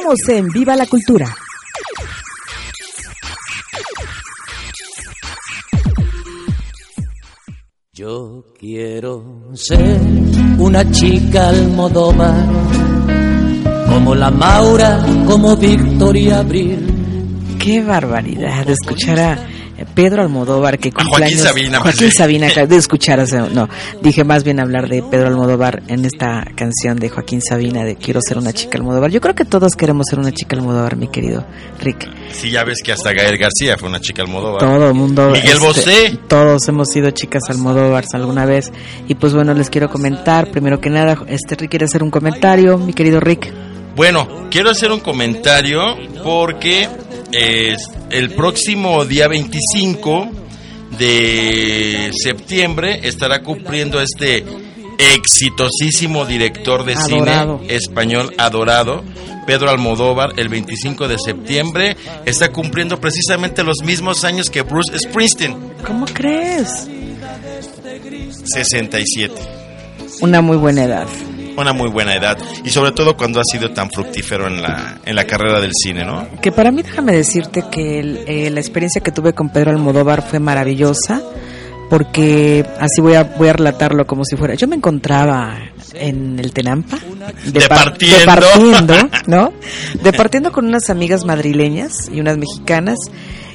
Continuamos 0.00 0.28
en 0.28 0.48
Viva 0.48 0.76
la 0.76 0.86
Cultura. 0.86 1.36
Yo 7.92 8.46
quiero 8.58 9.50
ser 9.52 10.00
una 10.58 10.90
chica 10.90 11.50
almodóvar, 11.50 12.46
como 13.88 14.14
la 14.14 14.30
Maura, 14.30 15.04
como 15.26 15.54
Victoria 15.56 16.38
Abril. 16.38 17.58
Qué 17.58 17.82
barbaridad 17.82 18.64
de 18.64 18.72
escuchar 18.72 19.18
a 19.18 19.49
Pedro 20.02 20.22
Almodóvar 20.22 20.78
que 20.78 20.90
Joaquín 20.90 21.08
cumpleaños 21.10 21.40
Sabina, 21.40 21.70
más 21.80 21.82
Joaquín. 21.82 22.10
Sabina 22.12 22.46
acá- 22.50 22.66
de 22.66 22.76
escuchar 22.76 23.20
o 23.20 23.26
sea, 23.26 23.46
no 23.52 23.68
dije 24.02 24.24
más 24.24 24.44
bien 24.44 24.60
hablar 24.60 24.88
de 24.88 25.02
Pedro 25.02 25.28
Almodóvar 25.28 25.82
en 25.88 26.04
esta 26.04 26.44
canción 26.56 26.98
de 26.98 27.08
Joaquín 27.08 27.40
Sabina 27.42 27.84
de 27.84 27.96
quiero 27.96 28.20
ser 28.26 28.38
una 28.38 28.52
chica 28.52 28.78
Almodóvar 28.78 29.10
yo 29.10 29.20
creo 29.20 29.34
que 29.34 29.44
todos 29.44 29.74
queremos 29.76 30.06
ser 30.08 30.18
una 30.18 30.32
chica 30.32 30.56
Almodóvar 30.56 30.96
mi 30.96 31.08
querido 31.08 31.44
Rick 31.80 32.08
Sí, 32.32 32.50
ya 32.50 32.62
ves 32.64 32.78
que 32.84 32.92
hasta 32.92 33.12
Gael 33.12 33.36
García 33.38 33.76
fue 33.76 33.88
una 33.88 34.00
chica 34.00 34.22
Almodóvar. 34.22 34.60
todo 34.60 34.88
el 34.88 34.94
mundo 34.94 35.30
Miguel 35.30 35.52
este, 35.52 35.66
Bosé. 35.66 36.18
todos 36.28 36.66
hemos 36.68 36.88
sido 36.88 37.10
chicas 37.10 37.42
Almodóvar 37.48 38.04
alguna 38.12 38.44
vez 38.46 38.72
y 39.08 39.14
pues 39.16 39.34
bueno 39.34 39.52
les 39.54 39.68
quiero 39.70 39.90
comentar 39.90 40.50
primero 40.50 40.80
que 40.80 40.90
nada 40.90 41.18
este 41.26 41.56
Rick 41.56 41.70
quiere 41.70 41.84
hacer 41.86 42.02
un 42.02 42.10
comentario 42.10 42.78
mi 42.78 42.92
querido 42.92 43.20
Rick 43.20 43.52
Bueno, 43.96 44.26
quiero 44.50 44.70
hacer 44.70 44.92
un 44.92 45.00
comentario 45.00 45.80
porque 46.24 46.88
eh, 47.32 47.76
el 48.10 48.30
próximo 48.30 49.04
día 49.04 49.28
25 49.28 50.30
de 50.98 52.10
septiembre 52.12 53.00
estará 53.02 53.42
cumpliendo 53.42 54.00
este 54.00 54.44
exitosísimo 54.98 56.26
director 56.26 56.84
de 56.84 56.94
Adorado. 56.94 57.60
cine 57.60 57.74
español 57.74 58.34
adorado, 58.36 59.02
Pedro 59.46 59.70
Almodóvar, 59.70 60.34
el 60.36 60.48
25 60.48 61.08
de 61.08 61.18
septiembre 61.18 61.96
está 62.26 62.52
cumpliendo 62.52 63.00
precisamente 63.00 63.62
los 63.62 63.82
mismos 63.82 64.24
años 64.24 64.50
que 64.50 64.62
Bruce 64.62 64.98
Springsteen, 64.98 65.56
¿cómo 65.86 66.06
crees? 66.06 66.88
67. 68.44 69.34
una 70.20 70.40
muy 70.40 70.56
buena 70.56 70.84
edad 70.84 71.06
Una 71.56 71.72
muy 71.72 71.88
buena 71.90 72.14
edad 72.14 72.38
y 72.64 72.70
sobre 72.70 72.92
todo 72.92 73.16
cuando 73.16 73.40
ha 73.40 73.44
sido 73.44 73.70
tan 73.72 73.90
fructífero 73.90 74.46
en 74.46 74.62
la, 74.62 74.98
en 75.04 75.14
la 75.16 75.24
carrera 75.24 75.60
del 75.60 75.72
cine, 75.74 76.04
¿no? 76.04 76.26
Que 76.40 76.52
para 76.52 76.70
mí, 76.70 76.82
déjame 76.82 77.12
decirte 77.12 77.64
que 77.70 78.00
el- 78.00 78.20
eh, 78.26 78.50
la 78.50 78.60
experiencia 78.60 79.00
que 79.02 79.12
tuve 79.12 79.32
con 79.34 79.50
Pedro 79.50 79.70
Almodóvar 79.72 80.22
fue 80.26 80.38
maravillosa, 80.38 81.20
porque 81.88 82.64
así 82.78 83.00
voy 83.00 83.14
a, 83.14 83.24
voy 83.24 83.48
a 83.48 83.52
relatarlo 83.54 84.06
como 84.06 84.24
si 84.24 84.36
fuera. 84.36 84.54
Yo 84.54 84.68
me 84.68 84.76
encontraba 84.76 85.58
en 85.94 86.38
el 86.38 86.52
Tenampa, 86.52 86.96
depar- 87.46 87.96
Departiendo. 87.96 88.18
departiendo, 88.20 88.94
¿no? 89.26 89.52
Departiendo 90.02 90.52
con 90.52 90.66
unas 90.66 90.88
amigas 90.88 91.24
madrileñas 91.24 92.08
y 92.12 92.20
unas 92.20 92.38
mexicanas. 92.38 92.98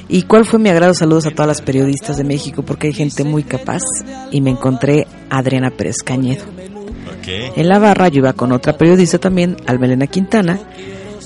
¿Y 0.08 0.22
cuál 0.22 0.44
fue 0.44 0.60
mi 0.60 0.68
agrado? 0.68 0.94
Saludos 0.94 1.26
a 1.26 1.30
todas 1.30 1.48
las 1.48 1.62
periodistas 1.62 2.16
de 2.16 2.22
México, 2.24 2.62
porque 2.62 2.86
hay 2.88 2.92
gente 2.92 3.24
muy 3.24 3.42
capaz. 3.42 3.82
Y 4.30 4.40
me 4.40 4.50
encontré 4.50 5.06
a 5.30 5.38
Adriana 5.38 5.70
Pérez 5.70 5.96
Cañedo. 6.04 6.44
En 7.56 7.68
la 7.68 7.78
barra 7.78 8.08
yo 8.08 8.18
iba 8.18 8.32
con 8.32 8.52
otra 8.52 8.76
periodista 8.76 9.18
también, 9.18 9.56
Almelena 9.66 10.06
Quintana, 10.06 10.58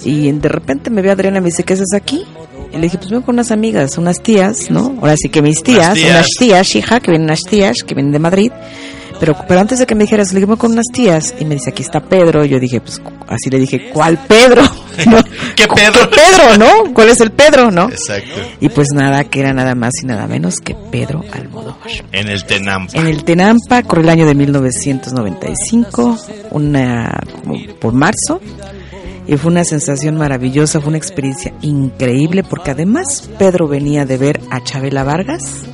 y 0.04 0.30
de 0.32 0.48
repente 0.48 0.90
me 0.90 1.02
ve 1.02 1.10
Adriana 1.10 1.38
y 1.38 1.40
me 1.42 1.46
dice, 1.46 1.62
¿qué 1.62 1.74
haces 1.74 1.92
aquí? 1.94 2.24
Y 2.72 2.76
le 2.76 2.82
dije, 2.82 2.98
pues 2.98 3.10
vengo 3.10 3.24
con 3.26 3.34
unas 3.34 3.50
amigas, 3.50 3.98
unas 3.98 4.22
tías, 4.22 4.70
¿no? 4.70 4.94
Ahora 5.00 5.16
sí 5.16 5.28
que 5.28 5.42
mis 5.42 5.62
tías, 5.62 5.78
Unas 5.86 5.94
tías. 5.94 6.10
unas 6.10 6.26
tías, 6.38 6.76
hija, 6.76 7.00
que 7.00 7.10
vienen 7.10 7.26
unas 7.26 7.40
tías, 7.42 7.76
que 7.86 7.94
vienen 7.94 8.12
de 8.12 8.18
Madrid. 8.18 8.52
Pero, 9.20 9.36
pero 9.46 9.60
antes 9.60 9.78
de 9.78 9.86
que 9.86 9.94
me 9.94 10.04
dijeras, 10.04 10.32
le 10.32 10.40
dije, 10.40 10.46
"Voy 10.46 10.56
con 10.56 10.72
unas 10.72 10.86
tías, 10.92 11.34
y 11.38 11.44
me 11.44 11.54
dice, 11.54 11.70
aquí 11.70 11.82
está 11.82 12.00
Pedro. 12.00 12.44
Yo 12.44 12.58
dije, 12.58 12.80
pues 12.80 13.00
así 13.28 13.50
le 13.50 13.58
dije, 13.58 13.90
¿cuál 13.92 14.18
Pedro? 14.26 14.62
¿No? 15.06 15.18
¿Qué 15.54 15.66
Pedro? 15.68 16.10
¿Qué 16.10 16.16
Pedro, 16.16 16.58
no? 16.58 16.92
¿Cuál 16.94 17.10
es 17.10 17.20
el 17.20 17.30
Pedro, 17.30 17.70
no? 17.70 17.88
Exacto. 17.88 18.40
Y 18.60 18.68
pues 18.70 18.88
nada, 18.94 19.24
que 19.24 19.40
era 19.40 19.52
nada 19.52 19.74
más 19.74 19.92
y 20.02 20.06
nada 20.06 20.26
menos 20.26 20.56
que 20.60 20.74
Pedro 20.74 21.22
Almodóvar. 21.32 21.76
En 22.12 22.28
el 22.28 22.44
Tenampa. 22.44 22.98
En 22.98 23.06
el 23.06 23.24
Tenampa, 23.24 23.82
corre 23.82 24.02
el 24.02 24.08
año 24.08 24.26
de 24.26 24.34
1995, 24.34 26.18
una, 26.50 27.20
por 27.80 27.92
marzo, 27.92 28.40
y 29.26 29.36
fue 29.36 29.52
una 29.52 29.64
sensación 29.64 30.16
maravillosa, 30.16 30.80
fue 30.80 30.88
una 30.88 30.98
experiencia 30.98 31.52
increíble, 31.62 32.42
porque 32.42 32.72
además 32.72 33.28
Pedro 33.38 33.68
venía 33.68 34.04
de 34.04 34.18
ver 34.18 34.40
a 34.50 34.62
Chabela 34.62 35.04
Vargas 35.04 35.64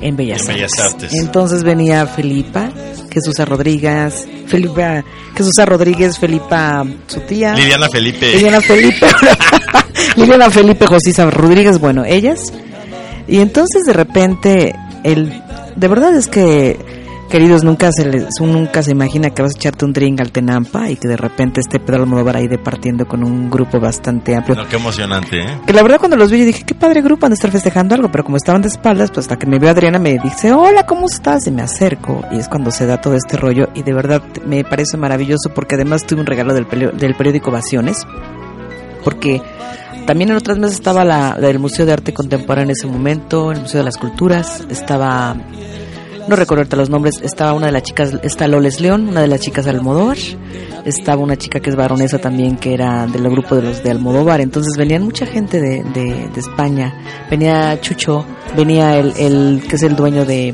en 0.00 0.16
Bellas, 0.16 0.48
En 0.48 0.54
Bellas 0.54 0.78
Artes. 0.78 1.12
Entonces 1.14 1.62
venía 1.62 2.06
Felipa, 2.06 2.70
Jesús 3.10 3.34
Rodríguez, 3.46 4.28
Felipa, 4.46 5.04
Jesús 5.36 5.52
Rodríguez, 5.64 6.18
Felipa, 6.18 6.84
su 7.06 7.20
tía. 7.20 7.54
Liliana 7.54 7.88
Felipe. 7.90 8.32
Liliana 8.32 8.60
Felipe. 8.60 9.06
Liliana 10.16 10.50
Felipe, 10.50 10.86
Josisa 10.86 11.30
Rodríguez, 11.30 11.78
bueno, 11.78 12.04
ellas. 12.04 12.52
Y 13.26 13.38
entonces 13.38 13.84
de 13.84 13.92
repente, 13.92 14.74
el, 15.04 15.42
de 15.76 15.88
verdad 15.88 16.14
es 16.16 16.28
que, 16.28 16.97
queridos, 17.28 17.62
nunca 17.64 17.90
se 17.92 18.04
les, 18.06 18.26
nunca 18.40 18.82
se 18.82 18.90
imagina 18.90 19.30
que 19.30 19.42
vas 19.42 19.54
a 19.54 19.58
echarte 19.58 19.84
un 19.84 19.92
drink 19.92 20.20
al 20.20 20.32
Tenampa 20.32 20.90
y 20.90 20.96
que 20.96 21.08
de 21.08 21.16
repente 21.16 21.60
esté 21.60 21.78
Pedro 21.78 22.02
Almodóvar 22.02 22.36
ahí 22.36 22.48
departiendo 22.48 23.06
con 23.06 23.22
un 23.22 23.50
grupo 23.50 23.78
bastante 23.78 24.34
amplio. 24.34 24.56
No, 24.56 24.68
qué 24.68 24.76
emocionante, 24.76 25.40
¿eh? 25.40 25.60
Que 25.66 25.72
la 25.72 25.82
verdad 25.82 25.98
cuando 25.98 26.16
los 26.16 26.30
vi 26.30 26.38
yo 26.40 26.44
dije, 26.46 26.64
qué 26.64 26.74
padre 26.74 27.02
grupo, 27.02 27.26
han 27.26 27.30
de 27.30 27.34
estar 27.34 27.50
festejando 27.50 27.94
algo, 27.94 28.10
pero 28.10 28.24
como 28.24 28.36
estaban 28.36 28.62
de 28.62 28.68
espaldas, 28.68 29.10
pues 29.10 29.26
hasta 29.26 29.36
que 29.36 29.46
me 29.46 29.58
vio 29.58 29.70
Adriana 29.70 29.98
me 29.98 30.18
dice, 30.18 30.52
hola, 30.52 30.86
¿cómo 30.86 31.06
estás? 31.06 31.46
Y 31.46 31.50
me 31.50 31.62
acerco, 31.62 32.24
y 32.32 32.38
es 32.38 32.48
cuando 32.48 32.70
se 32.70 32.86
da 32.86 33.00
todo 33.00 33.14
este 33.14 33.36
rollo, 33.36 33.68
y 33.74 33.82
de 33.82 33.92
verdad 33.92 34.22
me 34.46 34.64
parece 34.64 34.96
maravilloso 34.96 35.50
porque 35.54 35.74
además 35.74 36.06
tuve 36.06 36.20
un 36.20 36.26
regalo 36.26 36.54
del, 36.54 36.66
del 36.66 37.14
periódico 37.14 37.50
Ovaciones, 37.50 38.06
porque 39.04 39.42
también 40.06 40.30
en 40.30 40.36
otras 40.36 40.58
mesas 40.58 40.76
estaba 40.76 41.04
la, 41.04 41.36
la 41.38 41.48
del 41.48 41.58
Museo 41.58 41.84
de 41.84 41.92
Arte 41.92 42.14
Contemporáneo 42.14 42.64
en 42.64 42.70
ese 42.70 42.86
momento, 42.86 43.52
el 43.52 43.60
Museo 43.60 43.80
de 43.80 43.84
las 43.84 43.98
Culturas, 43.98 44.66
estaba, 44.70 45.36
no 46.28 46.36
recuerdo 46.36 46.60
ahorita 46.62 46.76
los 46.76 46.90
nombres, 46.90 47.20
estaba 47.22 47.52
una 47.54 47.66
de 47.66 47.72
las 47.72 47.82
chicas, 47.82 48.12
está 48.22 48.46
Loles 48.46 48.80
León, 48.80 49.08
una 49.08 49.20
de 49.22 49.28
las 49.28 49.40
chicas 49.40 49.64
de 49.64 49.70
Almodóvar, 49.72 50.18
estaba 50.84 51.22
una 51.22 51.36
chica 51.36 51.60
que 51.60 51.70
es 51.70 51.76
baronesa 51.76 52.18
también, 52.18 52.56
que 52.56 52.74
era 52.74 53.06
del 53.06 53.22
grupo 53.30 53.56
de 53.56 53.62
los 53.62 53.82
de 53.82 53.90
Almodóvar, 53.90 54.40
entonces 54.40 54.76
venían 54.76 55.02
mucha 55.02 55.26
gente 55.26 55.60
de, 55.60 55.82
de, 55.84 56.28
de 56.32 56.40
España, 56.40 56.94
venía 57.30 57.80
Chucho, 57.80 58.24
venía 58.56 58.98
el, 58.98 59.12
el 59.18 59.62
que 59.68 59.76
es 59.76 59.82
el 59.82 59.96
dueño 59.96 60.24
de, 60.24 60.52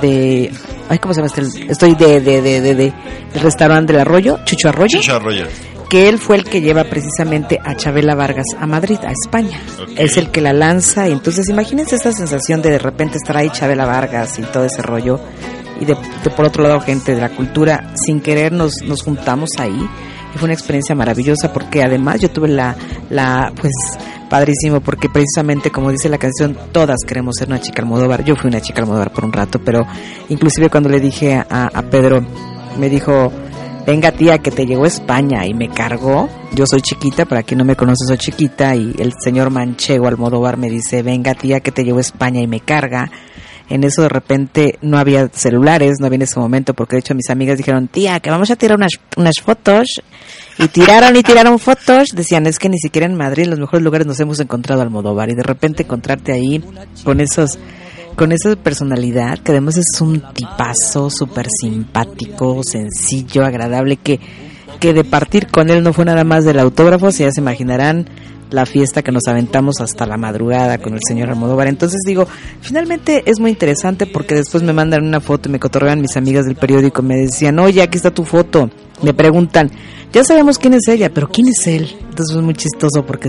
de 0.00 0.50
ay, 0.88 0.98
¿cómo 0.98 1.14
se 1.14 1.20
llama 1.22 1.32
este? 1.34 1.70
Estoy 1.72 1.94
de, 1.94 2.20
de, 2.20 2.42
de, 2.42 2.60
de, 2.60 2.74
de- 2.74 2.92
del 3.32 3.42
restaurante 3.42 3.92
del 3.92 4.00
Arroyo, 4.02 4.38
Chucho 4.44 4.68
Arroyo. 4.68 4.98
Chucho 4.98 5.16
Arroyo. 5.16 5.46
Que 5.88 6.08
él 6.08 6.18
fue 6.18 6.36
el 6.36 6.44
que 6.44 6.60
lleva 6.60 6.84
precisamente 6.84 7.60
a 7.62 7.76
Chabela 7.76 8.14
Vargas 8.14 8.46
a 8.58 8.66
Madrid, 8.66 8.98
a 9.06 9.12
España. 9.12 9.60
Es 9.96 10.16
el 10.16 10.30
que 10.30 10.40
la 10.40 10.52
lanza 10.52 11.08
y 11.08 11.12
entonces 11.12 11.48
imagínense 11.48 11.96
esta 11.96 12.12
sensación 12.12 12.62
de 12.62 12.70
de 12.70 12.78
repente 12.78 13.18
estar 13.18 13.36
ahí 13.36 13.50
Chabela 13.50 13.86
Vargas 13.86 14.38
y 14.38 14.42
todo 14.42 14.64
ese 14.64 14.82
rollo 14.82 15.20
y 15.80 15.84
de, 15.84 15.96
de 16.24 16.30
por 16.30 16.46
otro 16.46 16.62
lado 16.62 16.80
gente 16.80 17.14
de 17.14 17.20
la 17.20 17.30
cultura 17.30 17.92
sin 17.94 18.20
querer 18.20 18.52
nos, 18.52 18.82
nos 18.82 19.02
juntamos 19.02 19.50
ahí 19.58 19.88
y 20.34 20.38
fue 20.38 20.46
una 20.46 20.54
experiencia 20.54 20.94
maravillosa 20.94 21.52
porque 21.52 21.82
además 21.82 22.20
yo 22.20 22.30
tuve 22.30 22.48
la, 22.48 22.76
la 23.10 23.52
pues 23.60 23.72
padrísimo 24.28 24.80
porque 24.80 25.08
precisamente 25.08 25.70
como 25.70 25.90
dice 25.92 26.08
la 26.08 26.18
canción 26.18 26.56
todas 26.72 26.98
queremos 27.06 27.36
ser 27.38 27.48
una 27.48 27.60
chica 27.60 27.82
Almodóvar 27.82 28.24
yo 28.24 28.36
fui 28.36 28.48
una 28.48 28.60
chica 28.60 28.80
Almodóvar 28.80 29.12
por 29.12 29.24
un 29.24 29.32
rato 29.32 29.60
pero 29.64 29.86
inclusive 30.28 30.68
cuando 30.70 30.88
le 30.88 31.00
dije 31.00 31.34
a, 31.34 31.70
a 31.72 31.82
Pedro 31.82 32.24
me 32.78 32.88
dijo 32.88 33.32
venga 33.86 34.12
tía 34.12 34.38
que 34.38 34.50
te 34.50 34.66
llegó 34.66 34.84
a 34.84 34.88
España 34.88 35.46
y 35.46 35.54
me 35.54 35.68
cargó. 35.68 36.28
Yo 36.54 36.66
soy 36.66 36.80
chiquita 36.82 37.24
para 37.24 37.42
quien 37.42 37.58
no 37.58 37.64
me 37.64 37.76
conoce 37.76 38.04
soy 38.06 38.18
chiquita 38.18 38.74
y 38.74 38.94
el 38.98 39.12
señor 39.22 39.50
Manchego 39.50 40.08
Almodóvar 40.08 40.56
me 40.56 40.68
dice 40.68 41.02
venga 41.02 41.34
tía 41.34 41.60
que 41.60 41.72
te 41.72 41.84
llegó 41.84 41.98
a 41.98 42.02
España 42.02 42.40
y 42.40 42.46
me 42.46 42.60
carga. 42.60 43.10
En 43.68 43.82
eso 43.82 44.02
de 44.02 44.08
repente 44.08 44.78
no 44.80 44.96
había 44.96 45.28
celulares, 45.32 45.96
no 45.98 46.06
había 46.06 46.16
en 46.16 46.22
ese 46.22 46.38
momento, 46.38 46.72
porque 46.72 46.96
de 46.96 47.00
hecho 47.00 47.14
mis 47.16 47.30
amigas 47.30 47.58
dijeron, 47.58 47.88
tía, 47.88 48.20
que 48.20 48.30
vamos 48.30 48.48
a 48.52 48.56
tirar 48.56 48.76
unas, 48.76 48.92
unas 49.16 49.40
fotos, 49.42 49.88
y 50.56 50.68
tiraron 50.68 51.16
y 51.16 51.22
tiraron 51.24 51.58
fotos, 51.58 52.10
decían, 52.14 52.46
es 52.46 52.60
que 52.60 52.68
ni 52.68 52.78
siquiera 52.78 53.06
en 53.08 53.16
Madrid, 53.16 53.42
en 53.42 53.50
los 53.50 53.58
mejores 53.58 53.82
lugares 53.82 54.06
nos 54.06 54.20
hemos 54.20 54.38
encontrado 54.38 54.82
Almodóvar, 54.82 55.30
y 55.30 55.34
de 55.34 55.42
repente 55.42 55.82
encontrarte 55.82 56.32
ahí 56.32 56.62
con 57.02 57.20
esos, 57.20 57.58
con 58.16 58.32
esa 58.32 58.56
personalidad, 58.56 59.38
que 59.38 59.52
además 59.52 59.76
es 59.76 60.00
un 60.00 60.22
tipazo 60.32 61.10
súper 61.10 61.46
simpático, 61.48 62.62
sencillo, 62.64 63.44
agradable, 63.44 63.98
que, 63.98 64.18
que 64.80 64.94
de 64.94 65.04
partir 65.04 65.46
con 65.48 65.68
él 65.68 65.82
no 65.82 65.92
fue 65.92 66.06
nada 66.06 66.24
más 66.24 66.44
del 66.44 66.58
autógrafo, 66.58 67.12
si 67.12 67.24
ya 67.24 67.30
se 67.30 67.40
imaginarán, 67.40 68.08
la 68.50 68.64
fiesta 68.64 69.02
que 69.02 69.12
nos 69.12 69.26
aventamos 69.26 69.80
hasta 69.80 70.06
la 70.06 70.16
madrugada 70.16 70.78
con 70.78 70.94
el 70.94 71.00
señor 71.06 71.30
Almodóvar. 71.30 71.66
Entonces 71.66 72.00
digo, 72.06 72.26
finalmente 72.60 73.22
es 73.26 73.38
muy 73.40 73.50
interesante 73.50 74.06
porque 74.06 74.36
después 74.36 74.62
me 74.62 74.72
mandan 74.72 75.04
una 75.04 75.20
foto 75.20 75.48
y 75.48 75.52
me 75.52 75.60
cotorrean 75.60 76.00
mis 76.00 76.16
amigas 76.16 76.46
del 76.46 76.56
periódico, 76.56 77.02
me 77.02 77.16
decían, 77.16 77.58
oye, 77.58 77.82
aquí 77.82 77.96
está 77.96 78.12
tu 78.12 78.24
foto. 78.24 78.70
Me 79.02 79.12
preguntan, 79.12 79.70
ya 80.12 80.24
sabemos 80.24 80.58
quién 80.58 80.74
es 80.74 80.88
ella, 80.88 81.12
pero 81.12 81.28
¿quién 81.28 81.48
es 81.48 81.66
él? 81.66 81.94
Entonces 82.08 82.36
es 82.36 82.42
muy 82.42 82.54
chistoso 82.54 83.04
porque 83.04 83.28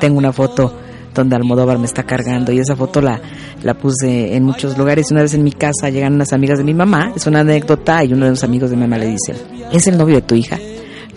tengo 0.00 0.18
una 0.18 0.32
foto 0.32 0.72
donde 1.18 1.36
Almodóvar 1.36 1.78
me 1.78 1.86
está 1.86 2.02
cargando 2.02 2.52
y 2.52 2.58
esa 2.58 2.76
foto 2.76 3.00
la, 3.00 3.20
la 3.62 3.74
puse 3.74 4.34
en 4.34 4.44
muchos 4.44 4.76
lugares. 4.78 5.10
Una 5.10 5.22
vez 5.22 5.34
en 5.34 5.44
mi 5.44 5.52
casa 5.52 5.90
llegan 5.90 6.14
unas 6.14 6.32
amigas 6.32 6.58
de 6.58 6.64
mi 6.64 6.74
mamá, 6.74 7.12
es 7.14 7.26
una 7.26 7.40
anécdota 7.40 8.04
y 8.04 8.12
uno 8.12 8.24
de 8.24 8.30
los 8.32 8.44
amigos 8.44 8.70
de 8.70 8.76
mi 8.76 8.82
mamá 8.82 8.98
le 8.98 9.06
dice, 9.06 9.34
¿es 9.72 9.86
el 9.86 9.98
novio 9.98 10.16
de 10.16 10.22
tu 10.22 10.34
hija? 10.34 10.58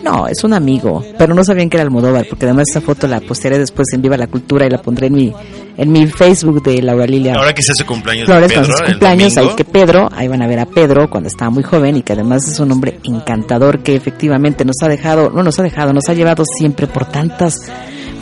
No, 0.02 0.26
es 0.26 0.42
un 0.42 0.52
amigo, 0.52 1.04
pero 1.16 1.32
no 1.32 1.44
sabían 1.44 1.70
que 1.70 1.76
era 1.76 1.84
Almodóvar, 1.84 2.26
porque 2.28 2.44
además 2.44 2.68
esa 2.68 2.80
foto 2.80 3.06
la 3.06 3.20
postearé 3.20 3.58
después 3.58 3.86
en 3.92 4.02
Viva 4.02 4.16
la 4.16 4.26
Cultura 4.26 4.66
y 4.66 4.70
la 4.70 4.82
pondré 4.82 5.06
en 5.06 5.14
mi 5.14 5.32
en 5.76 5.90
mi 5.90 6.06
Facebook 6.06 6.62
de 6.62 6.82
Laura 6.82 7.06
Lilia. 7.06 7.34
Ahora 7.34 7.54
que 7.54 7.62
sea 7.62 7.74
su 7.74 7.86
cumpleaños 7.86 8.28
de 8.28 8.84
cumpleaños, 8.86 9.36
ahí 9.36 9.48
que 9.56 9.64
Pedro, 9.64 10.08
ahí 10.12 10.28
van 10.28 10.42
a 10.42 10.46
ver 10.46 10.58
a 10.58 10.66
Pedro 10.66 11.08
cuando 11.08 11.28
estaba 11.28 11.50
muy 11.50 11.62
joven 11.62 11.96
y 11.96 12.02
que 12.02 12.12
además 12.12 12.46
es 12.46 12.58
un 12.60 12.72
hombre 12.72 12.98
encantador 13.04 13.82
que 13.82 13.94
efectivamente 13.94 14.64
nos 14.64 14.76
ha 14.82 14.88
dejado, 14.88 15.30
no 15.30 15.42
nos 15.42 15.58
ha 15.58 15.62
dejado, 15.62 15.92
nos 15.92 16.08
ha 16.08 16.14
llevado 16.14 16.44
siempre 16.58 16.86
por 16.86 17.06
tantas 17.06 17.70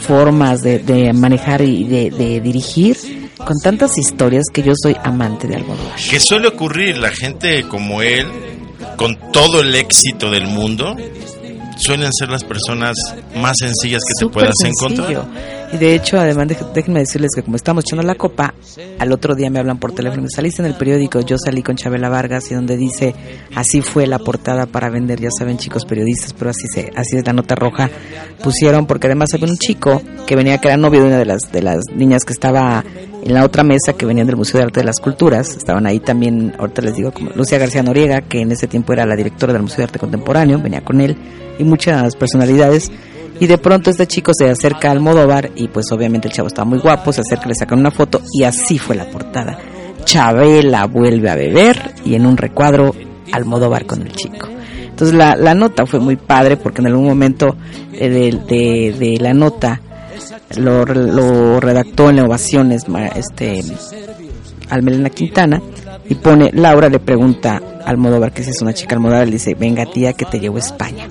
formas 0.00 0.60
de, 0.62 0.78
de 0.78 1.12
manejar 1.12 1.62
y 1.62 1.84
de, 1.84 2.10
de 2.10 2.40
dirigir, 2.40 3.30
con 3.36 3.56
tantas 3.62 3.96
historias 3.98 4.44
que 4.52 4.62
yo 4.62 4.72
soy 4.80 4.96
amante 5.02 5.46
de 5.46 5.56
Almodóvar. 5.56 5.96
Que 5.96 6.20
suele 6.20 6.48
ocurrir, 6.48 6.98
la 6.98 7.10
gente 7.10 7.64
como 7.68 8.02
él, 8.02 8.26
con 8.96 9.16
todo 9.32 9.60
el 9.60 9.74
éxito 9.74 10.30
del 10.30 10.46
mundo, 10.46 10.96
suelen 11.76 12.12
ser 12.12 12.28
las 12.28 12.44
personas 12.44 12.96
más 13.36 13.56
sencillas 13.58 14.02
que 14.06 14.24
te 14.26 14.30
puedas 14.30 14.54
sencillo. 14.60 15.22
encontrar. 15.22 15.59
Y 15.72 15.78
de 15.78 15.94
hecho, 15.94 16.18
además, 16.18 16.48
déjenme 16.74 17.00
decirles 17.00 17.30
que 17.34 17.42
como 17.42 17.56
estamos 17.56 17.84
echando 17.84 18.02
la 18.02 18.16
copa, 18.16 18.54
al 18.98 19.12
otro 19.12 19.36
día 19.36 19.50
me 19.50 19.60
hablan 19.60 19.78
por 19.78 19.92
teléfono. 19.92 20.26
Saliste 20.28 20.62
en 20.62 20.66
el 20.66 20.74
periódico, 20.74 21.20
yo 21.20 21.36
salí 21.38 21.62
con 21.62 21.76
Chabela 21.76 22.08
Vargas 22.08 22.50
y 22.50 22.54
donde 22.54 22.76
dice, 22.76 23.14
así 23.54 23.80
fue 23.80 24.08
la 24.08 24.18
portada 24.18 24.66
para 24.66 24.90
vender, 24.90 25.20
ya 25.20 25.28
saben 25.30 25.58
chicos 25.58 25.84
periodistas, 25.84 26.32
pero 26.32 26.50
así 26.50 26.66
se, 26.72 26.90
así 26.96 27.16
es 27.16 27.26
la 27.26 27.32
nota 27.32 27.54
roja. 27.54 27.88
Pusieron, 28.42 28.86
porque 28.86 29.06
además 29.06 29.28
había 29.32 29.46
un 29.46 29.58
chico 29.58 30.02
que 30.26 30.34
venía, 30.34 30.58
que 30.58 30.68
era 30.68 30.76
novio 30.76 31.02
de 31.02 31.06
una 31.06 31.18
de 31.18 31.26
las, 31.26 31.52
de 31.52 31.62
las 31.62 31.84
niñas 31.94 32.24
que 32.24 32.32
estaba 32.32 32.84
en 33.22 33.34
la 33.34 33.44
otra 33.44 33.62
mesa, 33.62 33.92
que 33.92 34.06
venían 34.06 34.26
del 34.26 34.36
Museo 34.36 34.58
de 34.58 34.64
Arte 34.64 34.80
de 34.80 34.86
las 34.86 34.98
Culturas. 34.98 35.56
Estaban 35.56 35.86
ahí 35.86 36.00
también, 36.00 36.52
ahorita 36.58 36.82
les 36.82 36.96
digo, 36.96 37.12
como 37.12 37.30
Lucia 37.30 37.58
García 37.58 37.84
Noriega, 37.84 38.22
que 38.22 38.40
en 38.40 38.50
ese 38.50 38.66
tiempo 38.66 38.92
era 38.92 39.06
la 39.06 39.14
directora 39.14 39.52
del 39.52 39.62
Museo 39.62 39.78
de 39.78 39.84
Arte 39.84 39.98
Contemporáneo, 40.00 40.60
venía 40.60 40.80
con 40.80 41.00
él, 41.00 41.16
y 41.58 41.64
muchas 41.64 42.16
personalidades. 42.16 42.90
Y 43.40 43.46
de 43.46 43.58
pronto 43.58 43.90
este 43.90 44.06
chico 44.06 44.32
se 44.38 44.48
acerca 44.48 44.88
a 44.88 44.92
Almodóvar 44.92 45.50
y 45.56 45.66
pues 45.68 45.90
obviamente 45.92 46.28
el 46.28 46.34
chavo 46.34 46.48
estaba 46.48 46.68
muy 46.68 46.78
guapo, 46.78 47.12
se 47.12 47.22
acerca, 47.22 47.48
le 47.48 47.54
sacan 47.54 47.78
una 47.80 47.90
foto 47.90 48.20
y 48.32 48.44
así 48.44 48.78
fue 48.78 48.94
la 48.94 49.06
portada. 49.10 49.58
Chabela 50.04 50.86
vuelve 50.86 51.30
a 51.30 51.34
beber 51.34 51.94
y 52.04 52.14
en 52.14 52.26
un 52.26 52.36
recuadro 52.36 52.94
Almodóvar 53.32 53.86
con 53.86 54.02
el 54.02 54.12
chico. 54.12 54.46
Entonces 54.88 55.16
la, 55.16 55.34
la 55.36 55.54
nota 55.54 55.86
fue 55.86 56.00
muy 56.00 56.16
padre 56.16 56.58
porque 56.58 56.82
en 56.82 56.88
algún 56.88 57.06
momento 57.06 57.56
eh, 57.94 58.08
de, 58.10 58.92
de- 58.98 59.18
la 59.18 59.32
nota 59.32 59.80
lo, 60.56 60.84
lo 60.84 61.60
redactó 61.60 62.10
en 62.10 62.20
ovaciones 62.20 62.84
este 63.16 63.62
Almelena 64.68 65.10
Quintana 65.10 65.60
y 66.08 66.14
pone 66.16 66.50
Laura 66.52 66.88
le 66.88 66.98
pregunta 66.98 67.60
a 67.84 67.88
Almodóvar 67.88 68.32
que 68.32 68.42
si 68.42 68.50
es 68.50 68.60
una 68.60 68.74
chica 68.74 68.94
Almodóvar 68.96 69.26
le 69.26 69.32
dice 69.34 69.54
venga 69.54 69.86
tía 69.86 70.12
que 70.12 70.24
te 70.26 70.38
llevo 70.40 70.56
a 70.56 70.60
España 70.60 71.08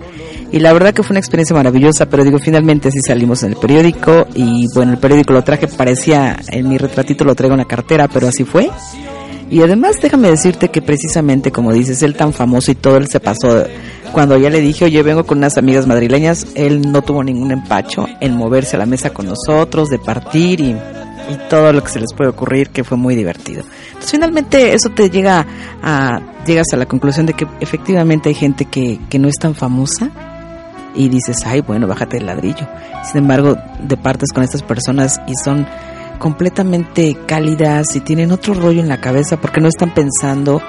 y 0.52 0.60
la 0.60 0.74
verdad 0.74 0.94
que 0.94 1.04
fue 1.04 1.14
una 1.14 1.20
experiencia 1.20 1.56
maravillosa 1.56 2.08
pero 2.08 2.24
digo 2.24 2.40
finalmente 2.40 2.92
sí 2.92 3.00
salimos 3.02 3.44
en 3.44 3.52
el 3.52 3.58
periódico 3.58 4.28
y 4.36 4.66
bueno 4.74 4.94
el 4.94 4.98
periódico 4.98 5.34
lo 5.34 5.44
traje 5.44 5.68
parecía 5.68 6.38
en 6.50 6.68
mi 6.68 6.78
retratito 6.78 7.24
lo 7.24 7.36
traigo 7.36 7.54
en 7.54 7.60
la 7.60 7.66
cartera 7.66 8.08
pero 8.08 8.28
así 8.28 8.44
fue 8.44 8.70
y 9.50 9.62
además 9.62 9.96
déjame 10.02 10.30
decirte 10.30 10.70
que 10.70 10.82
precisamente 10.82 11.52
como 11.52 11.74
dices 11.74 12.02
él 12.04 12.16
tan 12.16 12.34
famoso 12.34 12.72
y 12.72 12.76
todo 12.76 12.98
él 12.98 13.08
se 13.08 13.20
pasó 13.20 13.66
cuando 14.12 14.38
ya 14.38 14.50
le 14.50 14.60
dije 14.60 14.86
oye 14.86 15.04
vengo 15.04 15.26
con 15.26 15.38
unas 15.38 15.58
amigas 15.58 15.88
madrileñas 15.88 16.48
él 16.56 16.92
no 16.92 17.02
tuvo 17.02 17.24
ningún 17.24 17.52
empacho 17.52 18.08
en 18.20 18.36
moverse 18.36 18.76
a 18.76 18.80
la 18.80 18.86
mesa 18.86 19.12
con 19.12 19.28
nosotros 19.28 19.90
de 19.90 20.00
partir 20.00 20.62
y 20.62 20.76
todo 21.50 21.72
lo 21.74 21.84
que 21.84 21.90
se 21.90 22.00
les 22.00 22.14
puede 22.14 22.32
ocurrir 22.32 22.70
que 22.70 22.84
fue 22.84 22.98
muy 22.98 23.16
divertido. 23.16 23.64
Entonces 23.90 24.12
finalmente 24.12 24.74
eso 24.74 24.90
te 24.90 25.12
llega 25.12 25.46
a 25.84 26.20
llegas 26.46 26.68
a 26.74 26.78
la 26.78 26.88
conclusión 26.88 27.26
de 27.26 27.34
que 27.34 27.48
efectivamente 27.60 28.30
hay 28.30 28.36
gente 28.36 28.66
que, 28.66 29.00
que 29.10 29.20
no 29.20 29.28
es 29.28 29.36
tan 29.36 29.54
famosa 29.54 30.10
y 30.96 31.10
dices, 31.10 31.38
ay, 31.46 31.62
bueno, 31.62 31.88
bájate 31.88 32.18
del 32.18 32.26
ladrillo. 32.26 32.68
Sin 33.04 33.20
embargo, 33.20 33.58
departes 33.82 34.30
con 34.34 34.44
estas 34.44 34.64
personas 34.64 35.22
y 35.28 35.34
son 35.36 35.68
completamente 36.20 37.16
cálidas 37.26 37.96
y 37.96 38.02
tienen 38.02 38.32
otro 38.32 38.54
rollo 38.54 38.82
en 38.82 38.90
la 38.90 39.00
cabeza 39.00 39.38
porque 39.38 39.62
no 39.62 39.70
están 39.70 39.94
pensando 39.94 40.62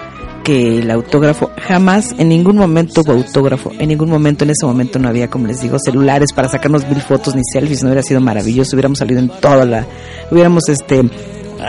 que 0.44 0.78
el 0.78 0.90
autógrafo 0.90 1.50
jamás 1.60 2.14
en 2.16 2.28
ningún 2.28 2.56
momento 2.56 3.02
hubo 3.02 3.12
autógrafo 3.12 3.72
en 3.78 3.88
ningún 3.88 4.08
momento 4.08 4.44
en 4.44 4.50
ese 4.50 4.64
momento 4.64 4.98
no 4.98 5.08
había 5.08 5.28
como 5.28 5.46
les 5.46 5.60
digo 5.60 5.76
celulares 5.78 6.32
para 6.32 6.48
sacarnos 6.48 6.88
mil 6.88 7.02
fotos 7.02 7.34
ni 7.34 7.42
selfies 7.44 7.82
no 7.82 7.88
hubiera 7.88 8.02
sido 8.02 8.20
maravilloso 8.20 8.74
hubiéramos 8.74 8.98
salido 8.98 9.20
en 9.20 9.28
toda 9.28 9.66
la 9.66 9.86
hubiéramos 10.30 10.68
este 10.68 11.02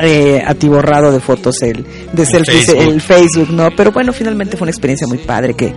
eh, 0.01 0.43
atiborrado 0.45 1.11
de 1.11 1.19
fotos 1.19 1.61
el 1.61 1.85
de 2.13 2.25
selfies 2.25 2.65
Facebook. 2.65 2.81
el 2.93 3.01
Facebook 3.01 3.49
no 3.51 3.69
pero 3.75 3.91
bueno 3.91 4.13
finalmente 4.13 4.57
fue 4.57 4.65
una 4.65 4.71
experiencia 4.71 5.07
muy 5.07 5.17
padre 5.19 5.53
que 5.53 5.73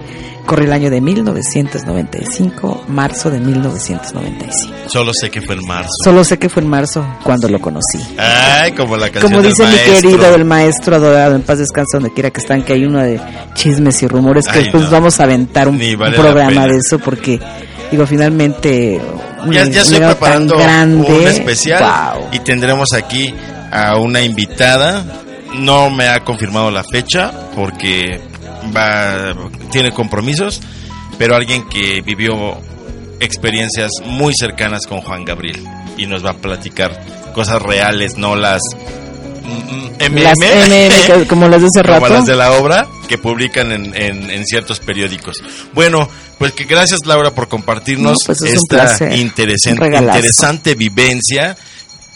corre 0.47 0.65
el 0.65 0.73
año 0.73 0.91
de 0.91 1.01
1995 1.01 2.85
marzo 2.89 3.31
de 3.31 3.41
1995 3.41 4.75
Solo 4.89 5.13
sé 5.19 5.31
que 5.31 5.41
fue 5.41 5.55
en 5.57 5.67
marzo. 5.67 5.89
solo 6.05 6.25
sé 6.25 6.39
que 6.39 6.49
fue 6.49 6.63
en 6.63 6.69
marzo 6.69 7.05
cuando 7.23 7.49
lo 7.49 7.61
conocí 7.61 7.99
Ay, 8.19 8.73
como 8.73 8.97
la 8.97 9.07
canción 9.11 9.33
como 9.33 9.43
del 9.43 9.51
dice 9.53 9.65
mi 9.65 9.71
maestro. 9.75 9.95
querido 9.95 10.35
el 10.35 10.45
maestro 10.45 10.97
adorado 10.97 11.37
en 11.37 11.43
paz 11.43 11.59
descanse 11.59 11.97
donde 11.97 12.13
quiera 12.13 12.31
que 12.31 12.41
están 12.41 12.63
que 12.63 12.75
hay 12.75 12.85
uno 12.85 13.01
de 13.01 13.21
chismes 13.55 14.03
y 14.03 14.07
rumores 14.09 14.47
que 14.47 14.59
Ay, 14.59 14.63
después 14.65 14.85
no. 14.85 14.91
vamos 14.91 15.21
a 15.21 15.25
aventar 15.25 15.69
un, 15.69 15.79
programa 15.79 16.67
de 16.67 16.77
eso 16.79 16.99
porque 16.99 17.41
digo 17.91 18.07
finalmente 18.07 19.01
Ya, 19.51 19.63
estoy 19.63 19.99
preparando 19.99 20.57
grande, 20.59 21.07
un 21.11 21.27
especial 21.27 22.15
wow. 22.19 22.29
y 22.33 22.39
tendremos 22.41 22.93
aquí 22.93 23.35
a 23.75 23.97
una 23.97 24.23
invitada. 24.23 25.05
No 25.55 25.91
me 25.91 26.09
ha 26.09 26.25
confirmado 26.25 26.71
la 26.71 26.83
fecha 26.85 27.31
porque 27.55 28.21
va 28.75 29.35
tiene 29.71 29.93
compromisos, 29.93 30.61
pero 31.19 31.37
alguien 31.37 31.69
que 31.69 32.01
vivió 32.01 32.57
experiencias 33.21 33.91
muy 34.07 34.33
cercanas 34.35 34.87
con 34.87 35.01
Juan 35.01 35.25
Gabriel 35.25 35.63
y 35.97 36.07
nos 36.07 36.25
va 36.25 36.31
a 36.31 36.35
platicar 36.35 37.01
cosas 37.35 37.63
reales, 37.63 38.17
no 38.17 38.35
las 38.35 38.61
mm, 39.45 40.11
MM, 40.11 40.23
Las 40.23 40.39
MM, 40.39 41.27
como 41.29 41.49
las 41.49 41.61
de 41.63 41.69
hace 41.69 41.83
como 41.83 42.01
rato. 42.01 42.15
las 42.15 42.27
de 42.27 42.37
la 42.37 42.53
obra 42.53 42.87
que 43.09 43.19
publican 43.19 43.71
en, 43.71 43.95
en- 43.95 44.31
en 44.31 44.45
ciertos 44.47 44.81
periódicos. 44.81 45.37
Bueno, 45.75 46.09
pues 46.39 46.53
que 46.53 46.65
gracias 46.65 47.01
Laura 47.07 47.31
por 47.33 47.49
compartirnos 47.49 48.19
No, 48.21 48.27
pues 48.27 48.43
es 48.43 48.55
esta 48.55 49.15
interesante 49.15 50.75
vivencia 50.75 51.57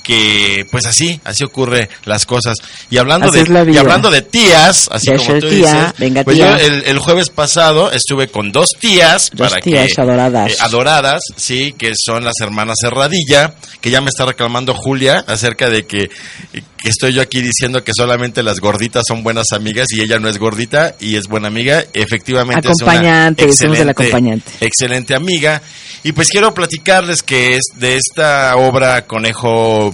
que 0.09 0.65
pues 0.71 0.87
así, 0.87 1.21
así 1.25 1.45
ocurre 1.45 1.91
las 2.07 2.25
cosas. 2.25 2.57
Y 2.89 2.97
hablando 2.97 3.29
Así 3.29 3.45
de 3.45 3.73
y 3.73 3.77
hablando 3.77 4.11
de 4.11 4.23
tías, 4.23 4.89
así 4.91 5.09
Ya 5.11 5.17
como 5.19 5.39
tú 5.39 5.49
tía, 5.51 5.73
dices, 5.75 5.99
venga, 5.99 6.25
pues 6.25 6.37
tía. 6.39 6.57
yo 6.59 6.65
el, 6.65 6.83
el 6.87 6.99
jueves 6.99 7.29
pasado 7.29 7.93
estuve 7.93 8.29
con 8.29 8.51
dos 8.51 8.71
tías 8.81 9.29
Dos 9.35 9.51
para 9.51 9.61
tías 9.61 9.89
que 9.95 10.01
adoradas. 10.01 10.51
eh, 10.53 10.57
adoradas, 10.61 11.21
sí, 11.37 11.75
que 11.77 11.93
son 11.95 12.25
las 12.25 12.41
hermanas 12.41 12.77
Serradilla, 12.81 13.53
que 13.83 13.91
ya 13.91 14.01
me 14.01 14.09
está 14.09 14.25
reclamando 14.25 14.73
Julia 14.73 15.23
acerca 15.27 15.69
de 15.69 15.87
que 15.87 16.09
estoy 16.85 17.13
yo 17.13 17.23
aquí 17.23 17.41
diciendo 17.41 17.83
que 17.83 17.93
solamente 17.97 18.43
las 18.43 18.61
gorditas 18.61 19.05
son 19.07 19.23
buenas 19.23 19.47
amigas 19.53 19.87
y 19.91 20.01
ella 20.01 20.19
no 20.19 20.29
es 20.29 20.39
gordita 20.39 20.95
y 21.01 21.17
es 21.17 21.25
buena 21.25 21.49
amiga. 21.49 21.85
Efectivamente 21.93 22.69
Acompañante, 22.69 23.45
es 23.45 23.61
una 23.63 23.79
el 23.79 23.89
acompañante. 23.89 24.51
excelente 24.61 25.15
amiga. 25.15 25.63
Y 26.05 26.13
pues 26.13 26.29
quiero 26.29 26.55
platicarles 26.55 27.23
que 27.23 27.57
es 27.57 27.63
de 27.77 27.97
esta 27.97 28.57
obra 28.57 29.07
Conejo 29.07 29.93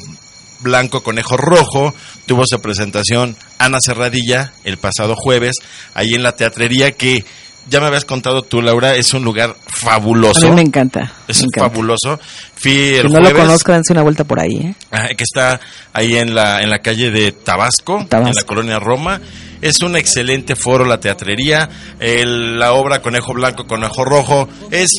Blanco, 0.61 1.03
Conejo 1.03 1.37
Rojo, 1.37 1.95
tuvo 2.27 2.45
su 2.47 2.61
presentación 2.61 3.37
Ana 3.59 3.79
Serradilla 3.81 4.53
el 4.65 4.79
pasado 4.79 5.15
jueves, 5.17 5.57
ahí 5.95 6.15
en 6.15 6.23
la 6.23 6.37
teatrería 6.37 6.93
que 6.93 7.25
ya 7.69 7.81
me 7.81 7.87
habías 7.87 8.05
contado 8.05 8.43
tú, 8.43 8.61
Laura, 8.63 8.95
es 8.97 9.13
un 9.15 9.25
lugar 9.25 9.57
fabuloso. 9.67 10.47
a 10.47 10.51
mí 10.51 10.57
me 10.57 10.63
encanta, 10.63 11.13
Es 11.29 11.41
me 11.41 11.47
encanta. 11.47 11.71
fabuloso. 11.71 12.19
Fui 12.55 12.73
el 12.95 13.03
que 13.03 13.09
no 13.09 13.21
lo 13.21 13.33
conozco 13.33 13.73
dense 13.73 13.93
una 13.93 14.03
vuelta 14.03 14.25
por 14.25 14.41
ahí 14.41 14.57
¿eh? 14.57 15.15
que 15.17 15.25
está 15.25 15.61
ahí 15.93 16.17
en 16.17 16.35
la, 16.35 16.63
en 16.63 16.71
la 16.71 16.79
calle 16.81 17.11
de 17.11 17.33
Tabasco, 17.33 18.07
Tabasco. 18.09 18.29
en 18.31 18.35
la 18.37 18.43
colonia 18.45 18.79
Roma. 18.79 19.21
Es 19.61 19.81
un 19.81 19.97
excelente 19.97 20.57
foro 20.57 20.85
la 20.85 21.01
teatrería. 21.01 21.69
El- 21.99 22.59
la 22.59 22.73
obra 22.75 23.01
Conejo 23.03 23.33
Blanco, 23.33 23.67
Conejo 23.67 24.05
Rojo 24.05 24.49
es 24.71 24.91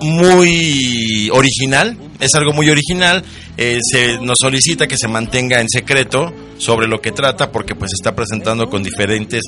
muy 0.00 1.30
original, 1.32 1.96
es 2.20 2.34
algo 2.34 2.52
muy 2.52 2.70
original. 2.70 3.24
Eh, 3.56 3.78
se 3.82 4.18
nos 4.18 4.36
solicita 4.40 4.86
que 4.88 4.96
se 4.96 5.06
mantenga 5.08 5.60
en 5.60 5.68
secreto 5.68 6.32
sobre 6.58 6.88
lo 6.88 7.00
que 7.00 7.12
trata 7.12 7.52
porque 7.52 7.74
pues 7.76 7.92
está 7.92 8.14
presentando 8.14 8.68
con 8.68 8.82
diferentes 8.82 9.42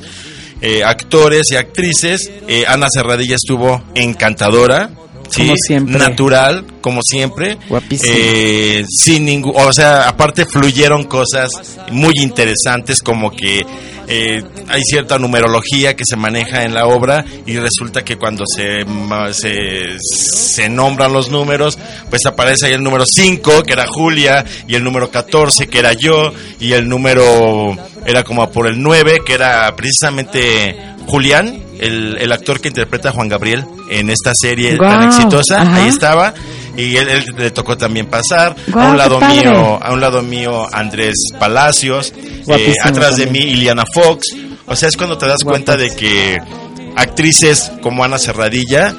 eh, 0.61 0.83
actores 0.85 1.47
y 1.51 1.57
actrices. 1.57 2.31
Eh, 2.49 2.65
Ana 2.67 2.87
Serradilla 2.91 3.37
estuvo 3.37 3.83
encantadora. 3.95 4.91
Sí, 5.29 5.43
Como 5.43 5.55
siempre. 5.57 5.99
natural, 5.99 6.65
como 6.81 7.01
siempre. 7.03 7.59
Eh, 7.91 8.85
sin 8.89 9.25
ningún, 9.25 9.55
o 9.57 9.73
sea, 9.73 10.09
aparte 10.09 10.47
fluyeron 10.47 11.05
cosas 11.05 11.51
muy 11.91 12.13
interesantes 12.23 13.01
como 13.01 13.33
que 13.33 13.67
eh, 14.09 14.43
hay 14.69 14.83
cierta 14.83 15.19
numerología 15.19 15.97
que 15.97 16.05
se 16.07 16.17
maneja 16.17 16.65
en 16.65 16.75
la 16.75 16.87
obra 16.87 17.25
y 17.45 17.57
resulta 17.59 18.05
que 18.05 18.17
cuando 18.17 18.45
se, 18.47 18.85
se, 19.33 19.99
se 20.01 20.69
nombran 20.69 21.13
los 21.13 21.31
números, 21.31 21.79
pues 22.09 22.25
aparece 22.27 22.67
ahí 22.67 22.73
el 22.73 22.83
número 22.83 23.05
5, 23.07 23.63
que 23.65 23.73
era 23.73 23.87
Julia, 23.87 24.45
y 24.69 24.75
el 24.75 24.85
número 24.85 25.11
14, 25.11 25.67
que 25.67 25.79
era 25.79 25.93
yo, 25.93 26.33
y 26.61 26.73
el 26.73 26.89
número 26.89 27.77
era 28.07 28.23
como 28.23 28.49
por 28.51 28.69
el 28.69 28.81
9, 28.81 29.21
que 29.27 29.35
era 29.35 29.75
precisamente 29.75 30.77
Julián, 31.07 31.63
el, 31.81 32.17
el 32.19 32.33
actor 32.33 32.61
que 32.61 32.69
interpreta 32.69 33.11
a 33.11 33.13
Juan 33.13 33.29
Gabriel 33.29 33.65
en 33.91 34.11
esta 34.11 34.33
serie 34.35 34.77
tan 34.77 35.05
exitosa, 35.05 35.63
ajá. 35.63 35.77
ahí 35.77 35.89
estaba. 35.89 36.35
Y 36.77 36.97
él, 36.97 37.09
él 37.09 37.25
le 37.37 37.51
tocó 37.51 37.77
también 37.77 38.07
pasar. 38.07 38.55
A 38.75 38.91
un 38.91 38.97
lado 38.97 39.21
mío, 39.21 39.83
a 39.83 39.93
un 39.93 40.01
lado 40.01 40.23
mío 40.23 40.67
Andrés 40.73 41.15
Palacios, 41.39 42.13
eh, 42.49 42.75
atrás 42.83 43.17
de 43.17 43.27
mí 43.27 43.39
Iliana 43.39 43.85
Fox. 43.93 44.27
O 44.67 44.77
sea, 44.77 44.89
es 44.89 44.97
cuando 44.97 45.17
te 45.17 45.27
das 45.27 45.45
cuenta 45.45 45.77
de 45.77 45.91
que 45.91 46.39
actrices 46.97 47.73
como 47.83 48.05
Ana 48.05 48.19
Serradilla 48.19 48.95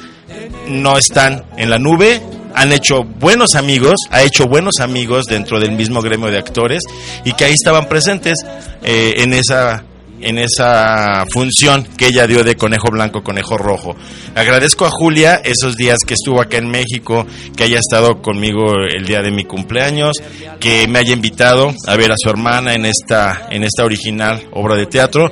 no 0.68 0.96
están 0.96 1.44
en 1.56 1.70
la 1.70 1.78
nube, 1.78 2.22
han 2.54 2.72
hecho 2.72 3.04
buenos 3.04 3.54
amigos, 3.54 3.94
ha 4.10 4.22
hecho 4.22 4.46
buenos 4.46 4.80
amigos 4.80 5.26
dentro 5.26 5.60
del 5.60 5.72
mismo 5.72 6.00
gremio 6.00 6.30
de 6.30 6.38
actores 6.38 6.82
y 7.24 7.32
que 7.32 7.44
ahí 7.44 7.52
estaban 7.52 7.88
presentes 7.88 8.38
eh, 8.82 9.14
en 9.18 9.32
esa 9.32 9.84
en 10.20 10.38
esa 10.38 11.24
función 11.32 11.84
que 11.96 12.06
ella 12.06 12.26
dio 12.26 12.44
de 12.44 12.56
conejo 12.56 12.88
blanco, 12.90 13.22
conejo 13.22 13.56
rojo. 13.56 13.96
Agradezco 14.34 14.86
a 14.86 14.90
Julia 14.90 15.40
esos 15.44 15.76
días 15.76 15.98
que 16.06 16.14
estuvo 16.14 16.40
acá 16.40 16.58
en 16.58 16.70
México, 16.70 17.26
que 17.56 17.64
haya 17.64 17.78
estado 17.78 18.20
conmigo 18.20 18.72
el 18.88 19.06
día 19.06 19.22
de 19.22 19.30
mi 19.30 19.44
cumpleaños, 19.44 20.16
que 20.60 20.86
me 20.88 20.98
haya 20.98 21.12
invitado 21.12 21.74
a 21.86 21.96
ver 21.96 22.12
a 22.12 22.16
su 22.16 22.28
hermana 22.28 22.74
en 22.74 22.84
esta 22.84 23.48
en 23.50 23.64
esta 23.64 23.84
original 23.84 24.42
obra 24.52 24.76
de 24.76 24.86
teatro 24.86 25.30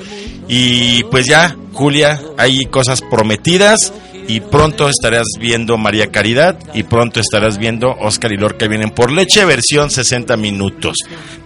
y 0.49 1.03
pues 1.05 1.27
ya, 1.27 1.57
Julia, 1.73 2.21
hay 2.39 2.67
cosas 2.67 3.03
prometidas 3.03 3.93
y 4.29 4.41
pronto 4.41 4.89
estarás 4.89 5.27
viendo 5.39 5.77
María 5.79 6.11
Caridad 6.11 6.59
y 6.75 6.83
pronto 6.83 7.21
estarás 7.21 7.59
viendo 7.59 7.91
Oscar 8.01 8.33
y 8.33 8.37
Lorca 8.37 8.67
vienen 8.67 8.91
por 8.91 9.13
leche 9.13 9.45
versión 9.45 9.91
60 9.91 10.37
minutos. 10.37 10.97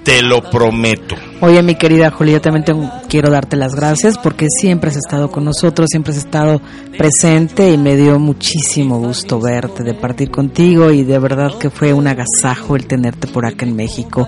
Te 0.03 0.23
lo 0.23 0.43
prometo. 0.49 1.15
Oye, 1.41 1.63
mi 1.63 1.75
querida 1.75 2.11
Julia, 2.11 2.35
yo 2.35 2.41
también 2.41 2.65
quiero 3.09 3.31
darte 3.31 3.57
las 3.57 3.75
gracias 3.75 4.17
porque 4.17 4.47
siempre 4.49 4.91
has 4.91 4.97
estado 4.97 5.31
con 5.31 5.45
nosotros, 5.45 5.89
siempre 5.91 6.13
has 6.13 6.19
estado 6.19 6.61
presente 6.97 7.71
y 7.71 7.77
me 7.77 7.97
dio 7.97 8.19
muchísimo 8.19 8.99
gusto 8.99 9.41
verte, 9.41 9.83
de 9.83 9.95
partir 9.95 10.31
contigo 10.31 10.91
y 10.91 11.05
de 11.05 11.19
verdad 11.19 11.53
que 11.59 11.71
fue 11.71 11.93
un 11.93 12.07
agasajo 12.07 12.77
el 12.77 12.87
tenerte 12.87 13.27
por 13.27 13.45
acá 13.45 13.67
en 13.67 13.77
México. 13.77 14.27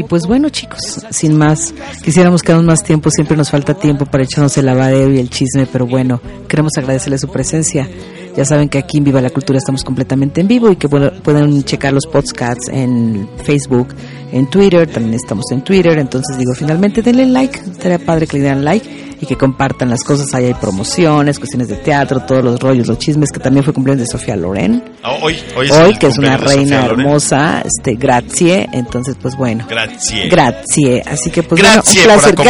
Y 0.00 0.02
pues 0.02 0.26
bueno, 0.26 0.48
chicos, 0.48 1.04
sin 1.10 1.36
más, 1.36 1.74
quisiéramos 2.02 2.42
quedarnos 2.42 2.64
más 2.64 2.82
tiempo, 2.82 3.10
siempre 3.10 3.36
nos 3.36 3.50
falta 3.50 3.74
tiempo 3.74 4.06
para 4.06 4.24
echarnos 4.24 4.56
el 4.56 4.64
lavadero 4.64 5.12
y 5.12 5.18
el 5.18 5.28
chisme, 5.28 5.66
pero 5.70 5.86
bueno, 5.86 6.22
queremos 6.48 6.72
agradecerle 6.78 7.18
su 7.18 7.28
presencia. 7.28 7.86
Ya 8.34 8.46
saben 8.46 8.70
que 8.70 8.78
aquí 8.78 8.96
en 8.96 9.04
Viva 9.04 9.20
la 9.20 9.28
Cultura 9.28 9.58
estamos 9.58 9.84
completamente 9.84 10.40
en 10.40 10.48
vivo 10.48 10.70
y 10.70 10.76
que 10.76 10.88
pueden 10.88 11.64
checar 11.64 11.92
los 11.92 12.06
podcasts 12.06 12.70
en 12.72 13.28
Facebook, 13.44 13.88
en 14.32 14.48
Twitter, 14.48 14.88
también 14.88 15.16
estamos 15.16 15.44
en 15.52 15.62
Twitter, 15.62 15.98
entonces 15.98 16.38
digo, 16.38 16.54
finalmente 16.54 17.02
denle 17.02 17.26
like, 17.26 17.60
estaría 17.60 17.98
padre 17.98 18.26
que 18.26 18.38
le 18.38 18.44
dieran 18.44 18.64
like 18.64 19.09
y 19.20 19.26
que 19.26 19.36
compartan 19.36 19.90
las 19.90 20.02
cosas, 20.02 20.32
ahí 20.34 20.46
hay 20.46 20.54
promociones, 20.54 21.38
cuestiones 21.38 21.68
de 21.68 21.76
teatro, 21.76 22.20
todos 22.20 22.42
los 22.42 22.58
rollos, 22.60 22.86
los 22.86 22.98
chismes, 22.98 23.30
que 23.30 23.38
también 23.40 23.64
fue 23.64 23.72
cumpleaños 23.74 24.06
de 24.06 24.10
Sofía 24.10 24.34
Loren, 24.36 24.82
Ah, 25.02 25.12
Hoy, 25.22 25.36
hoy, 25.56 25.66
es 25.66 25.72
hoy 25.72 25.94
que 25.98 26.06
es 26.08 26.18
una 26.18 26.32
de 26.32 26.36
reina 26.38 26.84
hermosa, 26.86 27.62
este, 27.64 27.94
grazie, 27.94 28.68
entonces 28.72 29.16
pues 29.20 29.34
bueno. 29.36 29.64
Grazie. 29.68 30.28
Grazie, 30.28 31.02
así 31.06 31.30
que 31.30 31.42
pues 31.42 31.60
bueno, 31.60 31.76
un 31.76 31.82
por 31.82 32.04
placer, 32.04 32.34
por 32.34 32.44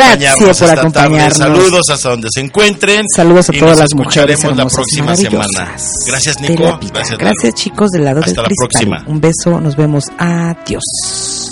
tarde. 0.68 0.80
acompañarnos. 0.80 1.36
Saludos 1.38 1.90
hasta 1.90 2.10
donde 2.10 2.28
se 2.32 2.40
encuentren. 2.40 3.04
Saludos 3.14 3.50
a 3.50 3.52
todas 3.52 3.70
nos 3.70 3.78
las 3.80 3.94
mujeres 3.94 4.38
escucharemos 4.38 4.56
la 4.56 4.66
próxima 4.66 5.16
semana. 5.16 5.76
Gracias, 6.06 6.40
de 6.40 6.48
Nico. 6.50 6.78
Gracias, 6.92 7.18
Gracias, 7.18 7.54
chicos 7.54 7.90
del 7.90 8.04
lado 8.04 8.18
Hasta 8.20 8.30
del 8.30 8.36
la 8.42 8.44
cristal. 8.44 8.68
próxima. 8.68 9.04
Un 9.06 9.20
beso, 9.20 9.60
nos 9.60 9.76
vemos. 9.76 10.04
Adiós. 10.18 11.49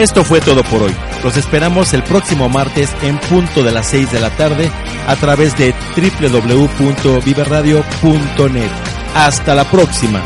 Esto 0.00 0.24
fue 0.24 0.40
todo 0.40 0.64
por 0.64 0.82
hoy. 0.82 0.92
Los 1.22 1.36
esperamos 1.36 1.92
el 1.92 2.02
próximo 2.02 2.48
martes 2.48 2.90
en 3.02 3.18
punto 3.18 3.62
de 3.62 3.70
las 3.70 3.90
6 3.90 4.10
de 4.10 4.18
la 4.18 4.30
tarde 4.30 4.72
a 5.06 5.14
través 5.16 5.58
de 5.58 5.74
www.viverradio.net. 5.94 8.70
Hasta 9.14 9.54
la 9.54 9.70
próxima. 9.70 10.22